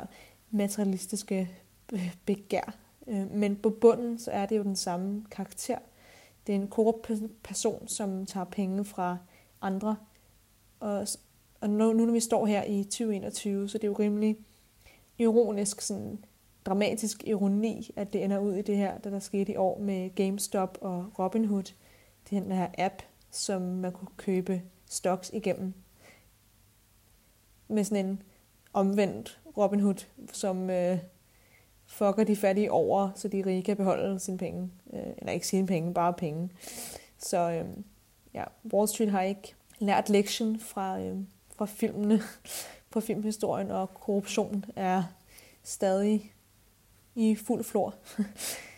materialistiske 0.52 1.50
begær. 2.26 2.76
Øh, 3.08 3.32
men 3.32 3.56
på 3.56 3.70
bunden, 3.70 4.20
så 4.20 4.32
er 4.32 4.46
det 4.46 4.58
jo 4.58 4.64
den 4.64 4.76
samme 4.76 5.26
karakter. 5.32 5.78
Det 6.48 6.56
er 6.56 6.60
en 6.60 6.68
korrupt 6.68 7.12
person, 7.44 7.88
som 7.88 8.26
tager 8.26 8.46
penge 8.46 8.86
fra 8.86 9.18
andre. 9.62 9.96
Og, 10.80 11.08
og 11.62 11.70
nu, 11.70 11.94
nu 11.94 12.06
når 12.06 12.14
vi 12.14 12.20
står 12.20 12.46
her 12.46 12.64
i 12.64 12.84
2021, 12.84 13.70
så 13.70 13.78
det 13.78 13.84
er 13.84 13.88
jo 13.88 13.96
rimelig 14.00 14.38
ironisk, 15.18 15.82
sådan 15.82 16.26
dramatisk 16.68 17.24
ironi, 17.28 17.92
at 17.96 18.14
det 18.14 18.24
ender 18.24 18.40
ud 18.40 18.56
i 18.56 18.62
det 18.62 18.78
her, 18.78 18.98
der 18.98 19.10
der 19.10 19.20
skete 19.20 19.52
i 19.52 19.56
år 19.56 19.80
med 19.80 20.16
GameStop 20.16 20.78
og 20.82 21.12
Robinhood. 21.20 21.74
Det 22.30 22.38
er 22.38 22.42
den 22.42 22.52
her 22.52 22.68
app, 22.78 23.02
som 23.32 23.62
man 23.62 23.92
kunne 23.92 24.12
købe 24.18 24.62
stocks 24.90 25.32
igennem. 25.34 25.74
Med 27.68 27.84
sådan 27.84 28.06
en 28.06 28.22
omvendt 28.74 29.40
Robinhood, 29.58 30.06
som 30.32 30.70
øh, 30.70 30.98
fucker 31.86 32.24
de 32.24 32.36
fattige 32.36 32.72
over, 32.72 33.12
så 33.16 33.28
de 33.28 33.44
rige 33.46 33.64
kan 33.64 33.78
beholde 33.78 34.20
sine 34.20 34.38
penge. 34.38 34.72
Øh, 34.94 35.14
eller 35.18 35.32
ikke 35.32 35.48
sine 35.48 35.68
penge, 35.68 35.94
bare 35.94 36.14
penge. 36.14 36.50
Så 37.18 37.52
øh, 37.52 37.66
ja, 38.34 38.44
Wall 38.74 38.88
Street 38.88 39.12
har 39.12 39.22
ikke 39.22 39.56
lært 39.80 40.10
lektion 40.10 40.60
fra, 40.60 41.00
øh, 41.00 41.18
fra 41.56 41.66
filmene, 41.66 42.20
fra 42.92 43.00
filmhistorien, 43.00 43.72
og 43.72 43.94
korruption 43.94 44.66
er 44.76 45.04
stadig 45.64 46.34
i 47.18 47.36
fuld 47.36 47.64
flor. 47.64 47.96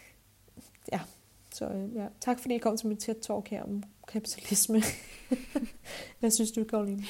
ja, 0.93 0.99
så 1.51 1.65
øh, 1.65 1.95
ja. 1.95 2.07
tak 2.21 2.39
fordi 2.39 2.55
I 2.55 2.57
kom 2.57 2.77
til 2.77 2.87
mit 2.87 2.99
tæt 2.99 3.17
talk 3.17 3.47
her 3.47 3.63
om 3.63 3.83
kapitalisme. 4.07 4.81
Hvad 6.19 6.31
synes 6.31 6.51
du, 6.51 6.63
Karoline? 6.63 7.03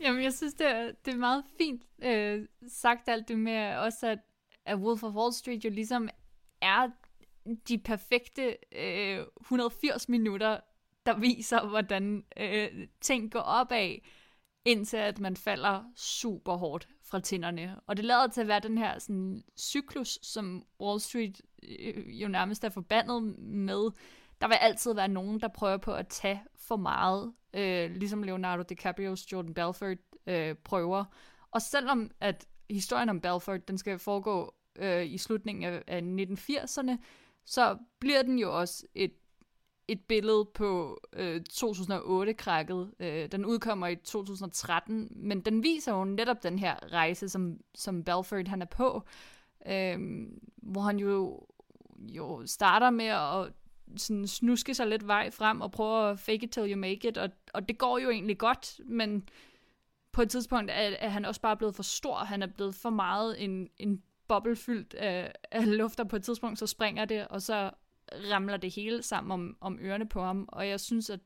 Jamen, 0.00 0.22
jeg 0.22 0.32
synes, 0.32 0.54
det 0.54 0.66
er, 0.66 0.92
det 1.04 1.14
er 1.14 1.18
meget 1.18 1.44
fint 1.58 1.82
øh, 2.02 2.46
sagt 2.68 3.08
alt 3.08 3.28
det 3.28 3.38
med 3.38 3.76
også, 3.76 4.06
at 4.06 4.18
at 4.64 4.78
Wolf 4.78 5.02
of 5.02 5.14
Wall 5.14 5.32
Street 5.32 5.64
jo 5.64 5.70
ligesom 5.70 6.08
er 6.60 6.88
de 7.68 7.78
perfekte 7.78 8.56
øh, 8.72 9.24
180 9.40 10.08
minutter, 10.08 10.60
der 11.06 11.18
viser, 11.18 11.68
hvordan 11.68 12.24
øh, 12.36 12.68
ting 13.00 13.32
går 13.32 13.40
opad, 13.40 13.96
indtil 14.64 14.96
at 14.96 15.20
man 15.20 15.36
falder 15.36 15.84
super 15.96 16.56
hårdt 16.56 16.88
fra 17.02 17.20
tænderne. 17.20 17.80
Og 17.86 17.96
det 17.96 18.04
lader 18.04 18.26
til 18.26 18.40
at 18.40 18.48
være 18.48 18.60
den 18.60 18.78
her 18.78 18.98
sådan, 18.98 19.42
cyklus, 19.58 20.18
som 20.22 20.64
Wall 20.80 21.00
Street 21.00 21.40
øh, 21.62 22.22
jo 22.22 22.28
nærmest 22.28 22.64
er 22.64 22.68
forbandet 22.68 23.38
med, 23.38 23.90
der 24.40 24.48
vil 24.48 24.54
altid 24.54 24.94
være 24.94 25.08
nogen, 25.08 25.40
der 25.40 25.48
prøver 25.48 25.76
på 25.76 25.94
at 25.94 26.08
tage 26.08 26.42
for 26.56 26.76
meget, 26.76 27.32
øh, 27.54 27.90
ligesom 27.90 28.22
Leonardo 28.22 28.62
DiCaprio's 28.72 29.28
Jordan 29.32 29.54
Belfort 29.54 29.98
øh, 30.26 30.54
prøver. 30.54 31.04
Og 31.50 31.62
selvom 31.62 32.10
at 32.20 32.46
historien 32.70 33.08
om 33.08 33.20
Belfort, 33.20 33.68
den 33.68 33.78
skal 33.78 33.98
foregå 33.98 34.54
øh, 34.76 35.06
i 35.06 35.18
slutningen 35.18 35.64
af, 35.64 35.82
af 35.86 36.00
1980'erne, 36.00 36.96
så 37.44 37.78
bliver 37.98 38.22
den 38.22 38.38
jo 38.38 38.58
også 38.60 38.86
et 38.94 39.12
et 39.92 40.00
billede 40.00 40.44
på 40.54 41.00
øh, 41.12 41.40
2008-krakket. 41.52 42.90
Øh, 43.00 43.32
den 43.32 43.44
udkommer 43.44 43.86
i 43.86 43.96
2013, 43.96 45.08
men 45.10 45.40
den 45.40 45.62
viser 45.62 45.92
jo 45.92 46.04
netop 46.04 46.42
den 46.42 46.58
her 46.58 46.92
rejse, 46.92 47.28
som, 47.28 47.60
som 47.74 48.04
Belford 48.04 48.48
han 48.48 48.62
er 48.62 48.66
på, 48.66 49.02
øh, 49.66 49.98
hvor 50.56 50.80
han 50.80 50.98
jo, 50.98 51.46
jo 51.98 52.46
starter 52.46 52.90
med 52.90 53.06
at 53.06 53.52
sådan 53.96 54.26
snuske 54.26 54.74
sig 54.74 54.86
lidt 54.86 55.06
vej 55.06 55.30
frem 55.30 55.60
og 55.60 55.70
prøve 55.70 56.10
at 56.10 56.18
fake 56.18 56.44
it 56.44 56.50
till 56.50 56.72
you 56.72 56.78
make 56.78 57.08
it, 57.08 57.18
og, 57.18 57.30
og 57.54 57.68
det 57.68 57.78
går 57.78 57.98
jo 57.98 58.10
egentlig 58.10 58.38
godt, 58.38 58.80
men 58.84 59.28
på 60.12 60.22
et 60.22 60.30
tidspunkt 60.30 60.70
er, 60.70 60.96
er 60.98 61.08
han 61.08 61.24
også 61.24 61.40
bare 61.40 61.56
blevet 61.56 61.74
for 61.74 61.82
stor, 61.82 62.16
han 62.16 62.42
er 62.42 62.46
blevet 62.46 62.74
for 62.74 62.90
meget 62.90 63.44
en, 63.44 63.68
en 63.78 64.02
boble 64.28 64.56
fyldt 64.56 64.94
af, 64.94 65.32
af 65.50 65.76
luft, 65.76 66.00
og 66.00 66.08
på 66.08 66.16
et 66.16 66.24
tidspunkt 66.24 66.58
så 66.58 66.66
springer 66.66 67.04
det, 67.04 67.28
og 67.28 67.42
så 67.42 67.70
ramler 68.32 68.56
det 68.56 68.70
hele 68.70 69.02
sammen 69.02 69.32
om, 69.32 69.56
om 69.60 69.78
ørerne 69.82 70.08
på 70.08 70.22
ham, 70.22 70.48
og 70.48 70.68
jeg 70.68 70.80
synes, 70.80 71.10
at 71.10 71.20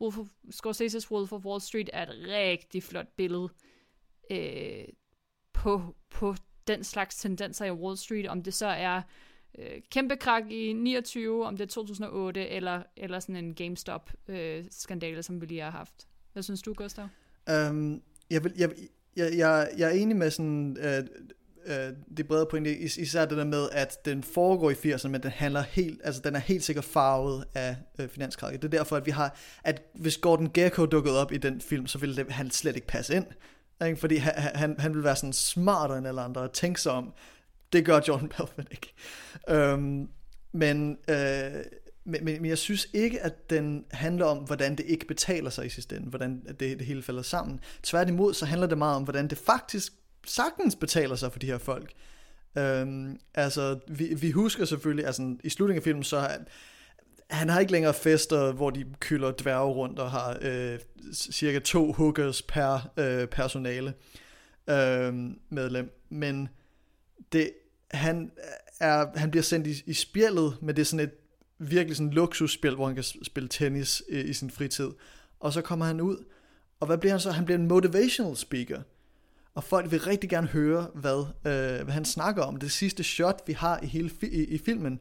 Wolf 0.00 0.18
of, 0.18 0.26
Scorsese's 0.54 1.10
Wolf 1.10 1.32
of 1.32 1.44
Wall 1.44 1.60
Street 1.60 1.90
er 1.92 2.02
et 2.02 2.14
rigtig 2.28 2.82
flot 2.82 3.08
billede 3.16 3.48
øh, 4.30 4.84
på, 5.52 5.96
på 6.10 6.34
den 6.66 6.84
slags 6.84 7.16
tendenser 7.16 7.64
i 7.64 7.70
Wall 7.70 7.96
Street, 7.96 8.28
om 8.28 8.42
det 8.42 8.54
så 8.54 8.66
er 8.66 9.02
øh, 9.58 9.80
kæmpe 9.90 10.16
krak 10.16 10.50
i 10.50 10.72
29, 10.72 11.46
om 11.46 11.56
det 11.56 11.64
er 11.64 11.68
2008, 11.68 12.48
eller, 12.48 12.82
eller 12.96 13.20
sådan 13.20 13.36
en 13.36 13.54
GameStop-skandale, 13.54 15.16
øh, 15.16 15.24
som 15.24 15.40
vi 15.40 15.46
lige 15.46 15.60
har 15.60 15.70
haft. 15.70 16.08
Hvad 16.32 16.42
synes 16.42 16.62
du, 16.62 16.74
Gustav? 16.74 17.08
Um, 17.70 18.02
jeg, 18.30 18.44
vil, 18.44 18.52
jeg, 18.56 18.70
jeg, 19.16 19.32
jeg, 19.36 19.70
jeg 19.78 19.88
er 19.88 19.92
enig 19.94 20.16
med 20.16 20.30
sådan, 20.30 20.76
Øh, 20.80 21.06
øh, 21.66 21.92
det 22.16 22.28
brede 22.28 22.46
point, 22.50 22.66
is, 22.66 22.96
især 22.96 23.24
det 23.24 23.38
der 23.38 23.44
med, 23.44 23.68
at 23.72 24.04
den 24.04 24.22
foregår 24.22 24.70
i 24.70 24.74
80'erne, 24.74 25.08
men 25.08 25.22
den 25.22 25.30
handler 25.30 25.62
helt, 25.62 26.00
altså 26.04 26.20
den 26.24 26.34
er 26.36 26.38
helt 26.38 26.64
sikkert 26.64 26.84
farvet 26.84 27.44
af 27.54 27.76
øh, 27.98 28.08
finanskrakket. 28.08 28.62
Det 28.62 28.74
er 28.74 28.78
derfor, 28.78 28.96
at 28.96 29.06
vi 29.06 29.10
har, 29.10 29.38
at 29.64 29.82
hvis 29.94 30.18
Gordon 30.18 30.50
Gekko 30.54 30.86
dukkede 30.86 31.20
op 31.20 31.32
i 31.32 31.36
den 31.36 31.60
film, 31.60 31.86
så 31.86 31.98
ville 31.98 32.16
det, 32.16 32.32
han 32.32 32.50
slet 32.50 32.76
ikke 32.76 32.86
passe 32.86 33.16
ind. 33.16 33.26
Ikke? 33.86 33.96
Fordi 33.96 34.16
han, 34.16 34.34
han, 34.34 34.76
han 34.78 34.92
ville 34.92 35.04
være 35.04 35.16
sådan 35.16 35.32
smartere 35.32 35.98
end 35.98 36.08
alle 36.08 36.20
andre 36.20 36.40
og 36.40 36.52
tænke 36.52 36.80
sig 36.80 36.92
om. 36.92 37.12
Det 37.72 37.84
gør 37.84 38.00
Jordan 38.08 38.28
Belfort 38.36 38.68
ikke. 38.70 38.94
Øhm, 39.48 40.08
men, 40.52 40.98
øh, 41.08 41.16
men, 42.04 42.24
men, 42.24 42.42
men 42.42 42.46
jeg 42.46 42.58
synes 42.58 42.88
ikke, 42.92 43.22
at 43.22 43.50
den 43.50 43.84
handler 43.90 44.26
om, 44.26 44.38
hvordan 44.38 44.76
det 44.76 44.86
ikke 44.86 45.06
betaler 45.06 45.50
sig 45.50 45.66
i 45.66 45.68
sidste 45.68 45.96
ende, 45.96 46.08
hvordan 46.08 46.42
det, 46.46 46.60
det 46.60 46.80
hele 46.80 47.02
falder 47.02 47.22
sammen. 47.22 47.60
Tværtimod, 47.82 48.34
så 48.34 48.46
handler 48.46 48.66
det 48.66 48.78
meget 48.78 48.96
om, 48.96 49.02
hvordan 49.02 49.28
det 49.28 49.38
faktisk 49.38 49.92
sagtens 50.26 50.76
betaler 50.76 51.16
sig 51.16 51.32
for 51.32 51.38
de 51.38 51.46
her 51.46 51.58
folk. 51.58 51.92
Øhm, 52.58 53.18
altså, 53.34 53.78
vi, 53.88 54.14
vi 54.14 54.30
husker 54.30 54.64
selvfølgelig, 54.64 55.06
altså 55.06 55.36
i 55.44 55.48
slutningen 55.48 55.80
af 55.80 55.84
filmen, 55.84 56.04
så 56.04 56.28
han 57.30 57.48
har 57.48 57.60
ikke 57.60 57.72
længere 57.72 57.94
fester, 57.94 58.52
hvor 58.52 58.70
de 58.70 58.84
kylder 59.00 59.32
dværge 59.38 59.72
rundt 59.72 59.98
og 59.98 60.10
har 60.10 60.38
øh, 60.40 60.78
cirka 61.12 61.58
to 61.58 61.92
hookers 61.92 62.42
per 62.42 62.90
øh, 62.96 63.28
personale 63.28 63.94
øh, 64.70 65.14
medlem. 65.48 65.90
Men 66.08 66.48
det, 67.32 67.50
han, 67.90 68.32
er, 68.80 69.18
han 69.18 69.30
bliver 69.30 69.42
sendt 69.42 69.66
i, 69.66 69.82
i 69.86 69.94
spjældet, 69.94 70.56
men 70.62 70.76
det 70.76 70.82
er 70.82 70.86
sådan 70.86 71.06
et 71.06 71.14
virkelig 71.58 71.96
sådan 71.96 72.12
luksusspil, 72.12 72.74
hvor 72.74 72.86
han 72.86 72.94
kan 72.94 73.04
spille 73.22 73.48
tennis 73.48 74.02
øh, 74.08 74.24
i 74.24 74.32
sin 74.32 74.50
fritid. 74.50 74.90
Og 75.40 75.52
så 75.52 75.60
kommer 75.60 75.84
han 75.84 76.00
ud, 76.00 76.24
og 76.80 76.86
hvad 76.86 76.98
bliver 76.98 77.12
han 77.12 77.20
så? 77.20 77.30
Han 77.30 77.44
bliver 77.44 77.58
en 77.58 77.68
motivational 77.68 78.36
speaker. 78.36 78.82
Og 79.56 79.64
folk 79.64 79.90
vil 79.90 80.00
rigtig 80.00 80.30
gerne 80.30 80.46
høre, 80.46 80.90
hvad, 80.94 81.26
øh, 81.46 81.84
hvad 81.84 81.94
han 81.94 82.04
snakker 82.04 82.42
om. 82.42 82.56
Det 82.56 82.70
sidste 82.70 83.02
shot, 83.04 83.42
vi 83.46 83.52
har 83.52 83.80
i 83.82 83.86
hele 83.86 84.10
fi- 84.10 84.34
i, 84.36 84.44
i 84.44 84.58
filmen, 84.58 85.00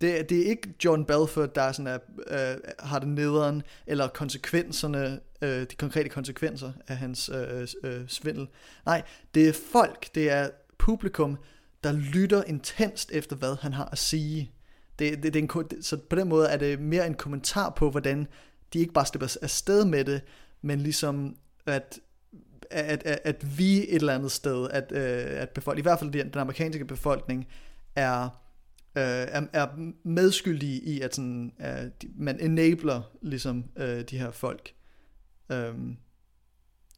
det, 0.00 0.30
det 0.30 0.38
er 0.38 0.50
ikke 0.50 0.74
John 0.84 1.04
Belford, 1.04 1.54
der 1.54 1.72
sådan 1.72 1.86
er, 1.86 1.98
øh, 2.26 2.60
har 2.78 2.98
det 2.98 3.08
nederen, 3.08 3.62
eller 3.86 4.08
konsekvenserne, 4.08 5.20
øh, 5.42 5.60
de 5.60 5.76
konkrete 5.78 6.08
konsekvenser 6.08 6.72
af 6.88 6.96
hans 6.96 7.28
øh, 7.34 7.60
øh, 7.60 7.68
øh, 7.84 8.08
svindel. 8.08 8.48
Nej, 8.86 9.02
det 9.34 9.48
er 9.48 9.52
folk, 9.72 10.14
det 10.14 10.30
er 10.30 10.50
publikum, 10.78 11.38
der 11.84 11.92
lytter 11.92 12.42
intenst 12.44 13.10
efter, 13.12 13.36
hvad 13.36 13.56
han 13.60 13.72
har 13.72 13.88
at 13.92 13.98
sige. 13.98 14.52
Det, 14.98 15.22
det, 15.22 15.34
det 15.34 15.36
er 15.36 15.58
en, 15.60 15.82
så 15.82 15.96
på 16.10 16.16
den 16.16 16.28
måde 16.28 16.48
er 16.48 16.56
det 16.56 16.80
mere 16.80 17.06
en 17.06 17.14
kommentar 17.14 17.70
på, 17.70 17.90
hvordan 17.90 18.26
de 18.72 18.78
ikke 18.78 18.92
bare 18.92 19.06
slipper 19.06 19.36
afsted 19.42 19.84
med 19.84 20.04
det, 20.04 20.20
men 20.62 20.80
ligesom 20.80 21.36
at, 21.66 21.98
at, 22.72 23.02
at, 23.06 23.20
at 23.24 23.58
vi 23.58 23.78
et 23.78 23.94
eller 23.94 24.14
andet 24.14 24.32
sted, 24.32 24.68
at, 24.70 24.92
øh, 24.92 25.40
at 25.42 25.50
befolk, 25.50 25.78
i 25.78 25.82
hvert 25.82 25.98
fald 25.98 26.12
den, 26.12 26.30
den 26.30 26.40
amerikanske 26.40 26.84
befolkning, 26.84 27.48
er, 27.96 28.22
øh, 28.96 29.02
er, 29.04 29.46
er 29.52 29.92
medskyldige 30.02 30.80
i, 30.80 31.00
at 31.00 31.14
sådan, 31.14 31.52
øh, 31.60 31.66
at 31.66 32.04
man 32.14 32.40
enabler 32.40 33.02
ligesom 33.22 33.64
øh, 33.76 34.00
de 34.00 34.18
her 34.18 34.30
folk. 34.30 34.74
Øh, 35.52 35.74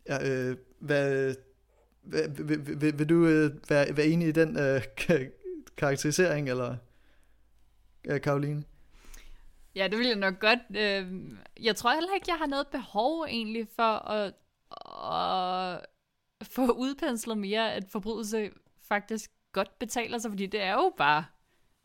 ja, 0.09 0.31
øh, 0.31 0.57
hvad, 0.81 1.35
vil, 2.05 2.49
vil, 2.49 2.81
vil, 2.81 2.99
vil 2.99 3.09
du 3.09 3.27
øh, 3.27 3.51
være, 3.69 3.97
være 3.97 4.07
enig 4.07 4.29
i 4.29 4.33
den 4.33 4.59
øh, 4.59 4.83
karakterisering, 5.79 6.49
eller 6.49 6.77
øh, 8.05 8.21
Karoline? 8.21 8.65
Ja, 9.75 9.89
det 9.89 9.99
vil 9.99 10.07
jeg 10.07 10.17
nok 10.17 10.41
godt. 10.41 10.59
Øhm, 10.77 11.39
jeg 11.61 11.77
tror 11.77 11.95
heller 11.95 12.15
ikke, 12.15 12.27
jeg 12.29 12.39
har 12.39 12.47
noget 12.47 12.67
behov 12.67 13.25
egentlig 13.29 13.69
for 13.77 14.09
at, 14.11 14.35
at 15.13 15.87
få 16.43 16.73
udpenslet 16.73 17.39
mere, 17.39 17.73
at 17.73 17.85
forbrydelse 17.89 18.51
faktisk 18.83 19.31
godt 19.53 19.79
betaler 19.79 20.19
sig, 20.19 20.31
fordi 20.31 20.47
det 20.47 20.61
er 20.61 20.73
jo 20.73 20.93
bare, 20.97 21.25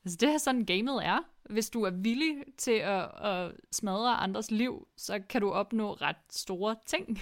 altså 0.06 0.18
det 0.18 0.30
er 0.30 0.38
sådan 0.38 0.66
gamet 0.66 1.06
er. 1.06 1.20
Hvis 1.50 1.70
du 1.70 1.84
er 1.84 1.90
villig 1.92 2.44
til 2.58 2.72
at, 2.72 3.26
at 3.26 3.52
smadre 3.72 4.16
andres 4.16 4.52
liv, 4.52 4.88
så 4.98 5.20
kan 5.30 5.42
du 5.42 5.52
opnå 5.52 5.94
ret 5.94 6.16
store 6.30 6.76
ting. 6.86 7.20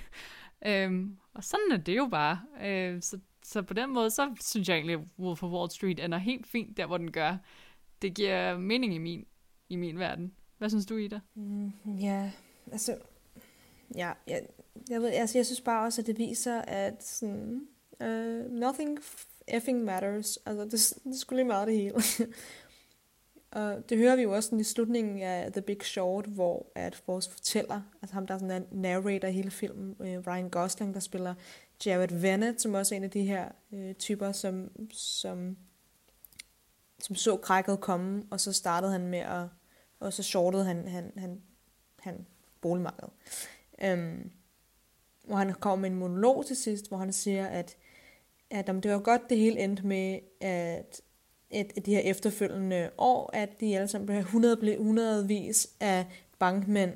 Øhm, 0.65 1.17
og 1.33 1.43
sådan 1.43 1.71
er 1.71 1.77
det 1.77 1.97
jo 1.97 2.07
bare. 2.11 2.41
Øhm, 2.61 3.01
så, 3.01 3.19
så 3.43 3.61
på 3.61 3.73
den 3.73 3.89
måde, 3.89 4.09
så 4.09 4.35
synes 4.41 4.69
jeg 4.69 4.75
egentlig, 4.75 4.93
at 4.93 5.01
Wolf 5.19 5.43
of 5.43 5.51
Wall 5.51 5.71
Street 5.71 5.99
ender 5.99 6.17
helt 6.17 6.47
fint 6.47 6.77
der, 6.77 6.85
hvor 6.85 6.97
den 6.97 7.11
gør. 7.11 7.37
Det 8.01 8.15
giver 8.15 8.57
mening 8.57 8.93
i 8.93 8.97
min, 8.97 9.25
i 9.69 9.75
min 9.75 9.99
verden. 9.99 10.33
Hvad 10.57 10.69
synes 10.69 10.85
du, 10.85 10.97
Ida? 10.97 11.19
Mm, 11.35 11.71
ja, 11.85 12.31
altså... 12.71 12.97
Ja, 13.95 14.13
jeg, 14.27 14.41
jeg, 14.89 15.01
ved, 15.01 15.09
altså, 15.09 15.37
jeg 15.37 15.45
synes 15.45 15.61
bare 15.61 15.85
også, 15.85 16.01
at 16.01 16.07
det 16.07 16.17
viser, 16.17 16.61
at 16.61 17.03
sådan, 17.03 17.67
uh, 17.99 18.51
nothing 18.51 18.99
effing 19.47 19.83
matters. 19.83 20.37
Altså, 20.45 20.63
det, 20.63 21.03
det 21.11 21.19
skulle 21.19 21.37
lige 21.37 21.47
meget 21.47 21.67
det 21.67 21.75
hele. 21.75 21.95
Og 23.51 23.89
det 23.89 23.97
hører 23.97 24.15
vi 24.15 24.21
jo 24.21 24.35
også 24.35 24.55
i 24.55 24.63
slutningen 24.63 25.21
af 25.21 25.51
The 25.51 25.61
Big 25.61 25.83
Short, 25.83 26.25
hvor 26.25 26.71
at 26.75 27.03
vores 27.07 27.27
fortæller, 27.27 27.81
altså 28.01 28.13
ham 28.13 28.27
der 28.27 28.33
er 28.33 28.39
sådan 28.39 28.61
en 28.61 28.81
narrator 28.81 29.27
i 29.27 29.31
hele 29.31 29.51
filmen, 29.51 29.95
uh, 29.99 30.27
Ryan 30.27 30.49
Gosling, 30.49 30.93
der 30.93 30.99
spiller 30.99 31.33
Jared 31.85 32.19
Vennett, 32.21 32.61
som 32.61 32.73
også 32.73 32.95
er 32.95 32.97
en 32.97 33.03
af 33.03 33.11
de 33.11 33.23
her 33.23 33.49
uh, 33.71 33.93
typer, 33.93 34.31
som, 34.31 34.71
som, 34.91 35.57
som 36.99 37.15
så 37.15 37.37
krækket 37.37 37.79
komme, 37.79 38.23
og 38.31 38.39
så 38.39 38.53
startede 38.53 38.91
han 38.91 39.07
med 39.07 39.19
at, 39.19 39.47
og 39.99 40.13
så 40.13 40.23
shortede 40.23 40.65
han, 40.65 40.87
han, 40.87 41.11
han, 41.17 41.41
han 41.99 42.25
boligmarkedet. 42.61 43.13
Øhm, 43.83 44.31
hvor 45.27 45.35
han 45.35 45.53
kommer 45.53 45.81
med 45.81 45.89
en 45.89 45.99
monolog 45.99 46.45
til 46.45 46.55
sidst, 46.55 46.87
hvor 46.87 46.97
han 46.97 47.13
siger, 47.13 47.47
at, 47.47 47.77
at 48.49 48.69
om 48.69 48.81
det 48.81 48.91
var 48.91 48.99
godt, 48.99 49.29
det 49.29 49.37
hele 49.37 49.59
endte 49.59 49.87
med, 49.87 50.19
at 50.41 51.01
at, 51.51 51.73
at 51.77 51.85
de 51.85 51.91
her 51.91 51.99
efterfølgende 51.99 52.89
år, 52.97 53.29
at 53.33 53.59
de 53.59 53.75
alle 53.75 53.87
sammen 53.87 54.05
blev 54.05 54.19
100, 54.19 54.77
hundredvis 54.77 55.69
af 55.79 56.05
bankmænd 56.39 56.93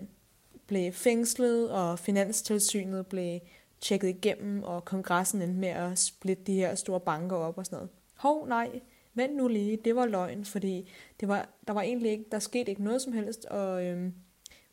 blev 0.67 0.93
fængslet, 0.93 1.71
og 1.71 1.99
finanstilsynet 1.99 3.07
blev 3.07 3.39
tjekket 3.81 4.09
igennem, 4.09 4.63
og 4.63 4.85
kongressen 4.85 5.41
endte 5.41 5.59
med 5.59 5.69
at 5.69 5.99
splitte 5.99 6.43
de 6.43 6.53
her 6.53 6.75
store 6.75 6.99
banker 6.99 7.35
op 7.35 7.57
og 7.57 7.65
sådan 7.65 7.75
noget. 7.75 7.89
Hov, 8.15 8.47
nej, 8.47 8.81
vent 9.13 9.35
nu 9.35 9.47
lige, 9.47 9.77
det 9.85 9.95
var 9.95 10.05
løgn, 10.05 10.45
fordi 10.45 10.91
det 11.19 11.27
var, 11.27 11.49
der 11.67 11.73
var 11.73 11.81
egentlig 11.81 12.11
ikke, 12.11 12.25
der 12.31 12.39
skete 12.39 12.69
ikke 12.69 12.83
noget 12.83 13.01
som 13.01 13.13
helst, 13.13 13.45
og 13.45 13.85
øhm, 13.85 14.13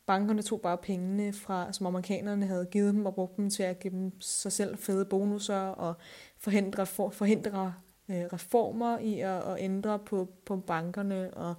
bankerne 0.09 0.41
tog 0.41 0.61
bare 0.61 0.77
pengene 0.77 1.33
fra, 1.33 1.73
som 1.73 1.85
amerikanerne 1.85 2.45
havde 2.45 2.65
givet 2.65 2.93
dem, 2.93 3.05
og 3.05 3.15
brugte 3.15 3.41
dem 3.41 3.49
til 3.49 3.63
at 3.63 3.79
give 3.79 3.91
dem 3.93 4.21
sig 4.21 4.51
selv 4.51 4.77
fede 4.77 5.05
bonusser, 5.05 5.55
og 5.55 5.93
forhindre, 6.37 6.85
for, 6.85 7.09
forhindre 7.09 7.73
øh, 8.09 8.25
reformer 8.33 8.97
i 8.97 9.19
at, 9.19 9.43
at 9.43 9.55
ændre 9.59 9.99
på, 9.99 10.29
på 10.45 10.57
bankerne, 10.57 11.33
og, 11.33 11.55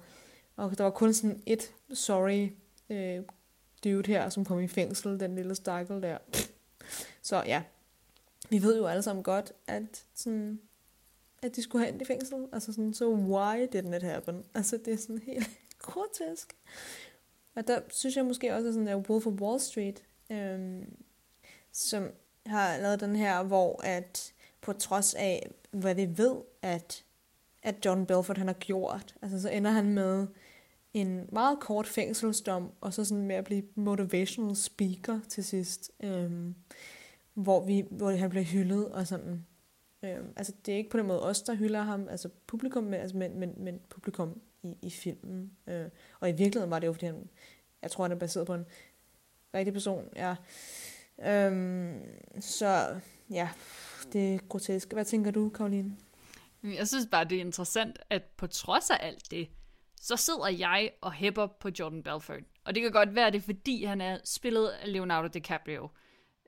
og 0.55 0.77
der 0.77 0.83
var 0.83 0.91
kun 0.91 1.13
sådan 1.13 1.43
et 1.45 1.73
sorry 1.93 2.49
øh, 2.89 3.23
dude 3.83 4.07
her, 4.07 4.29
som 4.29 4.45
kom 4.45 4.59
i 4.59 4.67
fængsel, 4.67 5.19
den 5.19 5.35
lille 5.35 5.55
stakkel 5.55 6.01
der. 6.01 6.17
Så 7.21 7.43
ja, 7.45 7.63
vi 8.49 8.61
ved 8.61 8.77
jo 8.77 8.85
alle 8.85 9.03
sammen 9.03 9.23
godt, 9.23 9.53
at, 9.67 10.05
sådan, 10.15 10.59
at 11.41 11.55
de 11.55 11.63
skulle 11.63 11.85
have 11.85 11.93
ind 11.93 12.01
i 12.01 12.05
fængsel. 12.05 12.47
Altså 12.53 12.73
sådan, 12.73 12.93
så 12.93 13.09
why 13.09 13.67
didn't 13.75 13.95
it 13.95 14.03
happen? 14.03 14.43
Altså 14.53 14.77
det 14.85 14.93
er 14.93 14.97
sådan 14.97 15.17
helt 15.17 15.49
grotesk. 15.79 16.55
Og 17.55 17.67
der 17.67 17.79
synes 17.89 18.15
jeg 18.17 18.25
måske 18.25 18.53
også, 18.53 18.67
at 18.67 18.73
sådan 18.73 18.87
der 18.87 19.09
Wolf 19.09 19.27
of 19.27 19.33
Wall 19.33 19.59
Street, 19.59 20.03
øhm, 20.31 20.93
som 21.71 22.07
har 22.45 22.77
lavet 22.77 22.99
den 22.99 23.15
her, 23.15 23.43
hvor 23.43 23.81
at 23.83 24.33
på 24.61 24.73
trods 24.73 25.13
af, 25.13 25.51
hvad 25.71 25.95
vi 25.95 26.17
ved, 26.17 26.35
at, 26.61 27.05
at 27.63 27.85
John 27.85 28.05
Belford 28.05 28.37
han 28.37 28.47
har 28.47 28.53
gjort, 28.53 29.15
altså 29.21 29.41
så 29.41 29.49
ender 29.49 29.71
han 29.71 29.89
med 29.89 30.27
en 30.93 31.29
meget 31.31 31.59
kort 31.59 31.87
fængselsdom, 31.87 32.71
og 32.81 32.93
så 32.93 33.05
sådan 33.05 33.27
med 33.27 33.35
at 33.35 33.43
blive 33.43 33.63
motivational 33.75 34.55
speaker 34.55 35.19
til 35.29 35.43
sidst, 35.43 35.91
øhm, 36.03 36.55
hvor, 37.33 37.65
vi, 37.65 37.83
hvor 37.91 38.11
han 38.11 38.29
bliver 38.29 38.43
hyldet 38.43 38.91
og 38.91 39.07
sådan. 39.07 39.45
Øhm, 40.03 40.33
altså 40.35 40.53
det 40.65 40.73
er 40.73 40.77
ikke 40.77 40.89
på 40.89 40.97
den 40.97 41.07
måde 41.07 41.23
os, 41.23 41.41
der 41.41 41.55
hylder 41.55 41.81
ham, 41.81 42.07
altså 42.09 42.29
publikum, 42.47 42.83
men, 42.83 42.93
altså, 42.93 43.17
men, 43.17 43.39
men, 43.39 43.53
men 43.57 43.79
publikum 43.89 44.41
i, 44.63 44.75
i 44.81 44.89
filmen. 44.89 45.51
Øh, 45.67 45.89
og 46.19 46.29
i 46.29 46.31
virkeligheden 46.31 46.71
var 46.71 46.79
det 46.79 46.87
jo, 46.87 46.93
fordi 46.93 47.05
han, 47.05 47.29
jeg 47.81 47.91
tror, 47.91 48.03
han 48.03 48.11
er 48.11 48.15
baseret 48.15 48.47
på 48.47 48.53
en 48.53 48.65
rigtig 49.53 49.73
person, 49.73 50.09
ja. 50.15 50.35
Øhm, 51.25 52.01
så 52.39 52.99
ja, 53.29 53.49
det 54.13 54.35
er 54.35 54.39
grotesk. 54.49 54.93
Hvad 54.93 55.05
tænker 55.05 55.31
du, 55.31 55.49
Karoline? 55.49 55.97
Jeg 56.63 56.87
synes 56.87 57.07
bare, 57.11 57.25
det 57.25 57.37
er 57.37 57.41
interessant, 57.41 57.99
at 58.09 58.23
på 58.23 58.47
trods 58.47 58.89
af 58.89 58.97
alt 58.99 59.31
det, 59.31 59.49
så 60.01 60.15
sidder 60.15 60.47
jeg 60.47 60.91
og 61.01 61.13
hæpper 61.13 61.47
på 61.47 61.69
Jordan 61.79 62.03
Belfort. 62.03 62.43
Og 62.65 62.75
det 62.75 62.83
kan 62.83 62.91
godt 62.91 63.15
være, 63.15 63.31
det 63.31 63.37
er 63.37 63.41
fordi, 63.41 63.83
han 63.83 64.01
er 64.01 64.17
spillet 64.23 64.67
af 64.67 64.93
Leonardo 64.93 65.27
DiCaprio. 65.27 65.89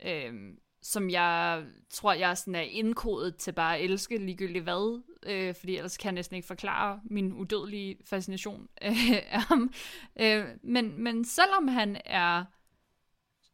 Øhm, 0.05 0.59
som 0.81 1.09
jeg 1.09 1.65
tror, 1.89 2.13
jeg 2.13 2.37
sådan 2.37 2.55
er 2.55 2.61
indkodet 2.61 3.35
til 3.35 3.51
bare 3.51 3.77
at 3.77 3.83
elske 3.83 4.17
ligegyldigt 4.17 4.63
hvad, 4.63 5.03
øh, 5.25 5.55
fordi 5.55 5.77
ellers 5.77 5.97
kan 5.97 6.05
jeg 6.07 6.13
næsten 6.13 6.35
ikke 6.35 6.47
forklare 6.47 6.99
min 7.03 7.33
udødelige 7.33 7.97
fascination 8.05 8.67
øh, 8.81 9.11
af 9.37 9.41
ham. 9.41 9.73
Øh, 10.19 10.45
men, 10.63 11.03
men 11.03 11.25
selvom 11.25 11.67
han 11.67 12.01
er 12.05 12.45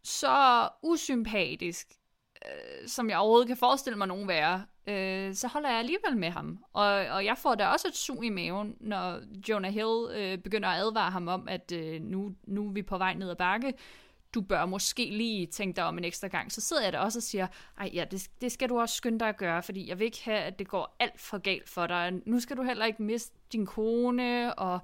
så 0.03 0.69
usympatisk, 0.83 1.87
øh, 2.45 2.87
som 2.87 3.09
jeg 3.09 3.17
overhovedet 3.17 3.47
kan 3.47 3.57
forestille 3.57 3.97
mig 3.97 4.07
nogen 4.07 4.27
være, 4.27 4.65
øh, 4.87 5.35
så 5.35 5.47
holder 5.47 5.69
jeg 5.69 5.79
alligevel 5.79 6.17
med 6.17 6.29
ham. 6.29 6.63
Og, 6.73 6.85
og 6.85 7.25
jeg 7.25 7.37
får 7.37 7.55
da 7.55 7.67
også 7.67 7.87
et 7.87 7.95
sug 7.95 8.23
i 8.23 8.29
maven, 8.29 8.75
når 8.79 9.19
Jonah 9.49 9.73
Hill 9.73 10.07
øh, 10.11 10.37
begynder 10.37 10.69
at 10.69 10.81
advare 10.81 11.11
ham 11.11 11.27
om, 11.27 11.47
at 11.47 11.71
øh, 11.71 12.01
nu, 12.01 12.35
nu 12.47 12.67
er 12.67 12.71
vi 12.71 12.81
på 12.81 12.97
vej 12.97 13.13
ned 13.13 13.29
ad 13.29 13.35
bakke. 13.35 13.73
Du 14.33 14.41
bør 14.41 14.65
måske 14.65 15.05
lige 15.05 15.47
tænke 15.47 15.75
dig 15.75 15.83
om 15.83 15.97
en 15.97 16.03
ekstra 16.03 16.27
gang. 16.27 16.51
Så 16.51 16.61
sidder 16.61 16.83
jeg 16.83 16.93
der 16.93 16.99
også 16.99 17.19
og 17.19 17.23
siger, 17.23 17.47
ej 17.77 17.89
ja, 17.93 18.05
det, 18.11 18.29
det 18.41 18.51
skal 18.51 18.69
du 18.69 18.79
også 18.79 18.95
skynde 18.95 19.19
dig 19.19 19.29
at 19.29 19.37
gøre, 19.37 19.63
fordi 19.63 19.89
jeg 19.89 19.99
vil 19.99 20.05
ikke 20.05 20.23
have, 20.23 20.39
at 20.39 20.59
det 20.59 20.67
går 20.67 20.95
alt 20.99 21.21
for 21.21 21.37
galt 21.37 21.69
for 21.69 21.87
dig. 21.87 22.21
Nu 22.25 22.39
skal 22.39 22.57
du 22.57 22.63
heller 22.63 22.85
ikke 22.85 23.03
miste 23.03 23.37
din 23.51 23.65
kone, 23.65 24.55
og, 24.59 24.79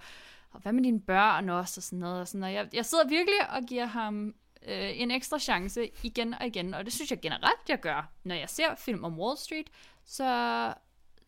og 0.51 0.61
hvad 0.61 0.73
med 0.73 0.83
dine 0.83 1.01
børn 1.01 1.49
også, 1.49 1.79
og 1.79 1.83
sådan 1.83 1.99
noget. 1.99 2.21
Og 2.21 2.27
sådan 2.27 2.39
noget. 2.39 2.53
Jeg, 2.53 2.67
jeg 2.73 2.85
sidder 2.85 3.07
virkelig 3.07 3.49
og 3.49 3.63
giver 3.63 3.85
ham 3.85 4.35
øh, 4.67 5.01
en 5.01 5.11
ekstra 5.11 5.39
chance 5.39 5.89
igen 6.03 6.33
og 6.33 6.47
igen, 6.47 6.73
og 6.73 6.85
det 6.85 6.93
synes 6.93 7.11
jeg 7.11 7.21
generelt, 7.21 7.69
jeg 7.69 7.79
gør. 7.79 8.11
Når 8.23 8.35
jeg 8.35 8.49
ser 8.49 8.75
film 8.75 9.03
om 9.03 9.19
Wall 9.19 9.37
Street, 9.37 9.69
så, 10.05 10.73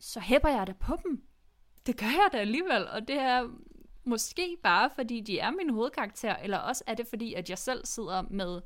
så 0.00 0.20
hæpper 0.20 0.48
jeg 0.48 0.66
da 0.66 0.72
på 0.72 0.96
dem. 1.02 1.22
Det 1.86 1.96
gør 1.96 2.06
jeg 2.06 2.28
da 2.32 2.38
alligevel, 2.38 2.88
og 2.88 3.08
det 3.08 3.18
er 3.18 3.48
måske 4.08 4.56
bare, 4.62 4.90
fordi 4.94 5.20
de 5.20 5.38
er 5.38 5.50
min 5.50 5.70
hovedkarakter, 5.70 6.36
eller 6.36 6.58
også 6.58 6.84
er 6.86 6.94
det 6.94 7.06
fordi, 7.06 7.34
at 7.34 7.50
jeg 7.50 7.58
selv 7.58 7.86
sidder 7.86 8.22
med, 8.30 8.60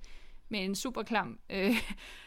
med 0.49 0.65
en 0.65 0.75
super 0.75 1.03
klam 1.03 1.39
øh, 1.51 1.77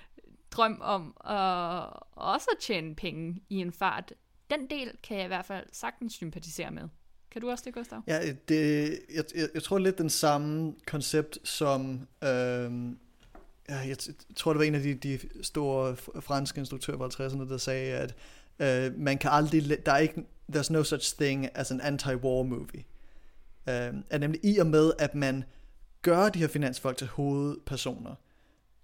drøm 0.52 0.82
om 0.82 1.18
at 1.26 1.90
også 2.12 2.50
tjene 2.62 2.96
penge 2.96 3.42
i 3.50 3.56
en 3.56 3.72
fart. 3.72 4.14
Den 4.50 4.70
del 4.70 4.92
kan 5.04 5.18
jeg 5.18 5.26
i 5.26 5.28
hvert 5.28 5.46
fald 5.46 5.66
sagtens 5.72 6.14
sympatisere 6.14 6.72
med. 6.72 6.84
Kan 7.32 7.42
du 7.42 7.50
også 7.50 7.64
det, 7.66 7.74
Gustav? 7.74 8.02
Ja, 8.08 8.34
det, 8.48 8.90
jeg, 9.16 9.24
jeg, 9.36 9.50
jeg 9.54 9.64
tror 9.64 9.78
lidt 9.78 9.98
den 9.98 10.10
samme 10.10 10.74
koncept 10.88 11.40
som... 11.44 12.08
Øh, 12.24 12.72
ja, 13.70 13.78
jeg 13.78 13.98
tror, 14.36 14.54
det 14.54 14.60
var 14.60 14.66
en 14.66 14.76
af 14.76 14.82
de, 14.82 14.94
de 14.94 15.20
store 15.42 15.96
franske 16.22 16.60
instruktører 16.60 16.98
fra 16.98 17.26
50'erne, 17.26 17.50
der 17.50 17.58
sagde, 17.58 17.94
at 17.94 18.16
øh, 18.60 19.00
man 19.00 19.18
kan 19.18 19.30
aldrig... 19.34 19.86
Der 19.86 19.92
er 19.92 19.98
ikke, 19.98 20.26
there's 20.56 20.74
no 20.74 20.84
such 20.84 21.16
thing 21.20 21.58
as 21.58 21.72
an 21.72 21.82
anti-war 21.82 22.44
movie. 22.44 22.84
Øh, 23.70 23.94
er 24.10 24.18
nemlig 24.18 24.40
i 24.44 24.58
og 24.58 24.68
med, 24.68 24.92
at 25.00 25.16
man 25.16 25.44
gør 26.02 26.30
de 26.30 26.40
her 26.40 26.48
finansfolk 26.48 26.98
til 26.98 27.08
hovedpersoner, 27.08 28.16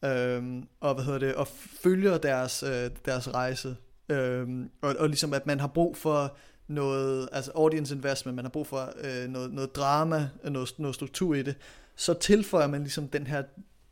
øh, 0.05 0.63
og 0.79 0.93
hvad 0.93 1.05
hedder 1.05 1.19
det, 1.19 1.35
og 1.35 1.47
følger 1.83 2.17
deres, 2.17 2.63
øh, 2.63 2.89
deres 3.05 3.33
rejse, 3.33 3.75
øh, 4.09 4.47
og, 4.81 4.95
og 4.99 5.07
ligesom 5.07 5.33
at 5.33 5.45
man 5.45 5.59
har 5.59 5.67
brug 5.67 5.97
for 5.97 6.37
noget, 6.67 7.29
altså 7.31 7.51
audience 7.55 7.95
investment, 7.95 8.35
man 8.35 8.45
har 8.45 8.49
brug 8.49 8.67
for 8.67 8.93
øh, 9.03 9.29
noget, 9.29 9.53
noget 9.53 9.75
drama, 9.75 10.29
noget, 10.43 10.73
noget 10.77 10.95
struktur 10.95 11.35
i 11.35 11.43
det, 11.43 11.55
så 11.95 12.13
tilføjer 12.13 12.67
man 12.67 12.81
ligesom 12.81 13.07
den 13.07 13.27
her, 13.27 13.43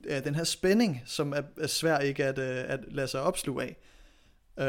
øh, 0.03 0.23
den 0.23 0.35
her 0.35 0.43
spænding, 0.43 1.01
som 1.05 1.33
er, 1.33 1.41
er 1.57 1.67
svær 1.67 1.99
ikke 1.99 2.25
at, 2.25 2.39
øh, 2.39 2.63
at 2.67 2.79
lade 2.87 3.07
sig 3.07 3.21
opsluge 3.21 3.63
af. 3.63 3.75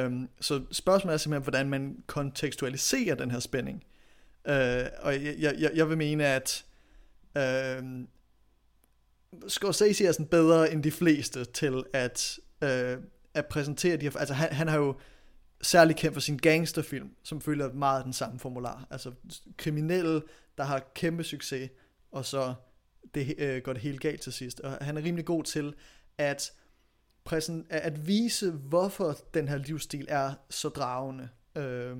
Um, 0.06 0.28
så 0.40 0.60
spørgsmålet 0.72 1.14
er 1.14 1.18
simpelthen, 1.18 1.42
hvordan 1.42 1.68
man 1.68 2.02
kontekstualiserer 2.06 3.14
den 3.14 3.30
her 3.30 3.38
spænding. 3.38 3.84
Øh, 4.48 4.86
og 4.98 5.24
jeg, 5.24 5.54
jeg, 5.58 5.70
jeg 5.74 5.88
vil 5.88 5.98
mene, 5.98 6.26
at 6.26 6.64
øh, 7.36 7.82
Scorsese 9.48 10.06
er 10.06 10.12
sådan 10.12 10.26
bedre 10.26 10.72
end 10.72 10.82
de 10.82 10.90
fleste 10.90 11.44
til 11.44 11.84
at, 11.92 12.38
øh, 12.62 12.98
at 13.34 13.46
præsentere 13.46 13.96
de 13.96 14.02
her... 14.02 14.16
Altså 14.16 14.34
han, 14.34 14.52
han 14.52 14.68
har 14.68 14.78
jo 14.78 14.94
særligt 15.62 15.98
kendt 15.98 16.14
for 16.14 16.20
sin 16.20 16.36
gangsterfilm, 16.36 17.10
som 17.22 17.40
følger 17.40 17.72
meget 17.72 18.04
den 18.04 18.12
samme 18.12 18.38
formular. 18.38 18.86
Altså 18.90 19.12
kriminelle, 19.56 20.22
der 20.58 20.64
har 20.64 20.90
kæmpe 20.94 21.24
succes, 21.24 21.70
og 22.12 22.24
så 22.24 22.54
det, 23.14 23.34
øh, 23.38 23.62
går 23.62 23.72
det 23.72 23.82
helt 23.82 24.00
galt 24.00 24.20
til 24.20 24.32
sidst. 24.32 24.60
Og 24.60 24.84
han 24.84 24.96
er 24.96 25.02
rimelig 25.02 25.24
god 25.24 25.44
til 25.44 25.74
at, 26.18 26.52
præsen, 27.24 27.66
at 27.70 28.06
vise, 28.06 28.50
hvorfor 28.50 29.16
den 29.34 29.48
her 29.48 29.56
livsstil 29.56 30.06
er 30.08 30.34
så 30.50 30.68
dragende, 30.68 31.28
øh, 31.56 31.96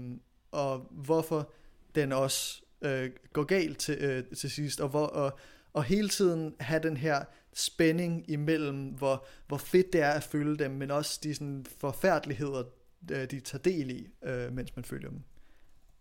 og 0.50 0.78
hvorfor 0.90 1.52
den 1.94 2.12
også 2.12 2.62
øh, 2.82 3.10
går 3.32 3.44
galt 3.44 3.78
til, 3.78 3.98
øh, 4.00 4.24
til 4.36 4.50
sidst, 4.50 4.80
og, 4.80 4.88
hvor, 4.88 5.06
og, 5.06 5.38
og 5.72 5.84
hele 5.84 6.08
tiden 6.08 6.54
have 6.60 6.82
den 6.82 6.96
her 6.96 7.24
spænding 7.52 8.30
imellem, 8.30 8.84
hvor, 8.84 9.26
hvor 9.48 9.56
fedt 9.56 9.92
det 9.92 10.02
er 10.02 10.10
at 10.10 10.22
følge 10.22 10.56
dem, 10.56 10.70
men 10.70 10.90
også 10.90 11.20
de 11.22 11.34
sådan, 11.34 11.66
forfærdeligheder, 11.78 12.62
øh, 13.10 13.30
de 13.30 13.40
tager 13.40 13.62
del 13.62 13.90
i, 13.90 14.08
øh, 14.22 14.52
mens 14.52 14.76
man 14.76 14.84
følger 14.84 15.08
dem. 15.08 15.22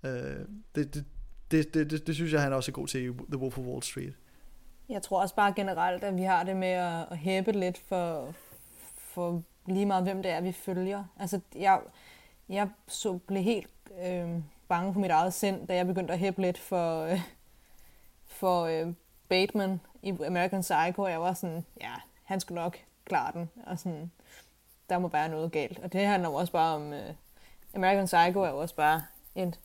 Øh, 0.03 0.45
det, 0.75 0.93
det, 0.93 1.05
det, 1.51 1.73
det, 1.73 1.91
det, 1.91 2.07
det 2.07 2.15
synes 2.15 2.33
jeg, 2.33 2.41
han 2.41 2.51
er 2.51 2.55
også 2.55 2.71
er 2.71 2.73
god 2.73 2.87
til 2.87 3.01
i 3.01 3.07
The 3.07 3.37
Wolf 3.37 3.57
of 3.57 3.65
Wall 3.65 3.83
Street. 3.83 4.13
Jeg 4.89 5.01
tror 5.01 5.21
også 5.21 5.35
bare 5.35 5.53
generelt, 5.55 6.03
at 6.03 6.15
vi 6.15 6.21
har 6.21 6.43
det 6.43 6.57
med 6.57 6.67
at, 6.67 7.05
at 7.11 7.17
hæppe 7.17 7.51
lidt 7.51 7.77
for, 7.77 8.35
for 8.95 9.43
lige 9.67 9.85
meget, 9.85 10.03
hvem 10.03 10.23
det 10.23 10.31
er, 10.31 10.41
vi 10.41 10.51
følger. 10.51 11.03
Altså, 11.19 11.39
jeg, 11.55 11.81
jeg 12.49 12.69
så 12.87 13.17
blev 13.17 13.43
helt 13.43 13.69
øh, 14.05 14.29
bange 14.69 14.93
for 14.93 14.99
mit 14.99 15.11
eget 15.11 15.33
sind, 15.33 15.67
da 15.67 15.75
jeg 15.75 15.87
begyndte 15.87 16.13
at 16.13 16.19
hæppe 16.19 16.41
lidt 16.41 16.57
for, 16.57 17.03
øh, 17.03 17.21
for 18.25 18.63
øh, 18.63 18.93
Bateman 19.29 19.81
i 20.01 20.09
American 20.09 20.61
Psycho. 20.61 21.07
Jeg 21.07 21.21
var 21.21 21.33
sådan, 21.33 21.65
ja, 21.81 21.93
han 22.23 22.39
skulle 22.39 22.61
nok 22.61 22.77
klare 23.05 23.31
den. 23.33 23.49
Og 23.65 23.79
sådan, 23.79 24.11
der 24.89 24.99
må 24.99 25.07
være 25.07 25.29
noget 25.29 25.51
galt. 25.51 25.79
Og 25.79 25.93
det 25.93 26.05
handler 26.05 26.29
jo 26.29 26.35
også 26.35 26.53
bare 26.53 26.75
om... 26.75 26.93
øh, 26.93 27.13
American 27.73 28.05
Psycho 28.05 28.41
er 28.41 28.49
jo 28.49 28.57
også 28.57 28.75
bare 28.75 29.03
en 29.35 29.55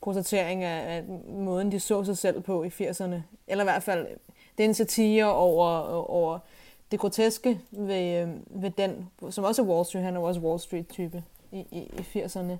konstatering 0.00 0.64
af, 0.64 0.96
af 0.96 1.04
måden, 1.28 1.72
de 1.72 1.80
så 1.80 2.04
sig 2.04 2.18
selv 2.18 2.40
på 2.40 2.64
i 2.64 2.68
80'erne. 2.68 3.16
Eller 3.46 3.64
i 3.64 3.68
hvert 3.70 3.82
fald, 3.82 4.06
det 4.58 4.64
er 4.64 4.68
en 4.68 4.74
satire 4.74 5.32
over, 5.32 5.68
over 6.10 6.38
det 6.90 7.00
groteske 7.00 7.60
ved, 7.70 8.22
øh, 8.22 8.62
ved 8.62 8.70
den, 8.70 9.10
som 9.30 9.44
også 9.44 9.62
er 9.62 9.66
Wall 9.66 9.86
Street, 9.86 10.04
han 10.04 10.16
er 10.16 10.20
også 10.20 10.40
Wall 10.40 10.60
Street-type 10.60 11.24
i, 11.52 11.58
i, 11.58 11.90
i 12.14 12.20
80'erne. 12.24 12.56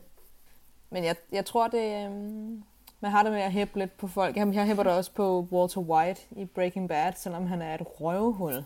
Men 0.91 1.05
jeg, 1.05 1.16
jeg 1.32 1.47
tror, 1.47 1.68
det, 1.68 2.09
um, 2.09 2.64
man 3.01 3.11
har 3.11 3.22
det 3.22 3.32
med 3.32 3.41
at 3.41 3.53
hæppe 3.53 3.78
lidt 3.78 3.97
på 3.97 4.09
folk. 4.09 4.37
Jamen, 4.37 4.55
jeg 4.55 4.66
hæpper 4.66 4.82
det 4.82 4.93
også 4.93 5.12
på 5.12 5.49
Walter 5.53 5.80
White 5.80 6.20
i 6.30 6.45
Breaking 6.45 6.89
Bad, 6.89 7.12
selvom 7.16 7.47
han 7.47 7.62
er 7.62 7.74
et 7.74 8.01
røvhul. 8.01 8.64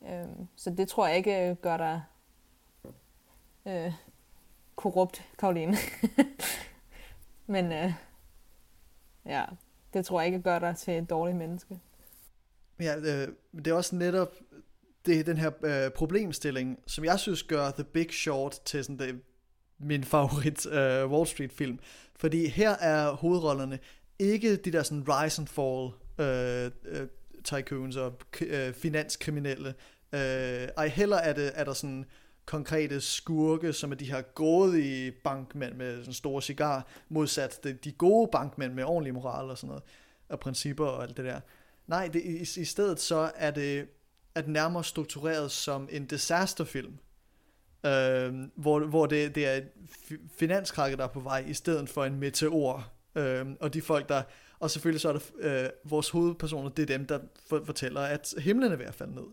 Um, 0.00 0.48
så 0.56 0.70
det 0.70 0.88
tror 0.88 1.06
jeg 1.06 1.16
ikke 1.16 1.48
øh, 1.48 1.56
gør 1.56 1.76
dig 1.76 2.02
øh, 3.66 3.92
korrupt 4.76 5.24
Karoline. 5.38 5.76
Men 7.46 7.72
øh, 7.72 7.92
ja, 9.26 9.44
det 9.92 10.06
tror 10.06 10.20
jeg 10.20 10.26
ikke 10.26 10.42
gør 10.42 10.58
dig 10.58 10.76
til 10.76 10.98
et 10.98 11.10
dårligt 11.10 11.38
menneske. 11.38 11.80
Ja, 12.80 12.96
øh, 12.96 13.28
det 13.54 13.66
er 13.66 13.74
også 13.74 13.96
netop 13.96 14.34
det, 15.06 15.26
den 15.26 15.36
her 15.36 15.50
øh, 15.62 15.90
problemstilling, 15.90 16.78
som 16.86 17.04
jeg 17.04 17.18
synes 17.18 17.42
gør 17.42 17.70
The 17.70 17.84
Big 17.84 18.12
Short 18.12 18.60
til 18.64 18.84
sådan 18.84 18.98
det, 18.98 19.20
min 19.80 20.04
favorit 20.04 20.66
øh, 20.66 21.10
Wall 21.10 21.26
Street 21.26 21.52
film. 21.52 21.78
Fordi 22.16 22.46
her 22.46 22.70
er 22.70 23.12
hovedrollerne 23.12 23.78
ikke 24.18 24.56
de 24.56 24.72
der 24.72 24.82
sådan 24.82 25.04
rise 25.08 25.42
and 25.42 25.48
fall 25.48 25.90
øh, 26.26 26.70
øh, 26.84 27.08
tycoons 27.44 27.96
og 27.96 28.20
øh, 28.40 28.74
finanskriminelle. 28.74 29.74
Øh, 30.12 30.68
ej 30.76 30.88
heller 30.88 31.16
er, 31.16 31.32
det, 31.32 31.52
er 31.54 31.64
der 31.64 31.72
sådan 31.72 32.04
konkrete 32.44 33.00
skurke, 33.00 33.72
som 33.72 33.92
er 33.92 33.96
de 33.96 34.10
her 34.10 34.22
grådige 34.22 35.12
bankmænd 35.12 35.74
med 35.74 35.98
sådan 35.98 36.12
store 36.12 36.42
cigar, 36.42 36.86
modsat 37.08 37.64
de, 37.64 37.72
de 37.72 37.92
gode 37.92 38.28
bankmænd 38.32 38.72
med 38.72 38.84
ordentlig 38.84 39.14
moral 39.14 39.50
og 39.50 39.58
sådan 39.58 39.68
noget, 39.68 39.82
og 40.28 40.40
principper 40.40 40.86
og 40.86 41.02
alt 41.02 41.16
det 41.16 41.24
der. 41.24 41.40
Nej, 41.86 42.08
det, 42.08 42.22
i, 42.24 42.60
i 42.60 42.64
stedet 42.64 43.00
så 43.00 43.30
er 43.36 43.50
det, 43.50 43.88
er 44.34 44.40
det 44.40 44.50
nærmere 44.50 44.84
struktureret 44.84 45.50
som 45.50 45.88
en 45.92 46.06
disasterfilm. 46.06 46.98
Øh, 47.86 48.34
hvor, 48.54 48.80
hvor 48.80 49.06
det, 49.06 49.34
det 49.34 49.46
er 49.46 49.60
finanskrakket, 50.38 50.98
der 50.98 51.04
er 51.04 51.08
på 51.08 51.20
vej, 51.20 51.44
i 51.48 51.54
stedet 51.54 51.88
for 51.88 52.04
en 52.04 52.14
meteor. 52.14 52.92
Øh, 53.14 53.46
og 53.60 53.74
de 53.74 53.82
folk, 53.82 54.08
der... 54.08 54.22
Og 54.60 54.70
selvfølgelig 54.70 55.00
så 55.00 55.08
er 55.08 55.12
det 55.12 55.22
øh, 55.38 55.68
vores 55.84 56.10
hovedpersoner, 56.10 56.68
det 56.70 56.82
er 56.82 56.96
dem, 56.98 57.06
der 57.06 57.18
for, 57.48 57.62
fortæller, 57.64 58.00
at 58.00 58.34
himlen 58.38 58.72
er 58.72 58.76
ved 58.76 58.86
at 58.86 58.94
falde 58.94 59.14
ned. 59.14 59.26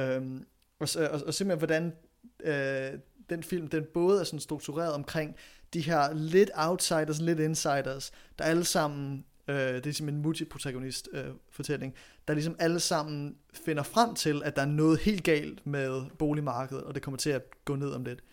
Øh, 0.00 0.40
og, 0.78 0.88
og, 1.10 1.20
og 1.26 1.34
simpelthen, 1.34 1.58
hvordan 1.58 1.92
øh, 2.40 2.98
den 3.30 3.42
film, 3.42 3.68
den 3.68 3.84
både 3.94 4.20
er 4.20 4.24
sådan 4.24 4.40
struktureret 4.40 4.92
omkring 4.92 5.36
de 5.74 5.80
her 5.80 6.14
lidt 6.14 6.50
outsiders, 6.54 7.20
lidt 7.20 7.40
insiders, 7.40 8.12
der 8.38 8.44
alle 8.44 8.64
sammen, 8.64 9.24
øh, 9.48 9.56
det 9.56 9.76
er 9.76 9.80
ligesom 9.80 10.08
en 10.08 10.22
multiprotagonist 10.22 11.08
øh, 11.12 11.24
fortælling, 11.50 11.94
der 12.28 12.34
ligesom 12.34 12.56
alle 12.58 12.80
sammen 12.80 13.36
finder 13.52 13.82
frem 13.82 14.14
til, 14.14 14.42
at 14.44 14.56
der 14.56 14.62
er 14.62 14.66
noget 14.66 14.98
helt 14.98 15.24
galt 15.24 15.66
med 15.66 16.02
boligmarkedet, 16.18 16.84
og 16.84 16.94
det 16.94 17.02
kommer 17.02 17.18
til 17.18 17.30
at 17.30 17.64
gå 17.64 17.76
ned 17.76 17.90
om 17.90 18.04
lidt. 18.04 18.24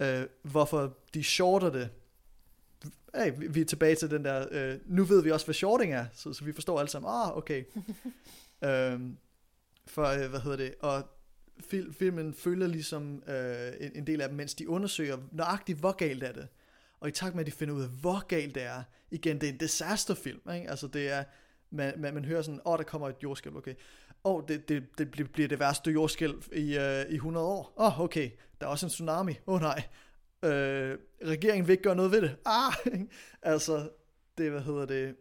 Øh, 0.00 0.22
hvorfor 0.42 0.96
de 1.14 1.24
shorter 1.24 1.70
det, 1.70 1.88
hey, 3.14 3.32
vi 3.50 3.60
er 3.60 3.64
tilbage 3.64 3.94
til 3.94 4.10
den 4.10 4.24
der, 4.24 4.46
øh, 4.50 4.78
nu 4.86 5.04
ved 5.04 5.22
vi 5.22 5.30
også, 5.30 5.46
hvad 5.46 5.54
shorting 5.54 5.92
er, 5.92 6.06
så, 6.14 6.32
så 6.32 6.44
vi 6.44 6.52
forstår 6.52 6.78
alle 6.78 6.90
sammen, 6.90 7.10
ah, 7.10 7.36
okay. 7.36 7.64
øh, 8.64 9.00
for, 9.86 10.04
øh, 10.04 10.30
hvad 10.30 10.40
hedder 10.40 10.56
det, 10.56 10.74
og 10.80 11.02
fil, 11.60 11.92
filmen 11.92 12.34
følger 12.34 12.66
ligesom 12.66 13.22
øh, 13.28 13.72
en, 13.80 13.90
en 13.94 14.06
del 14.06 14.20
af 14.20 14.28
dem, 14.28 14.36
mens 14.36 14.54
de 14.54 14.68
undersøger 14.68 15.18
nøjagtigt, 15.32 15.78
hvor 15.78 15.92
galt 15.92 16.22
er 16.22 16.32
det. 16.32 16.48
Og 17.00 17.08
i 17.08 17.12
takt 17.12 17.34
med, 17.34 17.40
at 17.40 17.46
de 17.46 17.52
finder 17.52 17.74
ud 17.74 17.82
af, 17.82 17.88
hvor 17.88 18.26
galt 18.26 18.54
det 18.54 18.62
er, 18.62 18.82
igen, 19.10 19.40
det 19.40 19.48
er 19.48 19.52
en 19.52 19.58
disasterfilm, 19.58 20.40
ikke? 20.54 20.70
Altså 20.70 20.86
det 20.86 21.08
er, 21.08 21.24
man, 21.70 21.94
man, 21.98 22.14
man 22.14 22.24
hører 22.24 22.42
sådan, 22.42 22.60
åh, 22.64 22.72
oh, 22.72 22.78
der 22.78 22.84
kommer 22.84 23.08
et 23.08 23.16
jordskælv, 23.22 23.56
okay. 23.56 23.74
Åh, 24.24 24.34
oh, 24.34 24.42
det, 24.48 24.68
det, 24.68 24.98
det 24.98 25.32
bliver 25.32 25.48
det 25.48 25.58
værste 25.58 25.90
jordskælv 25.90 26.42
i, 26.52 26.76
uh, 26.76 27.12
i 27.12 27.14
100 27.14 27.46
år. 27.46 27.74
Åh, 27.76 27.86
oh, 27.86 28.00
okay, 28.00 28.30
der 28.60 28.66
er 28.66 28.70
også 28.70 28.86
en 28.86 28.90
tsunami. 28.90 29.32
Åh 29.46 29.54
oh, 29.54 29.60
nej, 29.60 29.82
øh, 30.42 30.98
regeringen 31.24 31.66
vil 31.66 31.72
ikke 31.72 31.82
gøre 31.82 31.96
noget 31.96 32.10
ved 32.10 32.22
det. 32.22 32.36
Ah, 32.46 32.72
altså, 33.42 33.90
det, 34.38 34.50
hvad 34.50 34.60
hedder 34.60 34.86
det. 34.86 35.16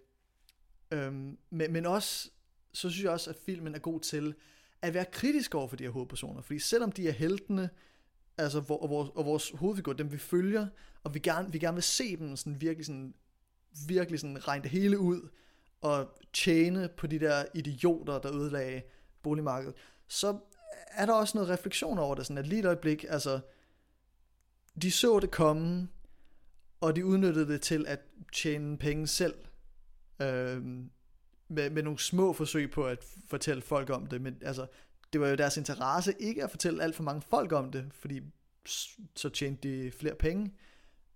Øhm, 0.92 1.38
men, 1.50 1.74
men 1.74 1.86
også, 1.86 2.30
så 2.74 2.90
synes 2.90 3.04
jeg 3.04 3.12
også, 3.12 3.30
at 3.30 3.36
filmen 3.46 3.76
er 3.76 3.80
god 3.80 4.00
til 4.00 4.36
at 4.82 4.94
være 4.94 5.06
kritisk 5.06 5.56
over 5.56 5.68
for 5.68 5.76
de 5.76 5.84
her 5.84 5.92
hovedpersoner. 5.92 6.42
Fordi 6.42 6.60
selvom 6.60 6.92
de 6.92 7.08
er 7.08 7.12
heltene, 7.12 7.70
altså, 8.38 8.60
hvor, 8.60 8.78
og, 8.78 8.90
vores, 8.90 9.10
og 9.16 9.26
vores 9.26 9.50
hovedfigur, 9.50 9.94
dem 9.94 10.12
vi 10.12 10.18
følger, 10.18 10.68
og 11.04 11.14
vi 11.14 11.20
gerne, 11.20 11.52
vi 11.52 11.60
gerne 11.60 11.76
vil 11.76 11.84
se 11.84 12.18
dem 12.18 12.36
sådan 12.36 12.62
virkelig 12.62 12.86
sådan, 12.86 13.14
virkelig 13.88 14.20
sådan 14.20 14.48
regne 14.48 14.64
det 14.64 14.72
hele 14.72 15.00
ud, 15.00 15.30
og 15.82 16.18
tjene 16.34 16.90
på 16.98 17.08
de 17.08 17.20
der 17.20 17.46
idioter, 17.54 18.20
der 18.20 18.36
ødelagde 18.36 18.82
boligmarkedet, 19.24 19.76
så 20.08 20.40
er 20.92 21.06
der 21.06 21.14
også 21.14 21.38
noget 21.38 21.50
refleksion 21.50 21.98
over 21.98 22.16
det, 22.16 22.26
sådan 22.26 22.38
at 22.38 22.48
lige 22.48 22.60
et 22.60 22.66
øjeblik, 22.66 23.06
altså, 23.10 23.40
de 24.82 24.92
så 24.92 25.20
det 25.20 25.32
komme, 25.32 25.88
og 26.82 26.96
de 26.96 27.06
udnyttede 27.06 27.48
det 27.48 27.62
til 27.62 27.86
at 27.88 28.00
tjene 28.34 28.78
penge 28.78 29.08
selv, 29.08 29.36
øh, 30.22 30.66
med, 31.50 31.70
med 31.70 31.84
nogle 31.84 32.00
små 32.00 32.34
forsøg 32.34 32.72
på 32.72 32.86
at 32.86 33.06
fortælle 33.28 33.62
folk 33.62 33.90
om 33.90 34.06
det, 34.06 34.22
men 34.22 34.38
altså, 34.42 34.68
det 35.14 35.22
var 35.22 35.28
jo 35.28 35.36
deres 35.36 35.58
interesse 35.58 36.14
ikke 36.20 36.44
at 36.44 36.52
fortælle 36.52 36.84
alt 36.84 36.96
for 36.96 37.04
mange 37.04 37.22
folk 37.22 37.52
om 37.52 37.72
det, 37.72 37.86
fordi 37.94 38.22
så 39.16 39.30
tjente 39.30 39.70
de 39.70 39.92
flere 39.92 40.16
penge. 40.16 40.54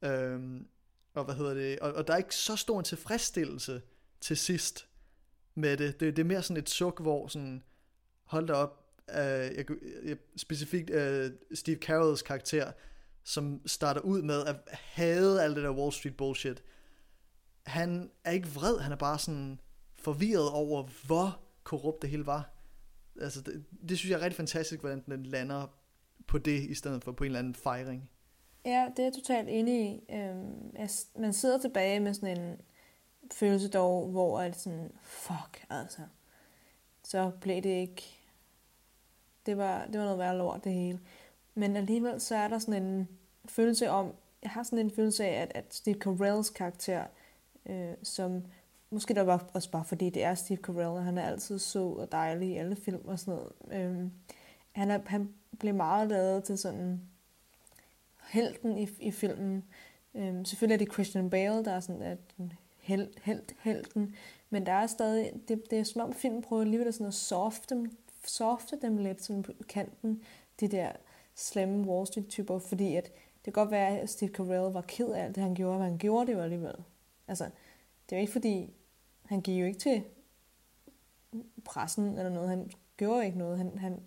Øhm, 0.01 0.67
og 1.13 1.25
hvad 1.25 1.35
hedder 1.35 1.53
det? 1.53 1.79
Og, 1.79 1.93
og 1.93 2.07
der 2.07 2.13
er 2.13 2.17
ikke 2.17 2.35
så 2.35 2.55
stor 2.55 2.79
en 2.79 2.85
tilfredsstillelse 2.85 3.81
til 4.21 4.37
sidst 4.37 4.87
med 5.55 5.77
det. 5.77 5.99
Det, 5.99 6.15
det 6.15 6.21
er 6.21 6.27
mere 6.27 6.43
sådan 6.43 6.63
et 6.63 6.69
suk, 6.69 7.01
hvor 7.01 7.27
sådan, 7.27 7.63
hold 8.23 8.47
da 8.47 8.53
op, 8.53 8.81
øh, 9.09 9.15
jeg, 9.17 9.65
jeg, 10.05 10.17
specifikt 10.37 10.89
øh, 10.89 11.31
Steve 11.53 11.77
Carrolls 11.77 12.21
karakter, 12.21 12.71
som 13.23 13.61
starter 13.67 14.01
ud 14.01 14.21
med 14.21 14.45
at 14.45 14.55
hade 14.71 15.43
alt 15.43 15.55
det 15.55 15.63
der 15.63 15.71
Wall 15.71 15.93
Street 15.93 16.17
bullshit. 16.17 16.63
Han 17.65 18.11
er 18.23 18.31
ikke 18.31 18.47
vred, 18.47 18.79
han 18.79 18.91
er 18.91 18.95
bare 18.95 19.19
sådan 19.19 19.59
forvirret 19.95 20.49
over, 20.49 20.89
hvor 21.05 21.39
korrupt 21.63 22.01
det 22.01 22.09
hele 22.09 22.25
var. 22.25 22.60
Altså, 23.21 23.41
det, 23.41 23.63
det 23.89 23.97
synes 23.97 24.11
jeg 24.11 24.19
er 24.19 24.21
rigtig 24.21 24.37
fantastisk, 24.37 24.79
hvordan 24.79 25.03
den 25.05 25.23
lander 25.23 25.67
på 26.27 26.37
det, 26.37 26.61
i 26.61 26.73
stedet 26.73 27.03
for 27.03 27.11
på 27.11 27.23
en 27.23 27.25
eller 27.25 27.39
anden 27.39 27.55
fejring. 27.55 28.09
Ja, 28.65 28.89
det 28.89 28.99
er 28.99 29.03
jeg 29.03 29.13
totalt 29.13 29.49
enig 29.49 29.91
i. 29.91 30.13
Øhm, 30.13 30.75
jeg, 30.75 30.89
man 31.15 31.33
sidder 31.33 31.57
tilbage 31.57 31.99
med 31.99 32.13
sådan 32.13 32.39
en 32.39 32.61
følelse 33.31 33.69
dog, 33.69 34.09
hvor 34.09 34.41
er 34.41 34.51
sådan, 34.51 34.91
fuck, 35.01 35.65
altså. 35.69 36.01
Så 37.03 37.31
blev 37.41 37.61
det 37.61 37.69
ikke... 37.69 38.03
Det 39.45 39.57
var, 39.57 39.85
det 39.85 39.99
var 39.99 40.05
noget 40.05 40.19
værre 40.19 40.37
lort, 40.37 40.63
det 40.63 40.73
hele. 40.73 40.99
Men 41.55 41.75
alligevel 41.75 42.21
så 42.21 42.35
er 42.35 42.47
der 42.47 42.59
sådan 42.59 42.83
en 42.83 43.07
følelse 43.45 43.89
om, 43.89 44.15
jeg 44.43 44.51
har 44.51 44.63
sådan 44.63 44.79
en 44.79 44.91
følelse 44.91 45.25
af, 45.25 45.41
at, 45.41 45.51
at 45.55 45.73
Steve 45.73 45.99
Carells 45.99 46.49
karakter, 46.49 47.05
øh, 47.65 47.93
som 48.03 48.43
måske 48.91 49.13
der 49.13 49.21
var 49.21 49.49
også 49.53 49.71
bare 49.71 49.85
fordi 49.85 50.09
det 50.09 50.23
er 50.23 50.35
Steve 50.35 50.59
Carell, 50.59 50.87
og 50.87 51.03
han 51.03 51.17
er 51.17 51.23
altid 51.23 51.59
sød 51.59 51.97
og 51.97 52.11
dejlig 52.11 52.49
i 52.49 52.57
alle 52.57 52.75
film 52.75 53.01
og 53.05 53.19
sådan 53.19 53.33
noget. 53.33 53.51
Øhm, 53.81 54.11
han, 54.71 54.91
er, 54.91 54.99
han 55.05 55.33
blev 55.59 55.75
meget 55.75 56.07
lavet 56.07 56.43
til 56.43 56.57
sådan 56.57 57.01
helten 58.29 58.77
i, 58.77 58.89
i 58.99 59.11
filmen. 59.11 59.63
Øhm, 60.15 60.45
selvfølgelig 60.45 60.73
er 60.73 60.85
det 60.85 60.93
Christian 60.93 61.29
Bale, 61.29 61.65
der 61.65 61.71
er 61.71 61.79
sådan 61.79 62.01
at 62.01 62.19
held, 62.81 63.07
held, 63.21 63.43
helten, 63.63 64.15
men 64.49 64.65
der 64.65 64.71
er 64.71 64.87
stadig, 64.87 65.31
det, 65.47 65.63
det 65.69 65.79
er 65.79 65.83
som 65.83 66.01
om 66.01 66.13
filmen 66.13 66.41
prøver 66.41 66.61
alligevel 66.61 66.87
at 66.87 66.93
sådan 66.93 67.07
at 67.07 67.13
softe 67.13 67.75
dem, 67.75 67.97
softe 68.25 68.79
dem 68.81 68.97
lidt 68.97 69.23
sådan 69.23 69.43
på 69.43 69.51
kanten, 69.69 70.21
de 70.59 70.67
der 70.67 70.91
slemme 71.35 71.87
Wall 71.87 72.07
Street 72.07 72.27
typer, 72.27 72.59
fordi 72.59 72.95
at 72.95 73.11
det 73.45 73.53
kan 73.53 73.63
godt 73.63 73.71
være, 73.71 73.99
at 73.99 74.09
Steve 74.09 74.31
Carell 74.31 74.73
var 74.73 74.81
ked 74.81 75.07
af 75.07 75.23
alt 75.23 75.35
det, 75.35 75.43
han 75.43 75.55
gjorde, 75.55 75.79
men 75.79 75.87
han 75.87 75.97
gjorde 75.97 76.27
det 76.27 76.33
jo 76.33 76.41
alligevel. 76.41 76.75
Altså, 77.27 77.43
det 78.09 78.15
er 78.15 78.17
jo 78.17 78.21
ikke 78.21 78.31
fordi, 78.31 78.73
han 79.31 79.41
gik 79.41 79.61
jo 79.61 79.65
ikke 79.65 79.79
til 79.79 80.03
pressen 81.65 82.17
eller 82.17 82.29
noget, 82.29 82.49
han 82.49 82.71
gjorde 82.97 83.25
ikke 83.25 83.37
noget, 83.37 83.57
han, 83.57 83.77
han 83.77 84.03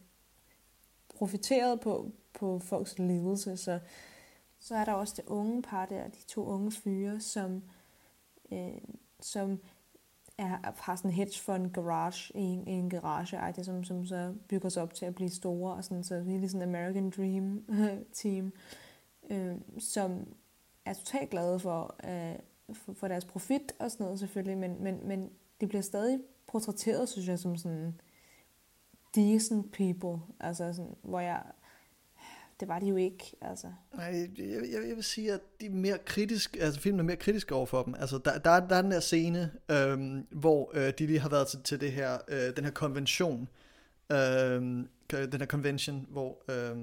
profiterede 1.14 1.76
på, 1.76 2.12
på 2.34 2.58
folks 2.58 2.98
lidelse, 2.98 3.56
så 3.56 3.80
så 4.64 4.74
er 4.74 4.84
der 4.84 4.92
også 4.92 5.14
det 5.16 5.24
unge 5.26 5.62
par 5.62 5.86
der, 5.86 6.08
de 6.08 6.24
to 6.28 6.44
unge 6.44 6.72
fyre, 6.72 7.20
som, 7.20 7.62
øh, 8.52 8.78
som 9.20 9.60
er, 10.38 10.72
har 10.82 10.96
sådan 10.96 11.10
en 11.10 11.14
hedge 11.14 11.40
fund 11.40 11.70
garage 11.70 12.38
i 12.38 12.40
en, 12.40 12.68
i 12.68 12.72
en 12.72 12.90
garage, 12.90 13.64
som, 13.64 13.84
som 13.84 14.06
så 14.06 14.34
bygger 14.48 14.68
sig 14.68 14.82
op 14.82 14.94
til 14.94 15.06
at 15.06 15.14
blive 15.14 15.30
store, 15.30 15.74
og 15.74 15.84
sådan, 15.84 16.04
så 16.04 16.20
virkelig 16.20 16.50
sådan 16.50 16.74
American 16.74 17.10
Dream 17.10 17.64
team, 18.22 18.52
øh, 19.30 19.56
som 19.78 20.34
er 20.84 20.92
totalt 20.92 21.30
glade 21.30 21.60
for, 21.60 21.94
øh, 22.04 22.38
for, 22.72 22.92
for 22.92 23.08
deres 23.08 23.24
profit 23.24 23.72
og 23.78 23.90
sådan 23.90 24.04
noget 24.04 24.18
selvfølgelig, 24.18 24.58
men, 24.58 24.82
men, 24.82 25.08
men 25.08 25.30
de 25.60 25.66
bliver 25.66 25.82
stadig 25.82 26.20
portrætteret, 26.46 27.08
synes 27.08 27.28
jeg, 27.28 27.38
som 27.38 27.56
sådan 27.56 28.00
decent 29.14 29.72
people, 29.72 30.34
altså 30.40 30.72
sådan, 30.72 30.96
hvor 31.02 31.20
jeg 31.20 31.42
det 32.60 32.68
var 32.68 32.78
de 32.78 32.86
jo 32.86 32.96
ikke. 32.96 33.36
Altså. 33.40 33.66
Nej, 33.94 34.28
jeg, 34.38 34.48
jeg, 34.72 34.88
jeg 34.88 34.96
vil 34.96 35.04
sige, 35.04 35.32
at 35.32 35.40
de 35.60 35.66
er 35.66 35.70
mere 35.70 35.98
kritisk, 35.98 36.56
altså 36.60 36.80
filmen 36.80 37.00
er 37.00 37.04
mere 37.04 37.16
kritisk 37.16 37.52
over 37.52 37.66
for 37.66 37.82
dem. 37.82 37.94
Altså, 37.98 38.18
der, 38.18 38.38
der, 38.38 38.60
der 38.60 38.76
er 38.76 38.82
den 38.82 38.90
der 38.90 39.00
scene, 39.00 39.52
øhm, 39.70 40.26
hvor 40.30 40.70
øh, 40.74 40.92
de 40.98 41.06
lige 41.06 41.18
har 41.18 41.28
været 41.28 41.48
til, 41.48 41.62
til 41.62 41.80
det 41.80 41.92
her, 41.92 42.18
øh, 42.28 42.56
den 42.56 42.64
her 42.64 42.70
konvention, 42.70 43.48
øh, 44.12 44.62
den 45.10 45.40
her 45.40 45.46
convention, 45.46 46.06
hvor, 46.10 46.42
øh, 46.50 46.78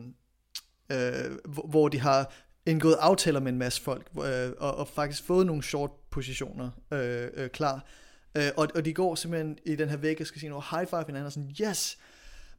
øh, 0.91 1.37
hvor, 1.45 1.67
hvor 1.67 1.89
de 1.89 1.99
har 1.99 2.33
indgået 2.65 2.97
aftaler 2.99 3.39
med 3.39 3.51
en 3.51 3.57
masse 3.57 3.81
folk, 3.81 4.07
øh, 4.25 4.51
og, 4.57 4.75
og 4.75 4.87
faktisk 4.87 5.23
fået 5.23 5.45
nogle 5.45 5.63
short 5.63 5.91
positioner 6.09 6.69
øh, 6.91 7.27
øh, 7.33 7.49
klar. 7.49 7.85
Øh, 8.35 8.49
og, 8.57 8.67
og 8.75 8.85
de 8.85 8.93
går 8.93 9.15
simpelthen 9.15 9.57
i 9.65 9.75
den 9.75 9.89
her 9.89 9.97
væg 9.97 10.21
og 10.21 10.27
skal 10.27 10.39
sige 10.39 10.49
noget 10.49 10.65
high 10.71 10.87
five 10.87 11.03
hinanden, 11.05 11.25
og 11.25 11.31
sådan, 11.31 11.55
yes, 11.61 11.97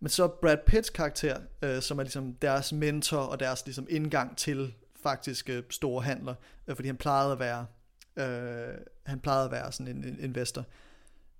men 0.00 0.08
så 0.08 0.28
Brad 0.28 0.56
Pitts 0.66 0.90
karakter, 0.90 1.38
øh, 1.62 1.82
som 1.82 1.98
er 1.98 2.02
ligesom 2.02 2.34
deres 2.34 2.72
mentor 2.72 3.18
og 3.18 3.40
deres 3.40 3.66
ligesom 3.66 3.86
indgang 3.90 4.36
til 4.36 4.74
faktisk 5.02 5.48
øh, 5.48 5.62
store 5.70 6.02
handler, 6.02 6.34
øh, 6.66 6.76
fordi 6.76 6.88
han 6.88 6.96
plejede 6.96 7.32
at 7.32 7.38
være 7.38 7.66
øh, 8.16 8.74
han 9.02 9.20
plejede 9.20 9.44
at 9.44 9.50
være 9.50 9.72
sådan 9.72 9.96
en, 9.96 10.04
en 10.04 10.20
investor. 10.20 10.64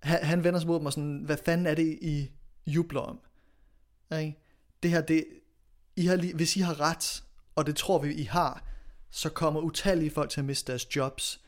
Han, 0.02 0.24
han 0.24 0.44
vender 0.44 0.60
sig 0.60 0.66
mod 0.66 0.80
mig 0.80 0.92
sådan, 0.92 1.22
hvad 1.24 1.36
fanden 1.44 1.66
er 1.66 1.74
det, 1.74 1.98
I 2.02 2.30
jubler 2.66 3.00
om? 3.00 3.20
Okay? 4.10 4.32
Det 4.82 4.90
her, 4.90 5.00
det, 5.00 5.24
I 5.96 6.06
har, 6.06 6.34
hvis 6.34 6.56
I 6.56 6.60
har 6.60 6.80
ret, 6.80 7.24
og 7.56 7.66
det 7.66 7.76
tror 7.76 7.98
vi, 7.98 8.14
I 8.14 8.22
har, 8.22 8.64
så 9.10 9.30
kommer 9.30 9.60
utallige 9.60 10.10
folk 10.10 10.30
til 10.30 10.40
at 10.40 10.44
miste 10.44 10.72
deres 10.72 10.96
jobs. 10.96 11.40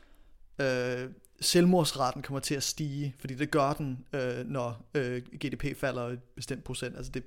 Øh, 0.58 1.10
selvmordsraten 1.40 2.22
kommer 2.22 2.40
til 2.40 2.54
at 2.54 2.62
stige, 2.62 3.14
fordi 3.18 3.34
det 3.34 3.50
gør 3.50 3.72
den, 3.72 4.06
øh, 4.12 4.46
når 4.46 4.90
øh, 4.94 5.22
GDP 5.22 5.76
falder 5.76 6.02
et 6.02 6.22
bestemt 6.22 6.64
procent. 6.64 6.96
Altså 6.96 7.12
det, 7.12 7.24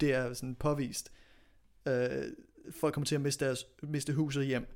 det 0.00 0.14
er 0.14 0.34
sådan 0.34 0.54
påvist. 0.54 1.12
Øh, 1.86 2.24
folk 2.70 2.94
kommer 2.94 3.06
til 3.06 3.14
at 3.14 3.20
miste, 3.20 3.44
deres, 3.44 3.66
miste 3.82 4.12
huset 4.12 4.46
hjem. 4.46 4.66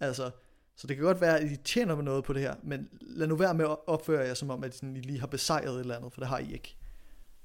Altså, 0.00 0.30
Så 0.76 0.86
det 0.86 0.96
kan 0.96 1.04
godt 1.04 1.20
være, 1.20 1.40
at 1.40 1.50
I 1.50 1.56
tjener 1.56 2.02
noget 2.02 2.24
på 2.24 2.32
det 2.32 2.42
her, 2.42 2.54
men 2.62 2.88
lad 3.00 3.26
nu 3.26 3.36
være 3.36 3.54
med 3.54 3.64
at 3.64 3.76
opføre 3.86 4.26
jer 4.26 4.34
som 4.34 4.50
om, 4.50 4.64
at 4.64 4.82
I 4.82 4.86
lige 4.86 5.20
har 5.20 5.26
besejret 5.26 5.74
et 5.74 5.80
eller 5.80 5.96
andet, 5.96 6.12
for 6.12 6.20
det 6.20 6.28
har 6.28 6.38
I 6.38 6.52
ikke. 6.52 6.76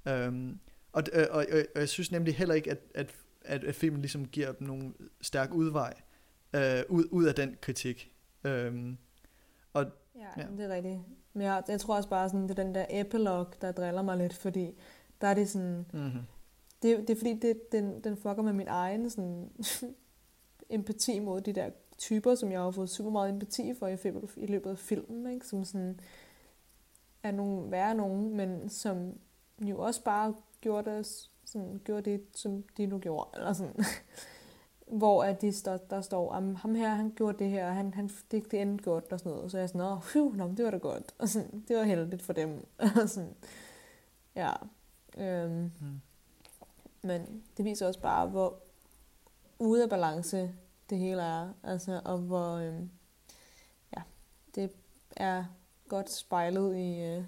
Øhm, 0.07 0.59
og, 0.91 1.03
og, 1.13 1.29
og, 1.29 1.45
og 1.75 1.79
jeg 1.81 1.89
synes 1.89 2.11
nemlig 2.11 2.35
heller 2.35 2.55
ikke, 2.55 2.71
at, 2.71 2.79
at, 2.95 3.15
at, 3.43 3.63
at 3.63 3.75
filmen 3.75 4.01
ligesom 4.01 4.27
giver 4.27 4.51
dem 4.51 4.67
nogle 4.67 4.93
stærk 5.21 5.53
udvej 5.53 5.93
uh, 6.53 6.59
ud, 6.89 7.07
ud 7.11 7.25
af 7.25 7.35
den 7.35 7.57
kritik. 7.61 8.11
Um, 8.45 8.97
og, 9.73 9.85
ja, 10.15 10.41
ja, 10.41 10.47
det 10.57 10.65
er 10.65 10.75
rigtigt. 10.75 10.99
Men 11.33 11.43
jeg, 11.43 11.63
jeg 11.67 11.79
tror 11.79 11.95
også 11.95 12.09
bare, 12.09 12.29
sådan, 12.29 12.43
det 12.43 12.59
er 12.59 12.63
den 12.63 12.75
der 12.75 12.85
epilog, 12.89 13.47
der 13.61 13.71
driller 13.71 14.01
mig 14.01 14.17
lidt, 14.17 14.33
fordi 14.33 14.79
der 15.21 15.27
er 15.27 15.33
det 15.33 15.49
sådan... 15.49 15.85
Mm-hmm. 15.93 16.21
Det, 16.81 16.99
det 16.99 17.09
er 17.09 17.15
fordi, 17.15 17.39
det, 17.39 17.71
den, 17.71 18.03
den 18.03 18.17
fucker 18.17 18.41
med 18.41 18.53
min 18.53 18.67
egen 18.67 19.09
sådan, 19.09 19.51
empati 20.69 21.19
mod 21.19 21.41
de 21.41 21.53
der 21.53 21.69
typer, 21.97 22.35
som 22.35 22.51
jeg 22.51 22.59
har 22.59 22.71
fået 22.71 22.89
super 22.89 23.09
meget 23.11 23.29
empati 23.29 23.73
for 23.79 23.87
i, 23.87 23.97
i 24.37 24.45
løbet 24.45 24.69
af 24.69 24.77
filmen, 24.77 25.33
ikke? 25.33 25.47
som 25.47 25.63
sådan 25.63 25.99
er 27.23 27.31
nogle 27.31 27.71
værre 27.71 27.95
nogen, 27.95 28.37
men 28.37 28.69
som 28.69 29.19
jo 29.61 29.79
også 29.79 30.03
bare 30.03 30.35
gjorde 30.61 30.91
det, 30.91 31.29
sådan, 31.53 31.81
gjorde 31.85 32.11
det 32.11 32.23
som 32.35 32.63
de 32.77 32.85
nu 32.85 32.99
gjorde. 32.99 33.29
Eller 33.33 33.53
sådan. 33.53 33.85
Hvor 34.99 35.23
at 35.23 35.41
de 35.41 35.51
stod, 35.51 35.79
der 35.89 36.01
står, 36.01 36.33
ham 36.33 36.75
her, 36.75 36.89
han 36.89 37.13
gjorde 37.15 37.39
det 37.39 37.49
her, 37.49 37.71
han, 37.71 37.93
han, 37.93 38.09
det, 38.31 38.51
det 38.51 38.61
endte 38.61 38.83
godt, 38.83 39.11
og 39.11 39.19
sådan 39.19 39.31
noget. 39.31 39.51
Så 39.51 39.57
jeg 39.57 39.63
er 39.63 39.67
sådan, 39.67 39.81
åh, 39.81 40.01
phew, 40.01 40.31
nå, 40.35 40.47
det 40.47 40.65
var 40.65 40.71
da 40.71 40.77
godt. 40.77 41.15
Og 41.17 41.29
sådan, 41.29 41.63
det 41.67 41.77
var 41.77 41.83
heldigt 41.83 42.21
for 42.21 42.33
dem. 42.33 42.65
og 43.01 43.09
sådan, 43.09 43.35
ja. 44.35 44.51
Øhm, 45.17 45.71
mm. 45.81 46.01
Men 47.01 47.43
det 47.57 47.65
viser 47.65 47.87
også 47.87 48.01
bare, 48.01 48.27
hvor 48.27 48.59
ude 49.59 49.83
af 49.83 49.89
balance 49.89 50.55
det 50.89 50.97
hele 50.97 51.21
er. 51.21 51.53
Altså, 51.63 52.01
og 52.05 52.17
hvor 52.17 52.55
øhm, 52.55 52.89
ja, 53.97 54.01
det 54.55 54.71
er 55.15 55.45
godt 55.87 56.09
spejlet 56.09 56.77
i, 56.77 57.01
øh, 57.01 57.23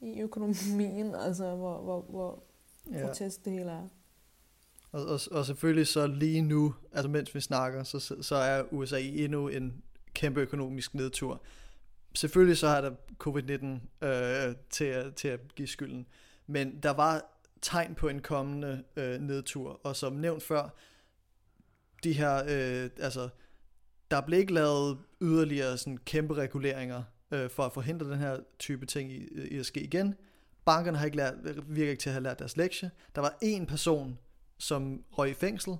i 0.00 0.20
økonomien, 0.20 1.14
altså 1.26 1.54
hvor, 1.56 1.78
hvor, 1.78 2.00
hvor 2.00 2.42
ja. 2.92 3.00
grotesk 3.00 3.44
det 3.44 3.52
hele 3.52 3.70
er. 3.70 3.88
Og, 4.92 5.06
og, 5.06 5.20
og 5.30 5.46
selvfølgelig 5.46 5.86
så 5.86 6.06
lige 6.06 6.42
nu, 6.42 6.74
altså 6.92 7.08
mens 7.08 7.34
vi 7.34 7.40
snakker, 7.40 7.82
så, 7.82 8.16
så 8.20 8.36
er 8.36 8.62
USA 8.72 8.96
i 8.96 9.24
endnu 9.24 9.48
en 9.48 9.82
kæmpe 10.14 10.40
økonomisk 10.40 10.94
nedtur. 10.94 11.42
Selvfølgelig 12.14 12.58
så 12.58 12.68
har 12.68 12.80
der 12.80 12.90
covid-19 13.24 14.06
øh, 14.06 14.56
til, 14.70 14.84
at, 14.84 15.14
til 15.14 15.28
at 15.28 15.54
give 15.54 15.68
skylden, 15.68 16.06
men 16.46 16.82
der 16.82 16.90
var 16.90 17.24
tegn 17.62 17.94
på 17.94 18.08
en 18.08 18.20
kommende 18.22 18.84
øh, 18.96 19.20
nedtur, 19.20 19.80
og 19.84 19.96
som 19.96 20.12
nævnt 20.12 20.42
før, 20.42 20.68
de 22.04 22.12
her, 22.12 22.36
øh, 22.36 22.90
altså, 22.98 23.28
der 24.10 24.20
blev 24.20 24.38
ikke 24.38 24.52
lavet 24.52 24.98
yderligere 25.20 25.78
sådan 25.78 25.98
kæmpe 25.98 26.34
reguleringer 26.34 27.02
øh, 27.30 27.50
for 27.50 27.62
at 27.62 27.72
forhindre 27.72 28.10
den 28.10 28.18
her 28.18 28.38
type 28.58 28.86
ting 28.86 29.12
i, 29.12 29.28
i 29.50 29.58
at 29.58 29.66
ske 29.66 29.80
igen. 29.80 30.14
Bankerne 30.70 30.98
har 30.98 31.04
ikke 31.04 31.16
lært, 31.16 31.34
virker 31.68 31.90
ikke 31.90 32.00
til 32.00 32.10
at 32.10 32.14
have 32.14 32.22
lært 32.22 32.38
deres 32.38 32.56
lektie. 32.56 32.90
Der 33.14 33.20
var 33.20 33.38
en 33.42 33.66
person, 33.66 34.18
som 34.58 35.04
røg 35.10 35.30
i 35.30 35.34
fængsel, 35.34 35.76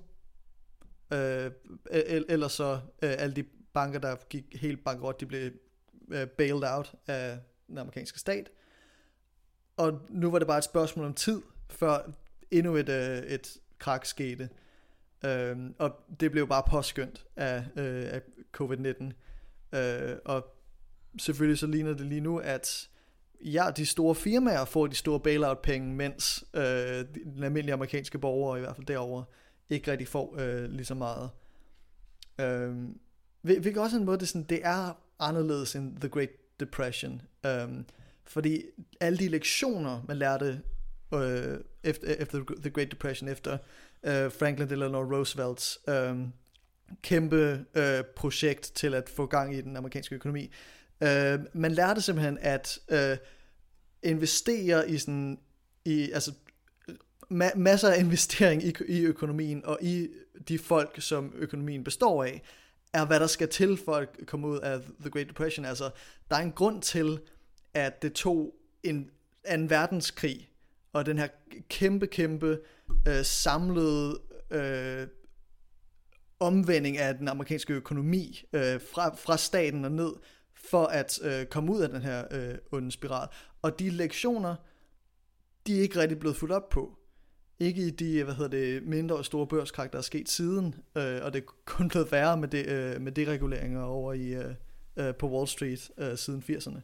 øh, 1.13 1.51
eller 2.29 2.47
så 2.47 2.73
øh, 2.73 3.13
alle 3.17 3.35
de 3.35 3.43
banker, 3.73 3.99
der 3.99 4.15
gik 4.29 4.55
helt 4.61 4.83
bankrot, 4.83 5.19
de 5.19 5.25
blev 5.25 5.51
øh, 6.11 6.27
bailed 6.27 6.63
out 6.67 6.93
af 7.07 7.39
den 7.67 7.77
amerikanske 7.77 8.19
stat. 8.19 8.49
Og 9.77 10.01
nu 10.09 10.31
var 10.31 10.39
det 10.39 10.47
bare 10.47 10.57
et 10.57 10.63
spørgsmål 10.63 11.05
om 11.05 11.13
tid, 11.13 11.41
før 11.69 12.11
endnu 12.51 12.75
et, 12.75 12.89
øh, 12.89 13.17
et 13.17 13.57
krak 13.79 14.05
skete. 14.05 14.49
Øh, 15.25 15.57
og 15.77 15.95
det 16.19 16.31
blev 16.31 16.47
bare 16.47 16.63
påskyndt 16.69 17.25
af, 17.35 17.65
øh, 17.75 18.13
af 18.13 18.21
covid-19. 18.57 19.13
Øh, 19.77 20.17
og 20.25 20.55
selvfølgelig 21.19 21.59
så 21.59 21.67
ligner 21.67 21.93
det 21.93 22.05
lige 22.05 22.21
nu, 22.21 22.37
at 22.37 22.89
ja, 23.43 23.71
de 23.77 23.85
store 23.85 24.15
firmaer 24.15 24.65
får 24.65 24.87
de 24.87 24.95
store 24.95 25.19
bailout-penge, 25.19 25.95
mens 25.95 26.43
øh, 26.53 26.63
den 27.35 27.43
almindelige 27.43 27.73
amerikanske 27.73 28.19
borgere, 28.19 28.57
i 28.57 28.61
hvert 28.61 28.75
fald 28.75 28.87
derovre, 28.87 29.23
ikke 29.69 29.91
rigtig 29.91 30.07
får 30.07 30.35
øh, 30.39 30.63
lige 30.63 30.85
så 30.85 30.95
meget. 30.95 31.29
Øh, 32.39 32.75
hvilket 33.41 33.77
også 33.77 33.97
en 33.97 34.05
måde, 34.05 34.19
det, 34.19 34.27
sådan, 34.27 34.43
det 34.43 34.59
er 34.63 34.97
anderledes 35.19 35.75
end 35.75 35.97
The 35.97 36.09
Great 36.09 36.29
Depression. 36.59 37.21
Øh, 37.45 37.67
fordi 38.25 38.63
alle 38.99 39.17
de 39.17 39.27
lektioner, 39.27 40.01
man 40.07 40.17
lærte 40.17 40.61
øh, 41.13 41.57
efter, 41.83 42.15
efter 42.19 42.43
The 42.61 42.69
Great 42.69 42.91
Depression, 42.91 43.29
efter 43.29 43.57
øh, 44.03 44.31
Franklin 44.31 44.69
Delano 44.69 45.03
Roosevelts 45.03 45.79
øh, 45.87 46.15
kæmpe 47.01 47.65
øh, 47.75 48.03
projekt 48.15 48.71
til 48.75 48.93
at 48.93 49.09
få 49.09 49.25
gang 49.25 49.55
i 49.55 49.61
den 49.61 49.77
amerikanske 49.77 50.15
økonomi. 50.15 50.43
Øh, 50.43 50.49
Øh, 51.03 51.39
man 51.53 51.71
lærte 51.71 52.01
simpelthen 52.01 52.37
at 52.41 52.79
øh, 52.89 53.17
investere 54.03 54.89
i 54.89 54.97
sådan, 54.97 55.39
i, 55.85 56.11
altså 56.11 56.31
ma- 57.31 57.57
masser 57.57 57.89
af 57.89 57.99
investering 57.99 58.63
i, 58.63 58.73
i 58.87 59.01
økonomien 59.01 59.65
og 59.65 59.77
i 59.81 60.07
de 60.47 60.59
folk, 60.59 61.01
som 61.01 61.33
økonomien 61.35 61.83
består 61.83 62.23
af, 62.23 62.41
er 62.93 63.05
hvad 63.05 63.19
der 63.19 63.27
skal 63.27 63.49
til 63.49 63.77
for 63.85 63.95
at 63.95 64.07
komme 64.25 64.47
ud 64.47 64.59
af 64.59 64.81
The 64.99 65.09
Great 65.09 65.27
Depression. 65.29 65.65
Altså, 65.65 65.89
der 66.29 66.35
er 66.35 66.41
en 66.41 66.51
grund 66.51 66.81
til, 66.81 67.19
at 67.73 68.01
det 68.01 68.13
tog 68.13 68.55
en 68.83 69.11
anden 69.45 69.69
verdenskrig 69.69 70.49
og 70.93 71.05
den 71.05 71.17
her 71.17 71.27
kæmpe, 71.69 72.07
kæmpe 72.07 72.59
øh, 73.07 73.25
samlede 73.25 74.19
øh, 74.51 75.07
omvending 76.39 76.97
af 76.97 77.17
den 77.17 77.27
amerikanske 77.27 77.73
økonomi 77.73 78.43
øh, 78.53 78.81
fra, 78.93 79.15
fra 79.15 79.37
staten 79.37 79.85
og 79.85 79.91
ned, 79.91 80.11
for 80.65 80.85
at 80.85 81.19
øh, 81.23 81.45
komme 81.45 81.71
ud 81.71 81.81
af 81.81 81.89
den 81.89 82.01
her 82.01 82.25
øh, 82.31 82.55
onde 82.71 82.91
spiral. 82.91 83.27
Og 83.61 83.79
de 83.79 83.89
lektioner, 83.89 84.55
de 85.67 85.77
er 85.77 85.81
ikke 85.81 85.99
rigtig 85.99 86.19
blevet 86.19 86.37
fuldt 86.37 86.53
op 86.53 86.69
på. 86.69 86.97
Ikke 87.59 87.81
i 87.81 87.89
de 87.89 88.23
hvad 88.23 88.33
hedder 88.33 88.49
det, 88.49 88.83
mindre 88.83 89.15
og 89.15 89.25
store 89.25 89.47
børskræk, 89.47 89.91
der 89.91 89.97
er 89.97 90.01
sket 90.01 90.29
siden, 90.29 90.75
øh, 90.97 91.19
og 91.23 91.33
det 91.33 91.43
er 91.43 91.53
kun 91.65 91.87
blevet 91.87 92.11
værre 92.11 92.37
med, 92.37 92.47
det, 92.47 92.67
øh, 92.67 93.01
med 93.01 93.11
dereguleringer 93.11 93.83
over 93.83 94.13
i, 94.13 94.33
øh, 94.33 94.53
øh, 94.97 95.15
på 95.15 95.29
Wall 95.29 95.47
Street 95.47 95.91
øh, 95.97 96.17
siden 96.17 96.43
80'erne. 96.49 96.79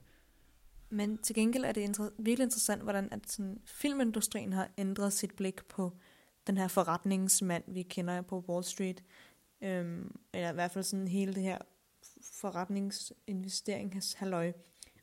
Men 0.90 1.18
til 1.18 1.36
gengæld 1.36 1.66
er 1.66 1.72
det 1.72 1.90
inter- 1.90 2.14
virkelig 2.20 2.44
interessant, 2.44 2.82
hvordan 2.82 3.08
at 3.12 3.20
sådan, 3.32 3.60
filmindustrien 3.66 4.54
har 4.54 4.70
ændret 4.78 5.14
sit 5.14 5.36
blik 5.36 5.66
på 5.70 5.94
den 6.48 6.58
her 6.58 6.68
forretningsmand, 6.68 7.64
vi 7.68 7.82
kender 7.82 8.22
på 8.22 8.46
Wall 8.50 8.64
Street. 8.64 9.04
Øhm, 9.64 10.16
eller 10.34 10.52
i 10.52 10.54
hvert 10.54 10.72
fald 10.72 10.84
sådan 10.84 11.08
hele 11.08 11.34
det 11.34 11.44
her 11.44 11.58
forretningsinvesteringshalløj. 12.34 14.54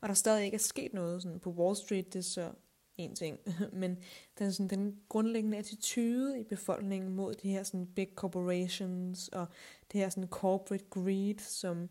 Og 0.00 0.08
der 0.08 0.14
stadig 0.14 0.44
ikke 0.44 0.54
er 0.54 0.58
sket 0.58 0.94
noget 0.94 1.22
sådan 1.22 1.40
på 1.40 1.50
Wall 1.50 1.76
Street, 1.76 2.12
det 2.12 2.18
er 2.18 2.22
så 2.22 2.52
en 2.96 3.16
ting. 3.16 3.38
Men 3.72 3.98
den, 4.38 4.52
sådan, 4.52 4.68
den 4.68 5.00
grundlæggende 5.08 5.58
attitude 5.58 6.40
i 6.40 6.44
befolkningen 6.44 7.10
mod 7.10 7.34
de 7.34 7.50
her 7.50 7.62
sådan 7.62 7.86
big 7.86 8.08
corporations 8.14 9.28
og 9.28 9.46
det 9.92 10.00
her 10.00 10.08
sådan 10.08 10.28
corporate 10.28 10.84
greed, 10.90 11.38
som 11.38 11.88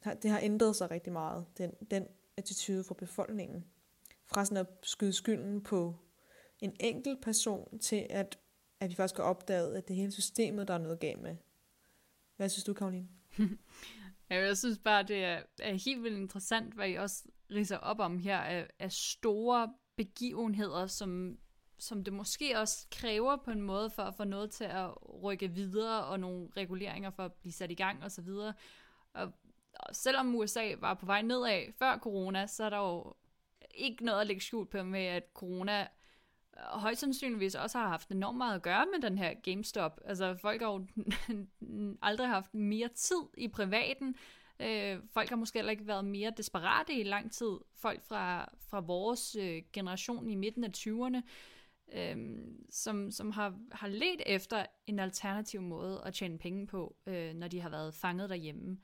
har, 0.00 0.14
det 0.14 0.30
har 0.30 0.40
ændret 0.42 0.76
sig 0.76 0.90
rigtig 0.90 1.12
meget. 1.12 1.44
Den, 1.58 1.70
den 1.90 2.06
attitude 2.36 2.84
fra 2.84 2.94
befolkningen. 2.94 3.64
Fra 4.26 4.44
sådan 4.44 4.56
at 4.56 4.66
skyde 4.82 5.12
skylden 5.12 5.60
på 5.60 5.94
en 6.60 6.76
enkelt 6.80 7.22
person, 7.22 7.78
til 7.78 8.06
at, 8.10 8.38
at 8.80 8.90
vi 8.90 8.94
faktisk 8.94 9.16
har 9.16 9.24
opdaget, 9.24 9.74
at 9.74 9.88
det 9.88 9.96
hele 9.96 10.12
systemet, 10.12 10.68
der 10.68 10.74
er 10.74 10.78
noget 10.78 11.00
galt 11.00 11.22
med. 11.22 11.36
Hvad 12.36 12.48
synes 12.48 12.64
du, 12.64 12.72
Karoline? 12.72 13.08
jeg 14.36 14.58
synes 14.58 14.78
bare, 14.78 15.02
det 15.02 15.24
er, 15.24 15.42
er 15.58 15.72
helt 15.84 16.02
vildt 16.02 16.18
interessant, 16.18 16.74
hvad 16.74 16.88
I 16.88 16.94
også 16.94 17.24
riser 17.50 17.76
op 17.76 17.98
om 18.00 18.18
her, 18.18 18.38
af, 18.38 18.66
af 18.78 18.92
store 18.92 19.72
begivenheder, 19.96 20.86
som, 20.86 21.38
som 21.78 22.04
det 22.04 22.12
måske 22.12 22.58
også 22.58 22.86
kræver 22.90 23.36
på 23.36 23.50
en 23.50 23.62
måde 23.62 23.90
for 23.90 24.02
at 24.02 24.14
få 24.14 24.24
noget 24.24 24.50
til 24.50 24.64
at 24.64 24.90
rykke 25.22 25.48
videre, 25.48 26.04
og 26.04 26.20
nogle 26.20 26.48
reguleringer 26.56 27.10
for 27.10 27.24
at 27.24 27.32
blive 27.32 27.52
sat 27.52 27.70
i 27.70 27.74
gang 27.74 28.04
osv. 28.04 28.28
Og 29.14 29.32
og 29.74 29.96
selvom 29.96 30.34
USA 30.34 30.74
var 30.78 30.94
på 30.94 31.06
vej 31.06 31.22
nedad 31.22 31.72
før 31.78 31.98
corona, 31.98 32.46
så 32.46 32.64
er 32.64 32.70
der 32.70 32.78
jo 32.78 33.14
ikke 33.74 34.04
noget 34.04 34.20
at 34.20 34.26
lægge 34.26 34.42
skjult 34.42 34.70
på 34.70 34.82
med, 34.82 35.04
at 35.04 35.24
corona 35.34 35.86
Øh, 36.60 36.80
højst 36.80 37.00
sandsynligvis 37.00 37.54
også 37.54 37.78
har 37.78 37.88
haft 37.88 38.08
enormt 38.08 38.38
meget 38.38 38.54
at 38.54 38.62
gøre 38.62 38.86
med 38.94 39.10
den 39.10 39.18
her 39.18 39.34
GameStop. 39.42 40.00
Altså 40.04 40.36
folk 40.36 40.62
har 40.62 40.68
jo 40.68 40.86
aldrig 42.02 42.28
haft 42.28 42.54
mere 42.54 42.88
tid 42.88 43.22
i 43.38 43.48
privaten. 43.48 44.14
Øh, 44.60 44.98
folk 45.12 45.28
har 45.28 45.36
måske 45.36 45.58
heller 45.58 45.70
ikke 45.70 45.86
været 45.86 46.04
mere 46.04 46.32
desperate 46.36 46.94
i 46.94 47.02
lang 47.02 47.32
tid. 47.32 47.58
Folk 47.76 48.02
fra, 48.02 48.52
fra 48.70 48.80
vores 48.80 49.36
øh, 49.36 49.62
generation 49.72 50.30
i 50.30 50.34
midten 50.34 50.64
af 50.64 50.70
20'erne, 50.76 51.20
øh, 51.98 52.16
som, 52.70 53.10
som 53.10 53.30
har, 53.30 53.58
har 53.72 53.88
let 53.88 54.22
efter 54.26 54.66
en 54.86 54.98
alternativ 54.98 55.62
måde 55.62 56.02
at 56.04 56.14
tjene 56.14 56.38
penge 56.38 56.66
på, 56.66 56.96
øh, 57.06 57.34
når 57.34 57.48
de 57.48 57.60
har 57.60 57.68
været 57.68 57.94
fanget 57.94 58.30
derhjemme. 58.30 58.78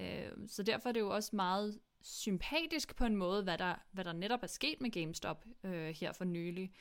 Øh, 0.00 0.30
så 0.46 0.62
derfor 0.62 0.88
er 0.88 0.92
det 0.92 1.00
jo 1.00 1.14
også 1.14 1.36
meget 1.36 1.78
sympatisk 2.02 2.96
på 2.96 3.04
en 3.04 3.16
måde, 3.16 3.42
hvad 3.42 3.58
der, 3.58 3.74
hvad 3.92 4.04
der 4.04 4.12
netop 4.12 4.42
er 4.42 4.46
sket 4.46 4.80
med 4.80 4.90
GameStop 4.90 5.44
øh, 5.64 5.88
her 5.88 6.12
for 6.12 6.24
nylig. 6.24 6.72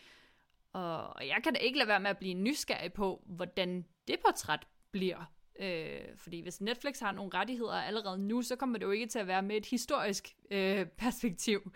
Og 0.74 1.28
jeg 1.28 1.38
kan 1.44 1.54
da 1.54 1.60
ikke 1.60 1.78
lade 1.78 1.88
være 1.88 2.00
med 2.00 2.10
at 2.10 2.18
blive 2.18 2.34
nysgerrig 2.34 2.94
på, 2.94 3.24
hvordan 3.26 3.86
det 4.08 4.20
portræt 4.26 4.68
bliver 4.92 5.26
Øh, 5.62 6.18
fordi 6.18 6.42
hvis 6.42 6.62
Netflix 6.62 7.00
har 7.00 7.12
nogle 7.12 7.32
rettigheder 7.34 7.74
allerede 7.74 8.18
nu, 8.18 8.42
så 8.42 8.56
kommer 8.56 8.80
det 8.80 8.86
jo 8.86 8.92
ikke 8.92 9.08
til 9.08 9.20
at 9.20 9.28
være 9.28 9.42
med 9.42 9.58
et 9.58 9.66
historisk 9.66 10.36
øh, 10.52 10.86
perspektiv, 11.04 11.74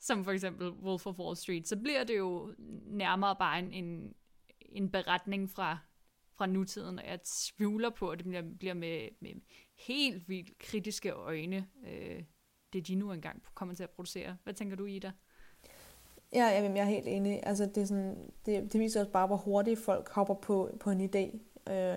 som 0.00 0.24
for 0.24 0.32
eksempel 0.32 0.70
Wolf 0.70 1.06
of 1.06 1.18
Wall 1.18 1.36
Street. 1.36 1.68
Så 1.68 1.76
bliver 1.76 2.04
det 2.04 2.18
jo 2.18 2.54
nærmere 2.86 3.36
bare 3.36 3.58
en, 3.58 3.72
en, 3.72 4.14
en 4.60 4.90
beretning 4.90 5.50
fra, 5.50 5.78
fra 6.32 6.46
nutiden, 6.46 6.98
og 6.98 7.06
jeg 7.06 7.20
tvivler 7.24 7.90
på, 7.90 8.10
at 8.10 8.18
det 8.18 8.26
bliver, 8.26 8.42
bliver 8.58 8.74
med, 8.74 9.08
med 9.20 9.30
helt 9.86 10.28
vildt 10.28 10.58
kritiske 10.58 11.10
øjne, 11.10 11.68
øh, 11.86 12.22
det 12.72 12.86
de 12.86 12.94
nu 12.94 13.12
engang 13.12 13.42
kommer 13.54 13.74
til 13.74 13.82
at 13.82 13.90
producere. 13.90 14.36
Hvad 14.44 14.54
tænker 14.54 14.76
du, 14.76 14.86
Ida? 14.86 15.12
Ja, 16.32 16.44
jeg 16.44 16.78
er 16.78 16.84
helt 16.84 17.08
enig. 17.08 17.40
Altså, 17.42 17.66
det, 17.66 17.82
er 17.82 17.86
sådan, 17.86 18.32
det, 18.46 18.72
det 18.72 18.80
viser 18.80 19.00
også 19.00 19.12
bare, 19.12 19.26
hvor 19.26 19.36
hurtigt 19.36 19.80
folk 19.80 20.08
hopper 20.08 20.34
på, 20.34 20.70
på 20.80 20.90
en 20.90 21.00
idé. 21.00 21.38
Øh, 21.72 21.94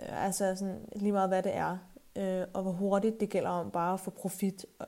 øh, 0.00 0.24
altså 0.24 0.56
sådan, 0.56 0.88
lige 0.96 1.12
meget 1.12 1.28
hvad 1.28 1.42
det 1.42 1.54
er. 1.54 1.78
Øh, 2.16 2.46
og 2.54 2.62
hvor 2.62 2.72
hurtigt 2.72 3.20
det 3.20 3.30
gælder 3.30 3.50
om 3.50 3.70
bare 3.70 3.94
at 3.94 4.00
få 4.00 4.10
profit 4.10 4.66
og, 4.78 4.86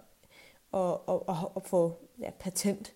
og, 0.73 1.09
og, 1.09 1.29
og, 1.29 1.53
og 1.55 1.63
få 1.63 1.97
ja, 2.21 2.31
patent. 2.31 2.93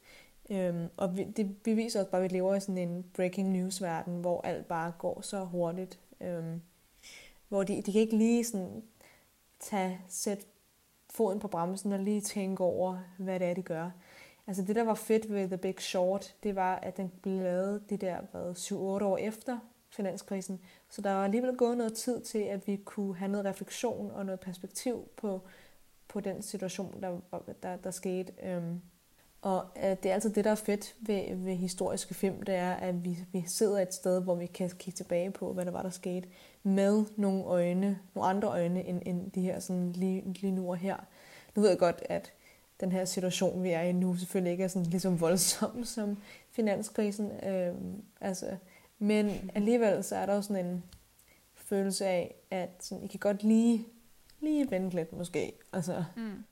Øh, 0.50 0.74
og 0.96 1.16
vi, 1.16 1.24
det 1.24 1.62
beviser 1.62 2.00
også 2.00 2.10
bare, 2.10 2.24
at 2.24 2.30
vi 2.30 2.36
lever 2.36 2.54
i 2.54 2.60
sådan 2.60 2.78
en 2.78 3.04
breaking 3.14 3.50
news 3.50 3.82
verden, 3.82 4.20
hvor 4.20 4.40
alt 4.40 4.66
bare 4.66 4.92
går 4.98 5.20
så 5.20 5.44
hurtigt. 5.44 6.00
Øh, 6.20 6.44
hvor 7.48 7.62
de, 7.62 7.82
de 7.82 7.92
kan 7.92 8.00
ikke 8.00 8.16
lige 8.16 8.44
sådan 8.44 8.82
tage, 9.60 10.00
sætte 10.08 10.44
foden 11.10 11.38
på 11.38 11.48
bremsen 11.48 11.92
og 11.92 11.98
lige 11.98 12.20
tænke 12.20 12.64
over, 12.64 12.98
hvad 13.18 13.40
det 13.40 13.46
er, 13.46 13.54
de 13.54 13.62
gør. 13.62 13.90
Altså 14.48 14.62
det, 14.62 14.76
der 14.76 14.84
var 14.84 14.94
fedt 14.94 15.32
ved 15.32 15.48
The 15.48 15.56
Big 15.56 15.80
Short, 15.80 16.34
det 16.42 16.56
var, 16.56 16.76
at 16.76 16.96
den 16.96 17.12
blev 17.22 17.42
lavet 17.42 17.90
de 17.90 17.96
der 17.96 18.18
7-8 18.56 18.74
år 18.76 19.16
efter 19.16 19.58
finanskrisen. 19.90 20.60
Så 20.90 21.00
der 21.00 21.12
var 21.12 21.24
alligevel 21.24 21.56
gået 21.56 21.76
noget 21.76 21.92
tid 21.94 22.20
til, 22.20 22.38
at 22.38 22.66
vi 22.66 22.76
kunne 22.76 23.16
have 23.16 23.30
noget 23.30 23.46
refleksion 23.46 24.10
og 24.10 24.26
noget 24.26 24.40
perspektiv 24.40 25.08
på, 25.16 25.40
på 26.08 26.20
den 26.20 26.42
situation, 26.42 27.02
der, 27.02 27.18
der, 27.62 27.76
der 27.76 27.90
skete. 27.90 28.32
Øhm, 28.42 28.80
og 29.42 29.64
øh, 29.76 29.96
det 30.02 30.06
er 30.06 30.14
altså 30.14 30.28
det, 30.28 30.44
der 30.44 30.50
er 30.50 30.54
fedt 30.54 30.96
ved, 31.00 31.36
ved 31.36 31.54
historiske 31.54 32.14
film, 32.14 32.42
det 32.42 32.54
er, 32.54 32.74
at 32.74 33.04
vi, 33.04 33.18
vi 33.32 33.44
sidder 33.46 33.78
et 33.78 33.94
sted, 33.94 34.22
hvor 34.22 34.34
vi 34.34 34.46
kan 34.46 34.70
kigge 34.70 34.96
tilbage 34.96 35.30
på, 35.30 35.52
hvad 35.52 35.64
der 35.64 35.70
var, 35.70 35.82
der 35.82 35.90
skete, 35.90 36.28
med 36.62 37.04
nogle 37.16 37.44
øjne, 37.44 37.98
nogle 38.14 38.28
andre 38.28 38.48
øjne, 38.48 38.84
end, 38.84 39.02
end 39.06 39.30
de 39.30 39.40
her 39.40 39.60
sådan 39.60 39.92
lige, 39.92 40.32
lige 40.32 40.52
nu 40.52 40.70
og 40.70 40.76
her. 40.76 40.96
Nu 41.54 41.62
ved 41.62 41.70
jeg 41.70 41.78
godt, 41.78 42.02
at 42.08 42.32
den 42.80 42.92
her 42.92 43.04
situation, 43.04 43.62
vi 43.62 43.70
er 43.70 43.82
i 43.82 43.92
nu, 43.92 44.16
selvfølgelig 44.16 44.52
ikke 44.52 44.64
er 44.64 44.68
sådan 44.68 44.90
ligesom 44.90 45.20
voldsom 45.20 45.84
som 45.94 46.18
finanskrisen. 46.50 47.44
Øh, 47.44 47.74
altså, 48.20 48.56
men 48.98 49.50
alligevel 49.54 50.04
så 50.04 50.16
er 50.16 50.26
der 50.26 50.34
jo 50.34 50.42
sådan 50.42 50.66
en 50.66 50.84
følelse 51.54 52.06
af, 52.06 52.34
at 52.50 52.70
sådan, 52.80 53.04
I 53.04 53.06
kan 53.06 53.20
godt 53.20 53.42
lige, 53.42 53.86
lige 54.40 54.70
vente 54.70 54.96
lidt 54.96 55.12
måske. 55.12 55.52
Altså. 55.72 56.04
Mm. 56.16 56.44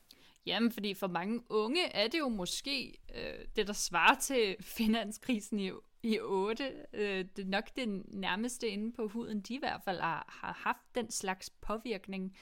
Jamen, 0.45 0.71
fordi 0.71 0.93
for 0.93 1.07
mange 1.07 1.41
unge 1.49 1.85
er 1.85 2.07
det 2.07 2.19
jo 2.19 2.29
måske 2.29 2.97
øh, 3.15 3.45
det, 3.55 3.67
der 3.67 3.73
svarer 3.73 4.19
til 4.19 4.55
finanskrisen 4.77 5.59
i, 5.59 5.71
i 6.03 6.19
8. 6.19 6.71
Øh, 6.93 7.25
det 7.35 7.45
er 7.45 7.49
nok 7.49 7.75
det 7.75 8.03
nærmeste 8.07 8.67
inde 8.67 8.91
på 8.91 9.07
huden, 9.07 9.41
de 9.41 9.53
i 9.53 9.59
hvert 9.59 9.81
fald 9.85 9.99
har, 9.99 10.25
har 10.41 10.61
haft 10.63 10.95
den 10.95 11.11
slags 11.11 11.49
påvirkning. 11.49 12.37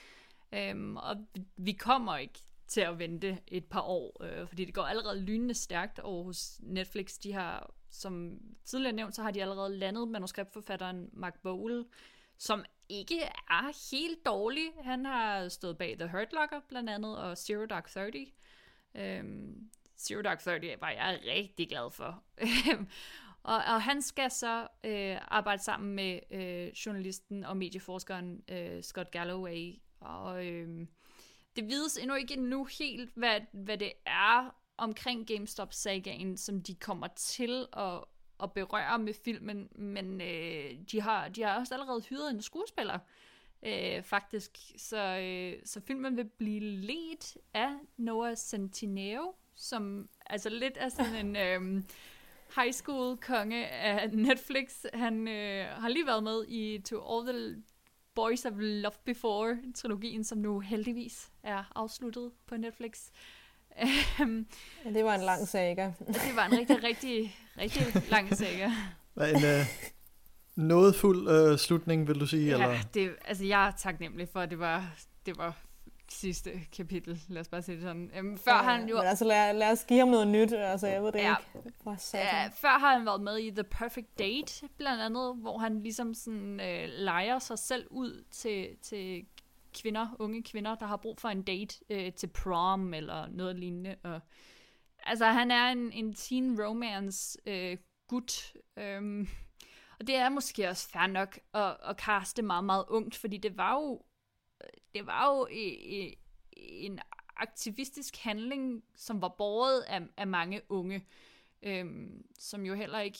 Øhm, 0.53 0.97
og 0.97 1.15
vi 1.57 1.71
kommer 1.71 2.17
ikke 2.17 2.39
til 2.67 2.81
at 2.81 2.99
vente 2.99 3.37
et 3.47 3.65
par 3.65 3.81
år, 3.81 4.23
øh, 4.23 4.47
fordi 4.47 4.65
det 4.65 4.73
går 4.73 4.81
allerede 4.81 5.21
lynende 5.21 5.53
stærkt 5.53 5.99
over 5.99 6.23
hos 6.23 6.59
Netflix. 6.63 7.17
De 7.23 7.33
har, 7.33 7.73
som 7.89 8.39
tidligere 8.65 8.93
nævnt, 8.93 9.15
så 9.15 9.23
har 9.23 9.31
de 9.31 9.41
allerede 9.41 9.77
landet 9.77 10.07
manuskriptforfatteren 10.07 11.09
Mark 11.13 11.39
Bowl, 11.43 11.85
som 12.37 12.65
ikke 12.89 13.21
er 13.49 13.95
helt 13.95 14.25
dårlig. 14.25 14.71
Han 14.83 15.05
har 15.05 15.49
stået 15.49 15.77
bag 15.77 15.95
The 15.99 16.09
Hurt 16.09 16.33
Locker 16.33 16.59
blandt 16.67 16.89
andet, 16.89 17.17
og 17.17 17.37
Zero 17.37 17.65
Dark 17.65 17.89
Thirty. 17.89 18.23
Øhm, 18.95 19.69
Zero 19.97 20.21
Dark 20.21 20.39
Thirty 20.39 20.67
var 20.79 20.89
jeg 20.89 21.19
rigtig 21.25 21.69
glad 21.69 21.91
for. 21.91 22.23
og, 23.43 23.55
og 23.55 23.81
han 23.81 24.01
skal 24.01 24.31
så 24.31 24.67
øh, 24.83 25.17
arbejde 25.27 25.63
sammen 25.63 25.95
med 25.95 26.19
øh, 26.31 26.67
journalisten 26.67 27.43
og 27.43 27.57
medieforskeren 27.57 28.43
øh, 28.49 28.83
Scott 28.83 29.11
Galloway. 29.11 29.73
Og 29.99 30.45
øh, 30.45 30.87
det 31.55 31.69
vides 31.69 31.97
endnu 31.97 32.15
ikke 32.15 32.35
nu 32.35 32.65
helt, 32.79 33.11
hvad, 33.15 33.41
hvad 33.51 33.77
det 33.77 33.91
er 34.05 34.55
omkring 34.77 35.27
GameStop-sagaen, 35.27 36.37
som 36.37 36.61
de 36.61 36.75
kommer 36.75 37.07
til 37.07 37.67
at, 37.77 38.03
at 38.43 38.53
berøre 38.53 38.99
med 38.99 39.13
filmen, 39.25 39.69
men 39.75 40.21
øh, 40.21 40.71
de, 40.91 41.01
har, 41.01 41.27
de 41.27 41.43
har 41.43 41.59
også 41.59 41.73
allerede 41.73 42.01
hyret 42.01 42.31
en 42.31 42.41
skuespiller, 42.41 42.99
øh, 43.65 44.03
faktisk. 44.03 44.57
Så, 44.77 45.17
øh, 45.17 45.61
så 45.65 45.81
filmen 45.81 46.17
vil 46.17 46.25
blive 46.25 46.59
ledt 46.59 47.37
af 47.53 47.69
Noah 47.97 48.35
Centineo, 48.35 49.35
som 49.55 50.09
altså 50.25 50.49
lidt 50.49 50.77
er 50.77 50.89
sådan 50.89 51.25
en 51.25 51.35
øh, 51.35 51.83
high 52.55 52.73
school 52.73 53.17
konge 53.17 53.67
af 53.67 54.11
Netflix. 54.11 54.83
Han 54.93 55.27
øh, 55.27 55.67
har 55.67 55.89
lige 55.89 56.05
været 56.05 56.23
med 56.23 56.45
i 56.47 56.81
To 56.81 57.17
All 57.17 57.27
the 57.27 57.63
Boys 58.15 58.43
Have 58.43 58.61
Loved 58.61 58.99
Before-trilogien, 59.05 60.23
som 60.23 60.37
nu 60.37 60.59
heldigvis 60.59 61.31
er 61.43 61.71
afsluttet 61.75 62.31
på 62.47 62.57
Netflix. 62.57 62.99
Øhm, 64.19 64.47
ja, 64.85 64.89
det 64.89 65.05
var 65.05 65.15
en 65.15 65.21
lang 65.21 65.47
saga. 65.47 65.91
det 66.07 66.35
var 66.35 66.45
en 66.45 66.57
rigtig, 66.57 66.83
rigtig, 66.83 67.35
rigtig 67.57 68.09
lang 68.11 68.37
saga. 68.37 68.71
En 69.17 69.35
uh, 69.35 69.65
noget 70.55 70.95
fuld 70.95 71.51
uh, 71.51 71.57
slutning, 71.57 72.07
vil 72.07 72.19
du 72.19 72.27
sige? 72.27 72.45
Ja, 72.45 72.53
eller? 72.53 72.77
Det, 72.93 73.15
altså 73.25 73.45
jeg 73.45 73.67
er 73.67 73.71
taknemmelig 73.71 74.29
for, 74.29 74.39
at 74.39 74.49
det 74.49 74.59
var, 74.59 74.95
det 75.25 75.37
var 75.37 75.64
sidste 76.09 76.51
kapitel, 76.77 77.21
lad 77.27 77.41
os 77.41 77.47
bare 77.47 77.61
sige 77.61 77.75
det 77.75 77.83
sådan. 77.83 78.11
Øhm, 78.15 78.37
før 78.37 78.51
ja, 78.51 78.61
han 78.61 78.89
jo... 78.89 78.97
Men 78.97 79.05
altså 79.05 79.25
lad, 79.25 79.53
lad 79.53 79.71
os 79.71 79.85
give 79.85 79.99
ham 79.99 80.07
noget 80.07 80.27
nyt, 80.27 80.53
altså 80.53 80.87
jeg 80.87 81.03
ved 81.03 81.11
det 81.11 81.19
ja, 81.19 81.35
ikke. 81.37 81.97
Ja, 82.13 82.47
før 82.47 82.79
har 82.79 82.97
han 82.97 83.05
været 83.05 83.21
med 83.21 83.37
i 83.37 83.51
The 83.51 83.63
Perfect 83.63 84.19
Date, 84.19 84.67
blandt 84.77 85.01
andet, 85.01 85.35
hvor 85.35 85.57
han 85.57 85.83
ligesom 85.83 86.13
sådan 86.13 86.59
øh, 86.59 86.89
leger 86.89 87.39
sig 87.39 87.59
selv 87.59 87.87
ud 87.89 88.23
til, 88.31 88.67
til 88.81 89.25
kvinder, 89.81 90.15
unge 90.19 90.43
kvinder, 90.43 90.75
der 90.75 90.85
har 90.85 90.97
brug 90.97 91.19
for 91.19 91.29
en 91.29 91.41
date 91.41 91.75
øh, 91.89 92.13
til 92.13 92.27
prom 92.27 92.93
eller 92.93 93.27
noget 93.27 93.55
lignende. 93.55 93.95
Og, 94.03 94.19
altså 95.03 95.25
han 95.25 95.51
er 95.51 95.71
en, 95.71 95.91
en 95.91 96.13
teen 96.13 96.61
romance 96.63 97.39
øh, 97.45 97.77
gut, 98.07 98.53
øhm, 98.77 99.27
og 99.99 100.07
det 100.07 100.15
er 100.15 100.29
måske 100.29 100.69
også 100.69 100.89
fair 100.89 101.07
nok 101.07 101.39
at, 101.53 101.77
at 101.83 101.97
kaste 101.97 102.41
meget, 102.41 102.63
meget 102.63 102.85
ungt, 102.87 103.15
fordi 103.15 103.37
det 103.37 103.57
var 103.57 103.73
jo 103.73 104.01
det 104.95 105.05
var 105.05 105.35
jo 105.35 105.47
en 106.57 106.99
aktivistisk 107.35 108.17
handling, 108.17 108.83
som 108.95 109.21
var 109.21 109.35
båret 109.37 109.81
af, 109.81 110.01
af 110.17 110.27
mange 110.27 110.61
unge, 110.69 111.05
øhm, 111.63 112.25
som 112.39 112.65
jo 112.65 112.73
heller 112.73 112.99
ikke 112.99 113.19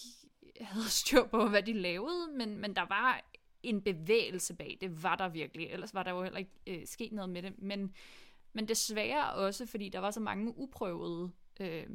havde 0.61 0.89
styr 0.89 1.23
på, 1.23 1.47
hvad 1.47 1.63
de 1.63 1.73
lavede, 1.73 2.28
men, 2.38 2.57
men 2.57 2.76
der 2.76 2.86
var 2.86 3.21
en 3.63 3.82
bevægelse 3.82 4.53
bag, 4.53 4.78
det 4.82 5.03
var 5.03 5.15
der 5.15 5.30
virkelig, 5.30 5.67
ellers 5.67 5.93
var 5.93 6.03
der 6.03 6.11
jo 6.11 6.23
heller 6.23 6.39
ikke 6.39 6.51
øh, 6.67 6.88
sket 6.88 7.11
noget 7.11 7.30
med 7.30 7.41
det, 7.41 7.59
men, 7.59 7.95
men 8.53 8.67
desværre 8.67 9.34
også, 9.34 9.65
fordi 9.65 9.89
der 9.89 9.99
var 9.99 10.11
så 10.11 10.19
mange 10.19 10.57
uprøvede 10.57 11.32
øh, 11.59 11.88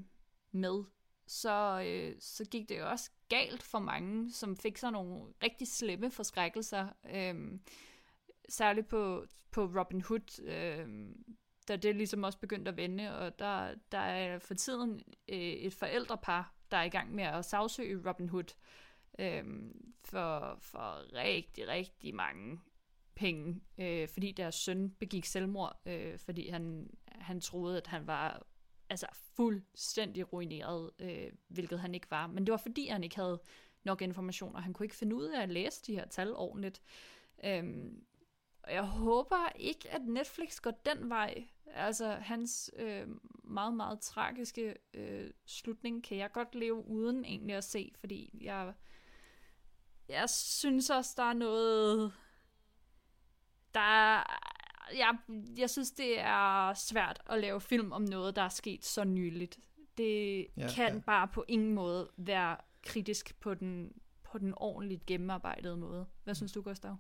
med, 0.52 0.84
så, 1.26 1.82
øh, 1.86 2.16
så 2.20 2.44
gik 2.44 2.68
det 2.68 2.78
jo 2.78 2.90
også 2.90 3.10
galt 3.28 3.62
for 3.62 3.78
mange, 3.78 4.32
som 4.32 4.56
fik 4.56 4.78
sig 4.78 4.90
nogle 4.90 5.32
rigtig 5.42 5.68
slemme 5.68 6.10
forskrækkelser, 6.10 6.88
øh, 7.14 7.58
særligt 8.50 8.88
på, 8.88 9.24
på 9.50 9.64
Robin 9.64 10.00
Hood, 10.00 10.42
øh, 10.44 10.88
da 11.68 11.76
det 11.76 11.96
ligesom 11.96 12.22
også 12.22 12.38
begyndte 12.38 12.70
at 12.70 12.76
vende, 12.76 13.18
og 13.18 13.38
der, 13.38 13.74
der 13.92 13.98
er 13.98 14.38
for 14.38 14.54
tiden 14.54 15.02
øh, 15.28 15.38
et 15.38 15.74
forældrepar, 15.74 16.54
der 16.70 16.76
er 16.76 16.84
i 16.84 16.88
gang 16.88 17.14
med 17.14 17.24
at 17.24 17.44
sagsøge 17.44 18.08
Robin 18.08 18.28
Hood 18.28 18.54
øh, 19.18 19.44
for, 20.04 20.58
for 20.60 21.14
rigtig, 21.14 21.68
rigtig 21.68 22.14
mange 22.14 22.60
penge, 23.14 23.60
øh, 23.78 24.08
fordi 24.08 24.32
deres 24.32 24.54
søn 24.54 24.90
begik 24.90 25.24
selvmord, 25.24 25.80
øh, 25.86 26.18
fordi 26.18 26.48
han, 26.48 26.90
han 27.08 27.40
troede, 27.40 27.76
at 27.76 27.86
han 27.86 28.06
var 28.06 28.46
altså 28.90 29.06
fuldstændig 29.36 30.32
ruineret, 30.32 30.90
øh, 30.98 31.32
hvilket 31.48 31.80
han 31.80 31.94
ikke 31.94 32.10
var. 32.10 32.26
Men 32.26 32.46
det 32.46 32.52
var 32.52 32.58
fordi, 32.58 32.86
han 32.86 33.04
ikke 33.04 33.16
havde 33.16 33.40
nok 33.84 34.02
information, 34.02 34.54
og 34.56 34.62
han 34.62 34.72
kunne 34.72 34.84
ikke 34.84 34.96
finde 34.96 35.16
ud 35.16 35.24
af 35.24 35.42
at 35.42 35.48
læse 35.48 35.82
de 35.86 35.94
her 35.94 36.06
tal 36.06 36.34
ordentligt. 36.34 36.82
Øhm, 37.44 38.04
og 38.62 38.72
jeg 38.72 38.82
håber 38.82 39.48
ikke, 39.56 39.90
at 39.90 40.02
Netflix 40.02 40.60
går 40.60 40.70
den 40.70 41.10
vej. 41.10 41.44
Altså, 41.66 42.08
hans 42.10 42.70
øh, 42.76 43.08
meget, 43.44 43.74
meget 43.74 44.00
tragiske 44.00 44.76
øh, 44.94 45.30
slutning 45.46 46.04
kan 46.04 46.18
jeg 46.18 46.32
godt 46.32 46.54
leve 46.54 46.86
uden 46.86 47.24
egentlig 47.24 47.56
at 47.56 47.64
se, 47.64 47.92
fordi 48.00 48.38
jeg, 48.40 48.72
jeg 50.08 50.30
synes 50.30 50.90
også, 50.90 51.14
der 51.16 51.22
er 51.22 51.32
noget... 51.32 52.12
Der 53.74 53.80
er, 53.80 54.24
jeg, 54.94 55.18
jeg 55.56 55.70
synes, 55.70 55.90
det 55.90 56.20
er 56.20 56.74
svært 56.74 57.22
at 57.26 57.40
lave 57.40 57.60
film 57.60 57.92
om 57.92 58.02
noget, 58.02 58.36
der 58.36 58.42
er 58.42 58.48
sket 58.48 58.84
så 58.84 59.04
nyligt. 59.04 59.58
Det 59.98 60.46
ja, 60.56 60.68
kan 60.74 60.94
ja. 60.94 61.00
bare 61.00 61.28
på 61.28 61.44
ingen 61.48 61.74
måde 61.74 62.10
være 62.16 62.56
kritisk 62.82 63.40
på 63.40 63.54
den, 63.54 63.92
på 64.22 64.38
den 64.38 64.54
ordentligt 64.56 65.06
gennemarbejdede 65.06 65.76
måde. 65.76 66.06
Hvad 66.24 66.34
synes 66.34 66.52
du, 66.52 66.62
Gustav? 66.62 66.96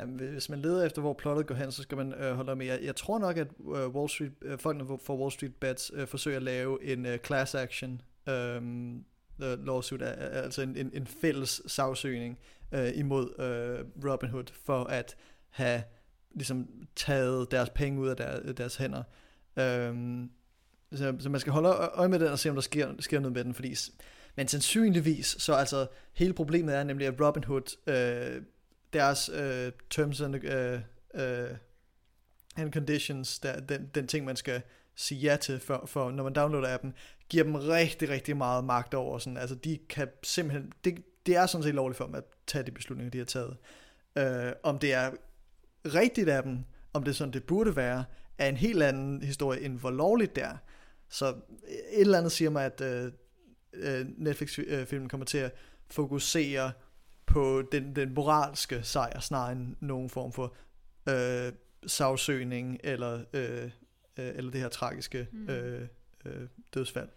Jamen, 0.00 0.18
hvis 0.18 0.48
man 0.48 0.58
leder 0.58 0.86
efter, 0.86 1.00
hvor 1.00 1.12
plottet 1.12 1.46
går 1.46 1.54
hen, 1.54 1.72
så 1.72 1.82
skal 1.82 1.96
man 1.96 2.14
øh, 2.14 2.34
holde 2.34 2.56
med. 2.56 2.66
Jeg, 2.66 2.78
jeg 2.82 2.96
tror 2.96 3.18
nok, 3.18 3.36
at 3.36 3.48
øh, 3.60 3.88
Wall 3.88 4.08
Street, 4.08 4.32
øh, 4.42 4.58
folkene 4.58 4.98
for 5.04 5.16
Wall 5.16 5.32
Street 5.32 5.54
Bets 5.54 5.92
øh, 5.94 6.06
forsøger 6.06 6.36
at 6.36 6.42
lave 6.42 6.84
en 6.84 7.06
øh, 7.06 7.18
class 7.18 7.54
action 7.54 8.00
øhm, 8.28 9.04
øh, 9.42 9.66
lawsuit, 9.66 10.02
altså 10.02 10.62
en, 10.62 10.76
en, 10.76 10.90
en 10.94 11.06
fælles 11.06 11.62
sagsøgning 11.66 12.38
øh, 12.72 12.90
imod 12.94 13.40
øh, 13.40 14.10
Robinhood, 14.10 14.44
for 14.64 14.84
at 14.84 15.16
have 15.50 15.82
ligesom 16.34 16.68
taget 16.96 17.50
deres 17.50 17.70
penge 17.70 18.00
ud 18.00 18.08
af 18.08 18.16
der, 18.16 18.40
øh, 18.44 18.56
deres 18.56 18.76
hænder. 18.76 19.02
Øh, 19.56 19.94
så, 20.92 21.16
så 21.18 21.28
man 21.28 21.40
skal 21.40 21.52
holde 21.52 21.68
øje 21.68 22.08
med 22.08 22.18
den 22.18 22.28
og 22.28 22.38
se, 22.38 22.48
om 22.48 22.54
der 22.54 22.62
sker, 22.62 22.94
sker 22.98 23.20
noget 23.20 23.34
med 23.34 23.44
den, 23.44 23.54
fordi 23.54 23.74
men 24.36 24.48
sandsynligvis, 24.48 25.36
så 25.38 25.54
altså 25.54 25.86
hele 26.12 26.32
problemet 26.32 26.76
er 26.76 26.84
nemlig, 26.84 27.06
at 27.06 27.20
Robinhood 27.20 27.76
øh, 27.86 28.42
deres 28.92 29.28
øh, 29.28 29.72
terms 29.90 30.20
and, 30.20 30.44
øh, 30.44 30.80
øh, 31.14 31.56
and 32.56 32.72
conditions, 32.72 33.38
der, 33.38 33.60
den, 33.60 33.90
den 33.94 34.06
ting, 34.06 34.24
man 34.24 34.36
skal 34.36 34.62
sige 34.94 35.20
ja 35.20 35.36
til, 35.36 35.60
for, 35.60 35.84
for 35.86 36.10
når 36.10 36.24
man 36.24 36.32
downloader 36.32 36.74
appen, 36.74 36.94
giver 37.28 37.44
dem 37.44 37.54
rigtig, 37.54 38.08
rigtig 38.08 38.36
meget 38.36 38.64
magt 38.64 38.94
over. 38.94 39.18
Sådan. 39.18 39.36
Altså, 39.36 39.54
de 39.54 39.78
kan 39.88 40.08
simpelthen, 40.22 40.72
det, 40.84 41.04
det 41.26 41.36
er 41.36 41.46
sådan 41.46 41.62
set 41.62 41.74
lovligt 41.74 41.96
for 41.96 42.04
dem 42.04 42.14
at 42.14 42.24
tage 42.46 42.64
de 42.64 42.70
beslutninger, 42.70 43.10
de 43.10 43.18
har 43.18 43.24
taget. 43.24 43.56
Øh, 44.18 44.52
om 44.62 44.78
det 44.78 44.92
er 44.92 45.10
rigtigt 45.84 46.28
af 46.28 46.42
dem, 46.42 46.58
om 46.92 47.04
det 47.04 47.10
er 47.10 47.14
sådan, 47.14 47.32
det 47.32 47.44
burde 47.44 47.76
være, 47.76 48.04
er 48.38 48.48
en 48.48 48.56
helt 48.56 48.82
anden 48.82 49.22
historie, 49.22 49.60
end 49.60 49.78
hvor 49.78 49.90
lovligt 49.90 50.36
det 50.36 50.44
er. 50.44 50.56
Så 51.08 51.26
øh, 51.28 51.34
et 51.68 52.00
eller 52.00 52.18
andet 52.18 52.32
siger 52.32 52.50
mig, 52.50 52.64
at 52.64 52.80
øh, 52.80 53.12
øh 53.72 54.06
Netflix-filmen 54.16 55.06
øh, 55.06 55.10
kommer 55.10 55.24
til 55.24 55.38
at 55.38 55.54
fokusere 55.90 56.72
på 57.30 57.62
den, 57.72 57.96
den 57.96 58.14
moralske 58.14 58.82
sejr, 58.82 59.20
snarere 59.20 59.52
end 59.52 59.76
nogen 59.80 60.10
form 60.10 60.32
for 60.32 60.54
øh, 61.08 61.52
sagsøgning 61.86 62.80
eller, 62.84 63.24
øh, 63.32 63.64
øh, 63.64 63.70
eller 64.16 64.50
det 64.50 64.60
her 64.60 64.68
tragiske 64.68 65.28
mm. 65.32 65.48
øh, 65.48 65.88
øh, 66.24 66.48
dødsfald. 66.74 67.08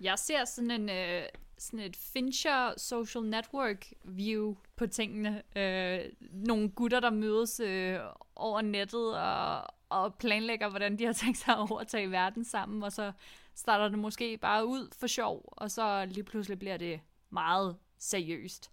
Jeg 0.00 0.18
ser 0.18 0.44
sådan 0.44 0.70
en 0.70 0.90
øh, 0.90 1.22
sådan 1.58 1.80
et 1.80 1.96
Fincher 1.96 2.74
social 2.76 3.24
network 3.24 3.92
view 4.04 4.54
på 4.76 4.86
tingene. 4.86 5.42
Øh, 5.56 6.00
nogle 6.30 6.68
gutter, 6.68 7.00
der 7.00 7.10
mødes 7.10 7.60
øh, 7.60 7.98
over 8.36 8.60
nettet 8.60 9.18
og, 9.18 9.74
og 9.88 10.14
planlægger, 10.14 10.68
hvordan 10.68 10.98
de 10.98 11.04
har 11.04 11.12
tænkt 11.12 11.38
sig 11.38 11.54
at 11.54 11.70
overtage 11.70 12.10
verden 12.10 12.44
sammen, 12.44 12.82
og 12.82 12.92
så 12.92 13.12
starter 13.54 13.88
det 13.88 13.98
måske 13.98 14.36
bare 14.36 14.66
ud 14.66 14.88
for 14.98 15.06
sjov, 15.06 15.44
og 15.46 15.70
så 15.70 16.04
lige 16.04 16.24
pludselig 16.24 16.58
bliver 16.58 16.76
det 16.76 17.00
meget 17.30 17.76
seriøst. 17.98 18.70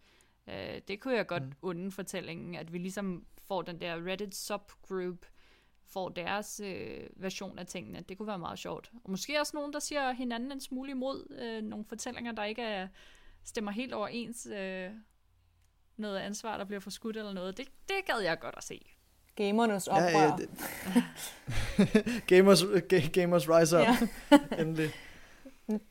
Øh, 0.50 0.82
det 0.88 1.00
kunne 1.00 1.16
jeg 1.16 1.28
godt 1.28 1.44
mm. 1.44 1.54
unde 1.62 1.92
fortællingen, 1.92 2.56
at 2.56 2.74
vi 2.74 2.78
ligesom 2.78 3.26
får 3.48 3.62
den 3.62 3.82
der 3.82 4.08
Reddit 4.08 4.36
subgroup, 4.36 5.26
får 5.88 6.10
deres 6.10 6.62
øh, 6.64 7.00
version 7.16 7.60
af 7.60 7.68
tingene. 7.68 8.04
Det 8.10 8.18
kunne 8.18 8.28
være 8.28 8.40
meget 8.40 8.60
sjovt. 8.60 8.92
Og 9.04 9.12
måske 9.12 9.40
også 9.40 9.52
nogen, 9.56 9.74
der 9.74 9.80
siger 9.80 10.12
hinanden 10.12 10.52
en 10.52 10.62
smule 10.62 10.92
imod 10.92 11.38
øh, 11.40 11.64
nogle 11.64 11.86
fortællinger, 11.86 12.32
der 12.32 12.44
ikke 12.44 12.62
er, 12.62 12.88
stemmer 13.44 13.72
helt 13.72 13.94
overens. 13.94 14.46
Øh, 14.46 14.90
noget 15.98 16.18
ansvar, 16.18 16.58
der 16.58 16.66
bliver 16.66 16.80
forskudt 16.80 17.18
eller 17.18 17.34
noget. 17.34 17.58
Det, 17.58 17.68
det 17.88 17.96
gad 18.06 18.20
jeg 18.20 18.40
godt 18.40 18.56
at 18.58 18.64
se. 18.64 18.96
Gamernes 19.36 19.88
oprør. 19.88 20.10
Ja, 20.10 20.22
ja, 20.22 20.36
det... 20.38 20.50
gamers, 22.28 22.64
gamers 23.14 23.50
rise 23.50 23.78
up. 23.78 23.82
Ja. 23.82 23.98
Endelig. 24.62 24.92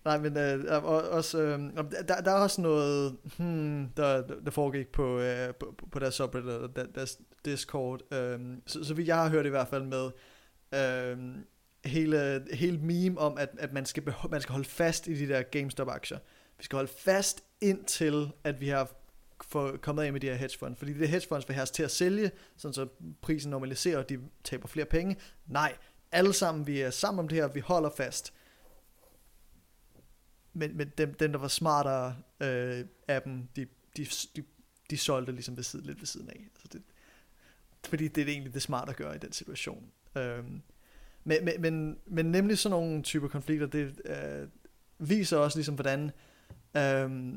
Nej, 0.05 0.19
men 0.19 0.37
øh, 0.37 0.85
også, 0.85 1.39
øh, 1.39 1.61
der, 2.09 2.21
der 2.21 2.31
er 2.31 2.41
også 2.41 2.61
noget, 2.61 3.17
hmm, 3.39 3.89
der, 3.97 4.23
der 4.45 4.51
foregik 4.51 4.89
på, 4.89 5.19
øh, 5.19 5.55
på, 5.55 5.75
på 5.93 5.99
deres 5.99 6.15
subreddit, 6.15 6.77
der, 6.77 6.87
deres 6.95 7.19
Discord, 7.45 8.13
øh, 8.15 8.41
så, 8.67 8.85
så 8.85 8.95
vidt 8.95 9.09
jeg 9.09 9.17
har 9.17 9.29
hørt 9.29 9.47
i 9.47 9.49
hvert 9.49 9.69
fald 9.69 9.85
med, 9.85 10.11
øh, 10.75 11.19
hele, 11.85 12.45
hele 12.53 12.79
meme 12.79 13.19
om, 13.21 13.39
at, 13.39 13.49
at 13.59 13.73
man, 13.73 13.87
skal 13.87 14.03
beho- 14.09 14.29
man 14.29 14.41
skal 14.41 14.53
holde 14.53 14.69
fast 14.69 15.07
i 15.07 15.15
de 15.15 15.29
der 15.29 15.43
GameStop-aktier. 15.43 16.19
Vi 16.59 16.65
skal 16.65 16.77
holde 16.77 16.93
fast 16.99 17.45
indtil, 17.61 18.31
at 18.45 18.61
vi 18.61 18.69
har 18.69 18.91
for, 19.43 19.77
kommet 19.83 20.03
af 20.03 20.13
med 20.13 20.21
de 20.21 20.27
her 20.27 20.35
hedgefonds. 20.35 20.79
Fordi 20.79 20.93
de 20.93 20.99
her 20.99 21.07
hedgefonds 21.07 21.49
vil 21.49 21.55
have 21.55 21.63
os 21.63 21.71
til 21.71 21.83
at 21.83 21.91
sælge, 21.91 22.31
sådan 22.57 22.73
så 22.73 22.87
prisen 23.23 23.51
normaliserer, 23.51 23.99
og 23.99 24.09
de 24.09 24.19
taber 24.45 24.69
flere 24.69 24.87
penge. 24.87 25.17
Nej, 25.47 25.77
alle 26.13 26.33
sammen, 26.33 26.67
vi 26.67 26.81
er 26.81 26.91
sammen 26.91 27.19
om 27.19 27.29
det 27.29 27.39
her, 27.39 27.49
vi 27.49 27.61
holder 27.61 27.91
fast 27.97 28.33
men, 30.59 30.77
men 30.77 30.93
dem, 30.99 31.15
dem, 31.15 31.33
der 31.33 31.39
var 31.39 31.49
smartere 31.49 32.17
øh, 32.41 32.85
af 33.09 33.23
dem, 33.23 33.49
de, 33.57 33.67
de, 33.97 34.07
de, 34.37 34.43
de 34.91 34.97
solgte 34.97 35.33
ligesom 35.33 35.57
ved 35.57 35.65
siden, 35.65 35.87
lidt 35.87 36.01
ved 36.01 36.07
siden 36.07 36.29
af. 36.29 36.49
Altså 36.55 36.69
det, 36.73 36.83
fordi 37.89 38.09
det 38.09 38.23
er 38.23 38.27
egentlig 38.33 38.55
det 38.55 38.63
smarte 38.63 38.91
at 38.91 38.97
gøre 38.97 39.17
i 39.17 39.19
den 39.19 39.33
situation. 39.33 39.91
Øh, 40.17 40.45
men, 41.25 41.45
men, 41.45 41.55
men, 41.59 41.99
men 42.07 42.27
nemlig 42.27 42.59
sådan 42.59 42.71
nogle 42.71 43.03
typer 43.03 43.29
konflikter, 43.29 43.67
det 43.67 44.01
øh, 44.05 44.49
viser 44.99 45.37
også 45.37 45.59
ligesom, 45.59 45.75
hvordan 45.75 46.11
øh, 46.77 47.35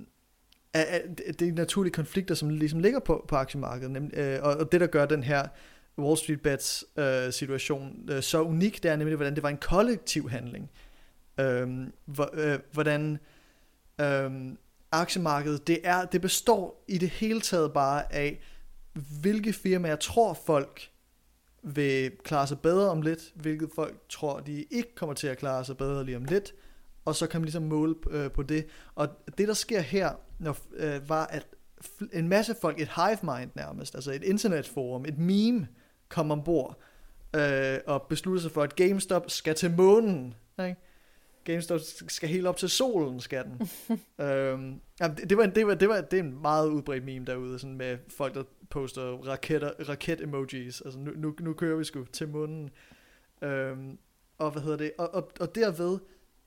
at, 0.73 1.21
det 1.39 1.41
er 1.41 1.51
naturlige 1.51 1.93
konflikter, 1.93 2.35
som 2.35 2.49
ligesom 2.49 2.79
ligger 2.79 2.99
på, 2.99 3.25
på 3.27 3.35
aktiemarkedet. 3.35 3.91
Nemlig, 3.91 4.17
øh, 4.17 4.39
og, 4.43 4.53
og 4.53 4.71
det, 4.71 4.81
der 4.81 4.87
gør 4.87 5.05
den 5.05 5.23
her 5.23 5.47
Wall 5.97 6.17
Street 6.17 6.41
Bets 6.41 6.85
øh, 6.97 7.33
situation 7.33 8.09
øh, 8.11 8.23
så 8.23 8.41
unik, 8.41 8.83
det 8.83 8.91
er 8.91 8.95
nemlig, 8.95 9.15
hvordan 9.15 9.35
det 9.35 9.43
var 9.43 9.49
en 9.49 9.57
kollektiv 9.57 10.29
handling. 10.29 10.71
Øhm, 11.39 11.93
øh, 12.33 12.59
hvordan 12.71 13.19
øhm, 14.01 14.57
aktiemarkedet, 14.91 15.67
det, 15.67 15.79
er, 15.83 16.05
det 16.05 16.21
består 16.21 16.83
i 16.87 16.97
det 16.97 17.09
hele 17.09 17.41
taget 17.41 17.73
bare 17.73 18.13
af, 18.13 18.39
hvilke 19.21 19.53
firmaer 19.53 19.95
tror 19.95 20.33
folk 20.33 20.89
vil 21.63 22.11
klare 22.23 22.47
sig 22.47 22.59
bedre 22.59 22.89
om 22.89 23.01
lidt, 23.01 23.31
hvilket 23.35 23.69
folk 23.75 23.95
tror, 24.09 24.39
de 24.39 24.63
ikke 24.63 24.95
kommer 24.95 25.13
til 25.13 25.27
at 25.27 25.37
klare 25.37 25.65
sig 25.65 25.77
bedre 25.77 26.05
lige 26.05 26.17
om 26.17 26.25
lidt, 26.25 26.53
og 27.05 27.15
så 27.15 27.27
kan 27.27 27.41
man 27.41 27.45
ligesom 27.45 27.63
måle 27.63 27.95
øh, 28.09 28.31
på 28.31 28.43
det. 28.43 28.65
Og 28.95 29.09
det, 29.37 29.47
der 29.47 29.53
sker 29.53 29.79
her, 29.79 30.11
når, 30.39 30.57
øh, 30.75 31.09
var, 31.09 31.25
at 31.25 31.47
en 32.13 32.27
masse 32.27 32.55
folk, 32.61 32.81
et 32.81 32.89
hive 32.95 33.17
mind 33.21 33.51
nærmest, 33.55 33.95
altså 33.95 34.11
et 34.11 34.23
internetforum, 34.23 35.05
et 35.05 35.17
meme, 35.17 35.67
kom 36.09 36.31
ombord 36.31 36.77
øh, 37.35 37.77
og 37.87 38.01
besluttede 38.09 38.41
sig 38.41 38.51
for, 38.51 38.63
at 38.63 38.75
GameStop 38.75 39.29
skal 39.29 39.55
til 39.55 39.71
månen. 39.71 40.35
Ikke? 40.59 40.75
GameStop 41.43 41.79
skal 42.07 42.29
helt 42.29 42.47
op 42.47 42.57
til 42.57 42.69
solen, 42.69 43.19
skal 43.19 43.45
den. 43.45 43.69
øhm, 44.25 44.81
jamen, 44.99 45.17
det, 45.17 45.29
det, 45.29 45.37
var, 45.37 45.45
det, 45.45 45.67
var, 45.67 45.73
det, 45.75 45.89
var, 45.89 46.01
det 46.01 46.19
er 46.19 46.23
en 46.23 46.41
meget 46.41 46.69
udbredt 46.69 47.03
meme 47.03 47.25
derude, 47.25 47.59
sådan 47.59 47.77
med 47.77 47.97
folk, 48.09 48.35
der 48.35 48.43
poster 48.69 49.01
raketter, 49.01 49.71
raket-emojis. 49.89 50.81
Altså, 50.81 50.99
nu, 50.99 51.11
nu, 51.15 51.35
nu 51.39 51.53
kører 51.53 51.77
vi 51.77 51.83
sgu 51.83 52.05
til 52.05 52.29
munden. 52.29 52.69
Øhm, 53.41 53.97
og 54.37 54.51
hvad 54.51 54.61
hedder 54.61 54.77
det? 54.77 54.91
Og, 54.97 55.13
og, 55.13 55.31
og 55.39 55.55
derved 55.55 55.99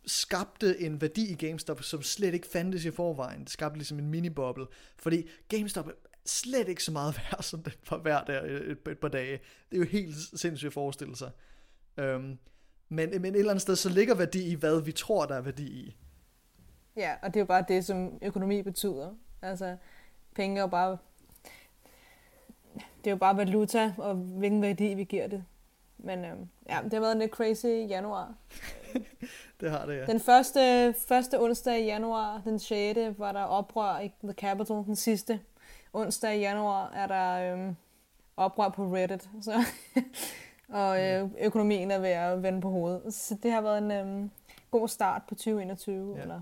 skabte 0.06 0.80
en 0.80 1.00
værdi 1.00 1.32
i 1.32 1.34
GameStop, 1.34 1.82
som 1.82 2.02
slet 2.02 2.34
ikke 2.34 2.46
fandtes 2.46 2.84
i 2.84 2.90
forvejen. 2.90 3.40
Det 3.40 3.50
skabte 3.50 3.78
ligesom 3.78 3.98
en 3.98 4.10
mini-bubble. 4.14 4.66
Fordi 4.96 5.28
GameStop 5.48 5.88
er 5.88 5.92
slet 6.26 6.68
ikke 6.68 6.84
så 6.84 6.92
meget 6.92 7.16
værd, 7.30 7.42
som 7.42 7.62
den 7.62 7.72
var 7.90 7.98
værd 7.98 8.26
der 8.26 8.42
et, 8.42 8.70
et, 8.70 8.78
et 8.88 8.98
par 8.98 9.08
dage. 9.08 9.40
Det 9.70 9.76
er 9.76 9.78
jo 9.78 9.84
helt 9.84 10.16
sindssygt 10.34 10.66
at 10.66 10.72
forestille 10.72 11.16
sig. 11.16 11.30
Øhm, 11.96 12.38
men, 12.88 13.10
men 13.10 13.24
et 13.24 13.38
eller 13.38 13.50
andet 13.50 13.62
sted, 13.62 13.76
så 13.76 13.88
ligger 13.88 14.14
værdi 14.14 14.50
i, 14.50 14.54
hvad 14.54 14.80
vi 14.80 14.92
tror, 14.92 15.26
der 15.26 15.34
er 15.34 15.40
værdi 15.40 15.66
i. 15.66 15.96
Ja, 16.96 17.12
og 17.22 17.28
det 17.28 17.36
er 17.36 17.40
jo 17.40 17.46
bare 17.46 17.64
det, 17.68 17.84
som 17.84 18.18
økonomi 18.22 18.62
betyder. 18.62 19.14
Altså, 19.42 19.76
penge 20.34 20.56
er 20.56 20.60
jo 20.60 20.66
bare... 20.66 20.98
Det 22.74 23.10
er 23.10 23.10
jo 23.10 23.16
bare 23.16 23.36
valuta, 23.36 23.94
og 23.98 24.14
hvilken 24.14 24.62
værdi 24.62 24.94
vi 24.94 25.04
giver 25.04 25.26
det. 25.26 25.44
Men 25.98 26.24
øhm, 26.24 26.48
ja, 26.68 26.78
det 26.84 26.92
har 26.92 27.00
været 27.00 27.12
en 27.12 27.18
lidt 27.18 27.30
crazy 27.30 27.66
januar. 27.66 28.34
det 29.60 29.70
har 29.70 29.86
det, 29.86 29.96
ja. 29.96 30.06
Den 30.06 30.20
første, 30.20 30.94
første 31.08 31.40
onsdag 31.40 31.80
i 31.80 31.84
januar, 31.84 32.42
den 32.44 32.58
6. 32.58 32.98
var 33.18 33.32
der 33.32 33.42
oprør 33.42 33.98
i 33.98 34.12
The 34.24 34.32
Capitol. 34.32 34.84
Den 34.84 34.96
sidste 34.96 35.40
onsdag 35.92 36.36
i 36.36 36.40
januar 36.40 36.90
er 36.90 37.06
der 37.06 37.52
øhm, 37.52 37.76
oprør 38.36 38.68
på 38.68 38.94
Reddit. 38.94 39.28
Så 39.40 39.52
og 40.68 41.02
øh, 41.02 41.30
økonomien 41.40 41.90
er 41.90 41.98
ved 41.98 42.08
at 42.08 42.42
vende 42.42 42.60
på 42.60 42.70
hovedet. 42.70 43.14
Så 43.14 43.36
det 43.42 43.52
har 43.52 43.60
været 43.60 43.78
en 43.78 43.90
øh, 43.90 44.28
god 44.70 44.88
start 44.88 45.22
på 45.28 45.34
2021, 45.34 46.14
ja. 46.16 46.22
eller 46.22 46.40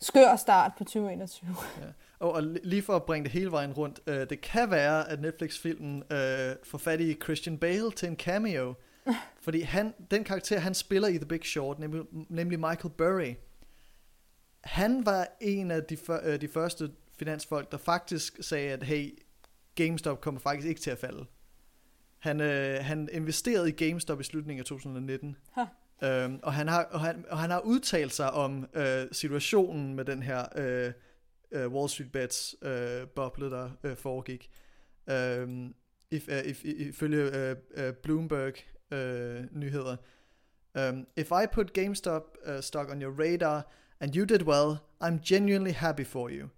skør 0.00 0.36
start 0.36 0.72
på 0.78 0.84
2021. 0.84 1.50
Ja. 1.80 1.86
Og, 2.18 2.32
og 2.32 2.42
lige 2.42 2.82
for 2.82 2.96
at 2.96 3.02
bringe 3.02 3.24
det 3.24 3.32
hele 3.32 3.50
vejen 3.50 3.72
rundt, 3.72 4.00
øh, 4.06 4.30
det 4.30 4.40
kan 4.40 4.70
være, 4.70 5.10
at 5.10 5.20
Netflix-filmen 5.20 6.02
øh, 6.10 6.56
får 6.64 6.78
fat 6.78 7.00
i 7.00 7.14
Christian 7.14 7.58
Bale 7.58 7.90
til 7.90 8.08
en 8.08 8.16
cameo, 8.16 8.74
fordi 9.44 9.60
han, 9.60 9.94
den 10.10 10.24
karakter, 10.24 10.58
han 10.58 10.74
spiller 10.74 11.08
i 11.08 11.16
The 11.16 11.26
Big 11.26 11.44
Short, 11.44 11.78
nemlig, 11.78 12.02
nemlig 12.28 12.60
Michael 12.60 12.94
Burry, 12.98 13.34
han 14.64 15.06
var 15.06 15.28
en 15.40 15.70
af 15.70 15.84
de, 15.84 15.96
for, 15.96 16.20
øh, 16.22 16.40
de 16.40 16.48
første 16.48 16.90
finansfolk, 17.18 17.72
der 17.72 17.78
faktisk 17.78 18.38
sagde, 18.40 18.72
at 18.72 18.82
hey, 18.82 19.18
GameStop 19.74 20.20
kommer 20.20 20.40
faktisk 20.40 20.68
ikke 20.68 20.80
til 20.80 20.90
at 20.90 20.98
falde. 20.98 21.26
Han, 22.24 22.40
øh, 22.40 22.84
han 22.84 23.08
investerede 23.12 23.68
i 23.68 23.72
GameStop 23.72 24.20
i 24.20 24.24
slutningen 24.24 24.60
af 24.60 24.64
2019. 24.64 25.36
Øhm, 26.02 26.40
og, 26.42 26.52
han 26.52 26.68
har, 26.68 26.84
og, 26.84 27.00
han, 27.00 27.24
og 27.30 27.38
han 27.38 27.50
har 27.50 27.60
udtalt 27.60 28.12
sig 28.12 28.30
om 28.30 28.66
øh, 28.74 29.06
situationen 29.12 29.94
med 29.94 30.04
den 30.04 30.22
her 30.22 30.44
øh, 30.56 30.92
øh, 31.52 31.72
Wall 31.72 31.88
Street 31.88 32.12
Bets 32.12 32.56
øh, 32.62 33.08
boble, 33.08 33.50
der 33.50 33.70
øh, 33.84 33.96
foregik. 33.96 34.50
Øhm, 35.10 35.74
if, 36.10 36.28
uh, 36.28 36.34
if, 36.34 36.64
ifølge 36.64 37.24
uh, 37.24 37.84
uh, 37.84 37.94
Bloomberg 38.02 38.54
uh, 38.92 39.60
nyheder. 39.60 39.96
Um, 40.78 41.06
if 41.16 41.30
I 41.30 41.46
put 41.52 41.72
GameStop 41.72 42.22
uh, 42.46 42.60
stock 42.60 42.90
on 42.90 43.02
your 43.02 43.12
radar 43.20 43.66
and 44.00 44.16
you 44.16 44.24
did 44.24 44.42
well, 44.42 44.76
I'm 45.04 45.18
genuinely 45.24 45.72
happy 45.72 46.04
for 46.04 46.30
you. 46.30 46.48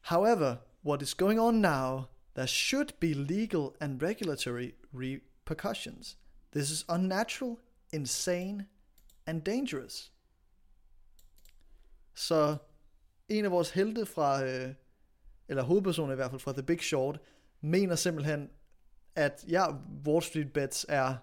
However, 0.00 0.56
what 0.82 1.02
is 1.02 1.14
going 1.14 1.40
on 1.40 1.60
now, 1.60 2.08
there 2.34 2.46
should 2.46 2.92
be 3.00 3.14
legal 3.14 3.76
and 3.80 4.02
regulatory 4.02 4.74
repercussions. 4.94 6.18
This 6.52 6.70
is 6.70 6.84
unnatural, 6.88 7.56
insane 7.92 8.66
and 9.26 9.42
dangerous. 9.42 10.12
Så 12.14 12.56
en 13.28 13.44
af 13.44 13.50
vores 13.50 13.70
helte 13.70 14.06
fra, 14.06 14.44
øh, 14.44 14.74
eller 15.48 15.62
hovedpersonen 15.62 16.12
i 16.12 16.14
hvert 16.14 16.30
fald 16.30 16.40
fra 16.40 16.52
The 16.52 16.62
Big 16.62 16.80
Short, 16.80 17.20
mener 17.60 17.94
simpelthen, 17.94 18.50
at 19.16 19.44
ja, 19.48 19.66
Wall 20.06 20.22
Street 20.22 20.52
Bets 20.52 20.86
er 20.88 21.16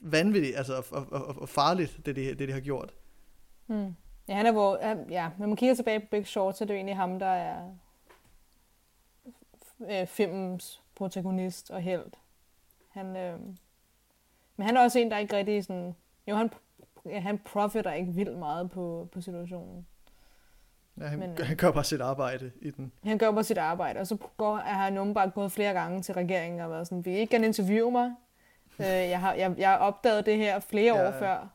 vanvittigt, 0.00 0.56
altså 0.56 0.84
og, 0.90 1.06
og, 1.10 1.36
og 1.42 1.48
farligt, 1.48 2.06
det 2.06 2.16
de, 2.16 2.34
det 2.34 2.48
de 2.48 2.52
har 2.52 2.60
gjort. 2.60 2.94
Hmm. 3.66 3.94
Ja, 4.28 4.34
han 4.34 4.46
er 4.46 4.52
hvor, 4.52 4.78
ja, 5.10 5.30
når 5.38 5.46
man 5.46 5.56
kigger 5.56 5.74
tilbage 5.74 6.00
på 6.00 6.06
Big 6.10 6.26
Short, 6.26 6.56
så 6.56 6.64
er 6.64 6.66
det 6.66 6.74
jo 6.74 6.76
egentlig 6.76 6.96
ham, 6.96 7.18
der 7.18 7.26
er 7.26 7.74
øh, 9.90 10.06
filmens 10.06 10.82
protagonist 10.94 11.70
og 11.70 11.80
held. 11.80 12.04
Han, 12.92 13.16
øh, 13.16 13.40
men 14.56 14.66
han 14.66 14.76
er 14.76 14.80
også 14.80 14.98
en, 14.98 15.10
der 15.10 15.18
ikke 15.18 15.36
rigtig 15.36 15.64
sådan... 15.64 15.94
Jo, 16.28 16.36
han, 16.36 16.50
han 17.12 17.38
profiter 17.38 17.92
ikke 17.92 18.12
vildt 18.12 18.38
meget 18.38 18.70
på, 18.70 19.08
på 19.12 19.20
situationen. 19.20 19.86
Ja, 21.00 21.06
han, 21.06 21.18
Men, 21.18 21.38
han 21.38 21.56
gør 21.56 21.70
bare 21.70 21.84
sit 21.84 22.00
arbejde 22.00 22.52
i 22.60 22.70
den. 22.70 22.92
Han 23.04 23.18
gør 23.18 23.30
bare 23.30 23.44
sit 23.44 23.58
arbejde, 23.58 24.00
og 24.00 24.06
så 24.06 24.16
går, 24.36 24.56
er 24.56 24.74
han 24.74 25.14
bare 25.14 25.30
gået 25.30 25.52
flere 25.52 25.72
gange 25.72 26.02
til 26.02 26.14
regeringen 26.14 26.60
og 26.60 26.70
været 26.70 26.86
sådan, 26.86 27.04
vil 27.04 27.12
I 27.12 27.16
ikke 27.16 27.30
gerne 27.30 27.46
interviewe 27.46 27.92
mig? 27.92 28.14
øh, 28.80 28.86
jeg, 28.86 29.20
har, 29.20 29.34
jeg, 29.34 29.54
jeg 29.58 29.68
har 29.68 29.76
opdaget 29.76 30.26
det 30.26 30.36
her 30.36 30.60
flere 30.60 30.96
ja. 30.96 31.08
år 31.08 31.12
før, 31.18 31.48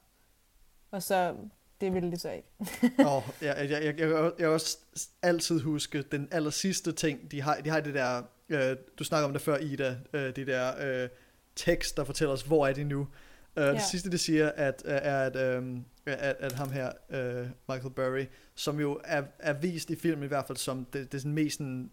og 0.91 1.03
så 1.03 1.35
det 1.81 1.93
ville 1.93 2.11
det 2.11 2.21
så 2.21 2.31
ikke. 2.31 2.47
oh, 3.09 3.23
ja, 3.41 3.61
jeg, 3.61 3.69
jeg, 3.69 3.83
jeg, 3.83 3.99
jeg, 3.99 4.31
jeg 4.39 4.47
også 4.47 4.77
altid 5.21 5.61
huske 5.61 6.01
den 6.01 6.27
aller 6.31 6.49
sidste 6.49 6.91
ting, 6.91 7.31
de 7.31 7.41
har, 7.41 7.55
de 7.55 7.69
har 7.69 7.79
det 7.79 7.93
der, 7.93 8.21
øh, 8.49 8.77
du 8.99 9.03
snakker 9.03 9.27
om 9.27 9.33
det 9.33 9.41
før 9.41 9.57
Ida, 9.57 9.95
øh, 10.13 10.35
det 10.35 10.47
der 10.47 10.71
øh, 10.79 11.09
tekst, 11.57 11.97
der 11.97 12.03
fortæller 12.03 12.33
os, 12.33 12.41
hvor 12.41 12.67
er 12.67 12.73
de 12.73 12.83
nu. 12.83 12.99
Uh, 12.99 13.07
ja. 13.55 13.73
Det 13.73 13.81
sidste, 13.81 14.09
det 14.11 14.19
siger, 14.19 14.51
at, 14.55 14.83
er, 14.85 15.25
at, 15.25 15.57
um, 15.57 15.85
at, 16.05 16.35
at 16.39 16.51
ham 16.51 16.71
her, 16.71 16.91
uh, 17.09 17.47
Michael 17.69 17.93
Burry, 17.93 18.25
som 18.55 18.79
jo 18.79 18.99
er, 19.03 19.23
er 19.39 19.53
vist 19.53 19.89
i 19.89 19.95
filmen 19.95 20.23
i 20.23 20.27
hvert 20.27 20.47
fald 20.47 20.57
som 20.57 20.85
det, 20.85 21.11
det 21.11 21.17
er 21.17 21.21
sådan 21.21 21.33
mest 21.33 21.59
en, 21.59 21.91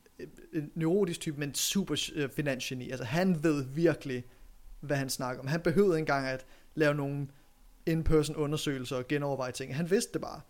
en 0.52 0.70
neurotisk 0.74 1.20
type, 1.20 1.40
men 1.40 1.54
super 1.54 2.10
uh, 2.16 2.30
finansgeni. 2.30 2.90
Altså 2.90 3.04
han 3.04 3.42
ved 3.42 3.64
virkelig, 3.64 4.24
hvad 4.80 4.96
han 4.96 5.10
snakker 5.10 5.42
om. 5.42 5.46
Han 5.46 5.60
behøvede 5.60 5.98
engang 5.98 6.26
at 6.26 6.46
lave 6.74 6.94
nogle 6.94 7.28
in-person 7.86 8.36
undersøgelser 8.36 8.96
og 8.96 9.08
genoverveje 9.08 9.52
ting. 9.52 9.76
Han 9.76 9.90
vidste 9.90 10.12
det 10.12 10.20
bare. 10.20 10.40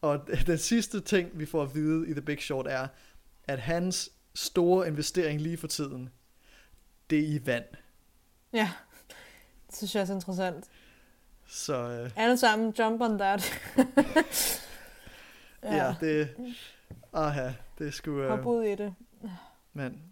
Og 0.00 0.28
den 0.46 0.58
sidste 0.58 1.00
ting, 1.00 1.30
vi 1.34 1.46
får 1.46 1.62
at 1.62 1.74
vide 1.74 2.08
i 2.08 2.12
The 2.12 2.22
Big 2.22 2.38
Short, 2.38 2.66
er, 2.66 2.86
at 3.44 3.58
hans 3.58 4.12
store 4.34 4.88
investering 4.88 5.40
lige 5.40 5.56
for 5.56 5.66
tiden, 5.66 6.08
det 7.10 7.18
er 7.18 7.26
i 7.26 7.46
vand. 7.46 7.64
Ja. 8.54 8.70
Det 9.66 9.76
synes 9.76 9.94
jeg 9.94 10.00
er 10.00 10.04
så 10.04 10.12
interessant. 10.12 10.64
Så, 11.46 11.76
øh, 11.76 12.10
Alle 12.16 12.36
sammen, 12.36 12.74
jump 12.78 13.00
on 13.00 13.18
that. 13.18 13.60
ja. 15.62 15.76
ja, 15.76 15.94
det... 16.00 16.54
Aha, 17.12 17.50
det 17.78 17.86
er 17.86 17.90
sgu... 17.90 18.20
Øh, 18.20 18.28
Hop 18.28 18.46
ud 18.46 18.62
i 18.62 18.74
det. 18.74 18.94
Men 19.72 20.02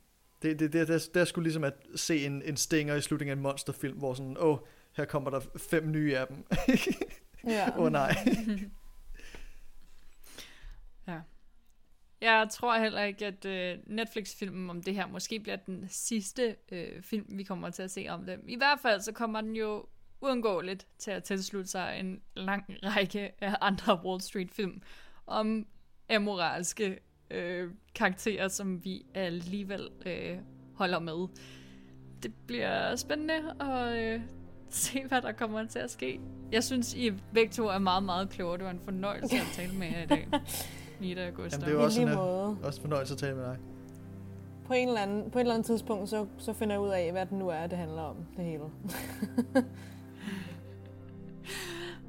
det, 0.43 0.59
det, 0.59 0.73
det, 0.73 0.89
det, 0.89 1.11
det 1.15 1.21
er 1.21 1.25
sgu 1.25 1.41
ligesom 1.41 1.65
at 1.65 1.75
se 1.97 2.27
en, 2.27 2.43
en 2.43 2.57
stinger 2.57 2.95
i 2.95 3.01
slutningen 3.01 3.33
af 3.33 3.37
en 3.37 3.43
monsterfilm, 3.43 3.99
hvor 3.99 4.15
sådan, 4.15 4.37
åh, 4.39 4.53
oh, 4.53 4.59
her 4.97 5.05
kommer 5.05 5.31
der 5.31 5.41
fem 5.71 5.91
nye 5.91 6.19
af 6.19 6.27
dem. 6.27 6.45
ja. 7.45 7.69
Åh 7.79 7.85
oh, 7.85 7.93
nej. 7.93 8.15
ja. 11.09 11.21
Jeg 12.23 12.49
tror 12.51 12.79
heller 12.79 13.03
ikke, 13.03 13.27
at 13.27 13.45
øh, 13.45 13.79
Netflix-filmen 13.87 14.71
om 14.71 14.83
det 14.83 14.95
her 14.95 15.07
måske 15.07 15.41
bliver 15.41 15.57
den 15.57 15.87
sidste 15.89 16.57
øh, 16.73 17.03
film, 17.03 17.27
vi 17.29 17.43
kommer 17.43 17.71
til 17.71 17.83
at 17.83 17.91
se 17.91 18.07
om 18.09 18.27
dem. 18.27 18.45
I 18.49 18.57
hvert 18.57 18.81
fald 18.81 19.01
så 19.01 19.13
kommer 19.13 19.41
den 19.41 19.57
jo 19.57 19.87
uundgåeligt 20.21 20.87
til 20.99 21.11
at 21.11 21.25
tilslutte 21.25 21.71
sig 21.71 21.97
en 22.01 22.21
lang 22.35 22.65
række 22.83 23.31
af 23.41 23.55
andre 23.61 24.01
Wall 24.05 24.21
Street-film 24.21 24.83
om 25.27 25.67
amoralske 26.11 26.99
øh, 27.31 27.71
karakterer, 27.95 28.49
som 28.49 28.85
vi 28.85 29.07
alligevel 29.15 29.89
øh, 30.07 30.39
holder 30.75 30.99
med. 30.99 31.29
Det 32.23 32.35
bliver 32.47 32.97
spændende 32.97 33.55
at 33.61 33.93
øh, 33.99 34.21
se, 34.71 35.05
hvad 35.05 35.23
der 35.23 35.33
kommer 35.33 35.67
til 35.67 35.79
at 35.79 35.91
ske. 35.91 36.21
Jeg 36.53 36.65
synes, 36.65 36.95
I 36.95 37.13
begge 37.35 37.53
to 37.53 37.67
er 37.67 37.79
meget, 37.79 38.03
meget 38.03 38.31
klogere. 38.31 38.57
Det 38.57 38.65
var 38.65 38.71
en 38.71 38.81
fornøjelse 38.85 39.37
at 39.37 39.47
tale 39.53 39.75
med 39.75 39.87
jer 39.87 40.03
i 40.03 40.07
dag. 40.07 40.29
Nita 41.03 41.29
og 41.29 41.35
Gustav. 41.35 41.61
Jamen, 41.61 41.67
det 41.67 41.75
er 41.75 41.79
jo 41.79 41.85
også, 41.85 42.03
en, 42.03 42.15
måde. 42.15 42.57
også 42.63 42.81
fornøjelse 42.81 43.15
at 43.15 43.19
tale 43.19 43.37
med 43.37 43.45
dig. 43.45 43.57
På, 44.67 44.73
en 44.73 44.89
eller 44.89 45.01
anden, 45.01 45.31
på 45.31 45.39
et 45.39 45.41
eller 45.41 45.55
andet 45.55 45.67
tidspunkt, 45.67 46.09
så, 46.09 46.27
så 46.39 46.53
finder 46.53 46.75
jeg 46.75 46.81
ud 46.81 46.89
af, 46.89 47.13
hvad 47.13 47.27
det 47.27 47.33
nu 47.33 47.49
er, 47.49 47.67
det 47.67 47.79
handler 47.79 48.03
om, 48.03 48.17
det 48.37 48.45
hele. 48.45 48.65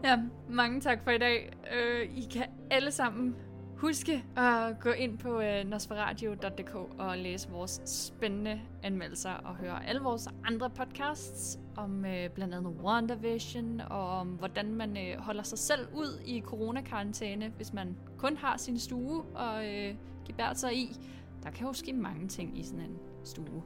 ja, 0.03 0.19
mange 0.49 0.81
tak 0.81 1.03
for 1.03 1.11
i 1.11 1.17
dag. 1.17 1.53
Uh, 1.63 2.17
I 2.17 2.27
kan 2.31 2.45
alle 2.71 2.91
sammen 2.91 3.35
huske 3.84 4.23
at 4.36 4.79
gå 4.79 4.89
ind 4.89 5.17
på 5.17 5.39
øh, 5.39 5.65
nosferadio.dk 5.65 6.75
og 6.75 7.17
læse 7.17 7.49
vores 7.49 7.81
spændende 7.86 8.61
anmeldelser 8.84 9.31
og 9.31 9.55
høre 9.55 9.86
alle 9.88 10.01
vores 10.01 10.27
andre 10.45 10.69
podcasts 10.69 11.59
om 11.75 12.05
øh, 12.05 12.29
blandt 12.29 12.53
andet 12.55 12.73
WandaVision 12.84 13.81
og 13.81 14.09
om 14.19 14.27
hvordan 14.27 14.75
man 14.75 14.97
øh, 14.97 15.19
holder 15.19 15.43
sig 15.43 15.57
selv 15.57 15.88
ud 15.93 16.21
i 16.25 16.41
coronakarantæne, 16.41 17.49
hvis 17.55 17.73
man 17.73 17.97
kun 18.17 18.38
har 18.38 18.57
sin 18.57 18.79
stue 18.79 19.23
og 19.23 19.67
øh, 19.67 19.95
gebært 20.25 20.59
sig 20.59 20.75
i. 20.75 20.97
Der 21.43 21.51
kan 21.51 21.67
jo 21.67 21.73
ske 21.73 21.93
mange 21.93 22.27
ting 22.27 22.59
i 22.59 22.63
sådan 22.63 22.79
en 22.79 22.97
stue. 23.23 23.63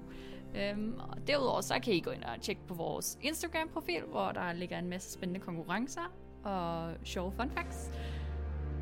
Øhm, 0.56 0.94
og 1.00 1.28
derudover 1.28 1.62
så 1.62 1.80
kan 1.84 1.94
I 1.94 2.00
gå 2.00 2.10
ind 2.10 2.24
og 2.24 2.42
tjekke 2.42 2.62
på 2.68 2.74
vores 2.74 3.18
Instagram-profil, 3.22 4.02
hvor 4.12 4.32
der 4.32 4.54
ligger 4.54 4.80
en 4.80 4.90
masse 4.90 5.14
spændende 5.14 5.40
konkurrencer 5.40 6.14
og 6.44 6.94
sjove 7.04 7.32
fun 7.32 7.52
facts. 7.52 7.92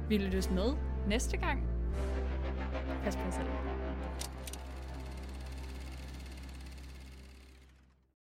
Vi 0.10 0.18
lyttes 0.18 0.50
med 0.52 0.74
næste 1.08 1.38
gang. 1.38 1.64
Pas 3.04 3.16
på 3.16 3.22
jer 3.26 3.32
selv. 3.32 3.75